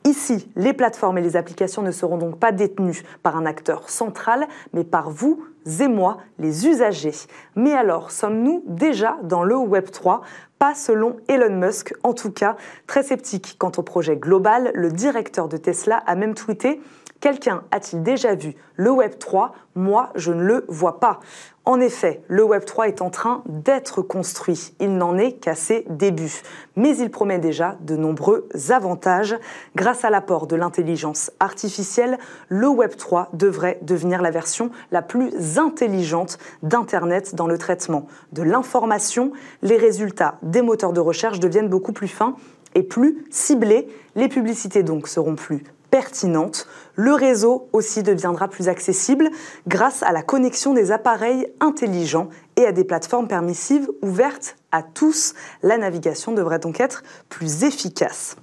Ici, 0.05 0.49
les 0.55 0.73
plateformes 0.73 1.17
et 1.17 1.21
les 1.21 1.35
applications 1.35 1.81
ne 1.81 1.91
seront 1.91 2.17
donc 2.17 2.39
pas 2.39 2.51
détenues 2.51 3.03
par 3.21 3.35
un 3.35 3.45
acteur 3.45 3.89
central, 3.89 4.47
mais 4.73 4.85
par 4.85 5.09
vous 5.09 5.43
et 5.81 5.87
moi, 5.87 6.17
les 6.39 6.67
usagers. 6.67 7.13
Mais 7.55 7.73
alors, 7.73 8.09
sommes-nous 8.09 8.63
déjà 8.65 9.17
dans 9.23 9.43
le 9.43 9.57
Web 9.57 9.91
3 9.91 10.21
Pas 10.57 10.73
selon 10.73 11.17
Elon 11.27 11.55
Musk, 11.55 11.93
en 12.03 12.13
tout 12.13 12.31
cas, 12.31 12.55
très 12.87 13.03
sceptique 13.03 13.55
quant 13.59 13.71
au 13.77 13.83
projet 13.83 14.15
global, 14.15 14.71
le 14.73 14.89
directeur 14.89 15.47
de 15.47 15.57
Tesla 15.57 15.97
a 16.07 16.15
même 16.15 16.33
tweeté 16.33 16.81
Quelqu'un 17.19 17.63
a-t-il 17.71 18.01
déjà 18.01 18.33
vu 18.33 18.55
le 18.75 18.91
Web 18.91 19.19
3 19.19 19.51
Moi, 19.75 20.09
je 20.15 20.31
ne 20.31 20.41
le 20.41 20.63
vois 20.69 21.01
pas. 21.01 21.19
En 21.65 21.81
effet, 21.81 22.23
le 22.29 22.43
Web 22.43 22.63
3 22.63 22.87
est 22.87 23.01
en 23.01 23.09
train 23.09 23.43
d'être 23.45 24.01
construit. 24.01 24.73
Il 24.79 24.95
n'en 24.95 25.17
est 25.17 25.33
qu'à 25.33 25.53
ses 25.53 25.85
débuts. 25.89 26.41
Mais 26.77 26.95
il 26.95 27.11
promet 27.11 27.37
déjà 27.37 27.75
de 27.81 27.97
nombreux 27.97 28.47
avantages. 28.69 29.37
Grâce 29.75 30.05
à 30.05 30.09
l'apport 30.09 30.47
de 30.47 30.55
l'intelligence 30.55 31.29
artificielle, 31.41 32.17
le 32.47 32.69
Web 32.69 32.95
3 32.95 33.31
devrait 33.33 33.79
devenir 33.81 34.21
la 34.21 34.31
version 34.31 34.71
la 34.91 35.01
plus 35.01 35.59
intelligente 35.59 36.37
d'Internet 36.63 37.35
dans 37.35 37.47
le 37.47 37.57
traitement 37.57 38.07
de 38.31 38.43
l'information. 38.43 39.33
Les 39.61 39.77
résultats 39.77 40.37
des 40.41 40.61
moteurs 40.61 40.93
de 40.93 41.01
recherche 41.01 41.41
deviennent 41.41 41.69
beaucoup 41.69 41.93
plus 41.93 42.07
fins 42.07 42.35
et 42.75 42.83
plus 42.83 43.25
ciblés. 43.29 43.89
Les 44.15 44.29
publicités 44.29 44.83
donc 44.83 45.09
seront 45.09 45.35
plus 45.35 45.65
pertinente. 45.91 46.67
Le 46.95 47.13
réseau 47.13 47.69
aussi 47.73 48.03
deviendra 48.03 48.47
plus 48.47 48.67
accessible 48.67 49.29
grâce 49.67 50.03
à 50.03 50.11
la 50.11 50.21
connexion 50.21 50.73
des 50.73 50.91
appareils 50.91 51.47
intelligents 51.59 52.29
et 52.55 52.65
à 52.65 52.71
des 52.71 52.83
plateformes 52.83 53.27
permissives 53.27 53.89
ouvertes 54.01 54.55
à 54.71 54.83
tous. 54.83 55.33
La 55.63 55.77
navigation 55.77 56.31
devrait 56.31 56.59
donc 56.59 56.79
être 56.79 57.03
plus 57.29 57.63
efficace. 57.63 58.35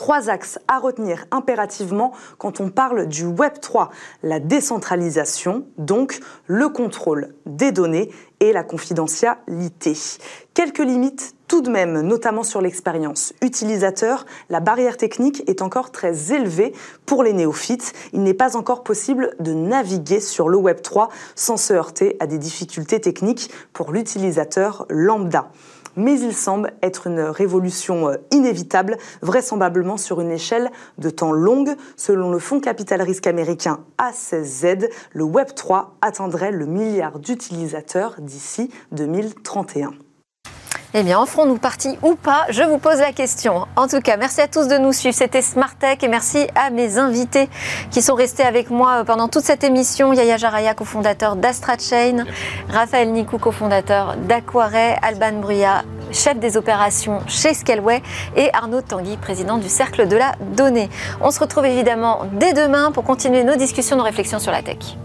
Trois 0.00 0.30
axes 0.30 0.58
à 0.66 0.78
retenir 0.78 1.26
impérativement 1.30 2.12
quand 2.38 2.58
on 2.62 2.70
parle 2.70 3.06
du 3.06 3.26
Web 3.26 3.60
3. 3.60 3.90
La 4.22 4.40
décentralisation, 4.40 5.66
donc 5.76 6.20
le 6.46 6.70
contrôle 6.70 7.34
des 7.44 7.70
données 7.70 8.10
et 8.40 8.54
la 8.54 8.64
confidentialité. 8.64 9.92
Quelques 10.54 10.78
limites 10.78 11.34
tout 11.48 11.60
de 11.60 11.68
même, 11.68 12.00
notamment 12.00 12.44
sur 12.44 12.62
l'expérience 12.62 13.34
utilisateur, 13.42 14.24
la 14.48 14.60
barrière 14.60 14.96
technique 14.96 15.42
est 15.46 15.60
encore 15.60 15.90
très 15.92 16.32
élevée 16.32 16.72
pour 17.04 17.22
les 17.22 17.34
néophytes. 17.34 17.92
Il 18.14 18.22
n'est 18.22 18.32
pas 18.32 18.56
encore 18.56 18.82
possible 18.82 19.34
de 19.38 19.52
naviguer 19.52 20.20
sur 20.20 20.48
le 20.48 20.56
Web 20.56 20.80
3 20.80 21.10
sans 21.34 21.58
se 21.58 21.74
heurter 21.74 22.16
à 22.20 22.26
des 22.26 22.38
difficultés 22.38 23.02
techniques 23.02 23.50
pour 23.74 23.92
l'utilisateur 23.92 24.86
lambda 24.88 25.50
mais 25.96 26.18
il 26.20 26.34
semble 26.34 26.72
être 26.82 27.06
une 27.06 27.20
révolution 27.20 28.08
euh, 28.08 28.16
inévitable, 28.30 28.96
vraisemblablement 29.22 29.96
sur 29.96 30.20
une 30.20 30.30
échelle 30.30 30.70
de 30.98 31.10
temps 31.10 31.32
longue. 31.32 31.70
Selon 31.96 32.30
le 32.30 32.38
fonds 32.38 32.60
capital 32.60 33.02
risque 33.02 33.26
américain 33.26 33.80
A16Z, 33.98 34.88
le 35.12 35.24
Web3 35.24 35.86
atteindrait 36.00 36.52
le 36.52 36.66
milliard 36.66 37.18
d'utilisateurs 37.18 38.16
d'ici 38.20 38.70
2031. 38.92 39.92
Eh 40.92 41.04
bien, 41.04 41.20
en 41.20 41.26
ferons-nous 41.26 41.58
partie 41.58 41.96
ou 42.02 42.16
pas? 42.16 42.46
Je 42.48 42.64
vous 42.64 42.78
pose 42.78 42.98
la 42.98 43.12
question. 43.12 43.68
En 43.76 43.86
tout 43.86 44.00
cas, 44.00 44.16
merci 44.16 44.40
à 44.40 44.48
tous 44.48 44.66
de 44.66 44.76
nous 44.76 44.92
suivre. 44.92 45.14
C'était 45.14 45.40
Smart 45.40 45.72
Tech 45.78 45.98
et 46.02 46.08
merci 46.08 46.48
à 46.56 46.70
mes 46.70 46.98
invités 46.98 47.48
qui 47.92 48.02
sont 48.02 48.16
restés 48.16 48.42
avec 48.42 48.70
moi 48.70 49.04
pendant 49.04 49.28
toute 49.28 49.44
cette 49.44 49.62
émission. 49.62 50.12
Yaya 50.12 50.36
Jaraya, 50.36 50.74
cofondateur 50.74 51.36
d'Astra 51.36 51.74
Chain, 51.78 52.24
Raphaël 52.68 53.12
Nikou, 53.12 53.38
cofondateur 53.38 54.16
d'Aquaret, 54.16 54.96
Alban 55.00 55.38
Bruyat, 55.38 55.84
chef 56.10 56.40
des 56.40 56.56
opérations 56.56 57.20
chez 57.28 57.54
Scaleway 57.54 58.02
et 58.34 58.50
Arnaud 58.52 58.82
Tanguy, 58.82 59.16
président 59.16 59.58
du 59.58 59.68
Cercle 59.68 60.08
de 60.08 60.16
la 60.16 60.32
Donnée. 60.56 60.90
On 61.20 61.30
se 61.30 61.38
retrouve 61.38 61.66
évidemment 61.66 62.22
dès 62.32 62.52
demain 62.52 62.90
pour 62.90 63.04
continuer 63.04 63.44
nos 63.44 63.54
discussions, 63.54 63.94
nos 63.94 64.02
réflexions 64.02 64.40
sur 64.40 64.50
la 64.50 64.62
tech. 64.62 64.96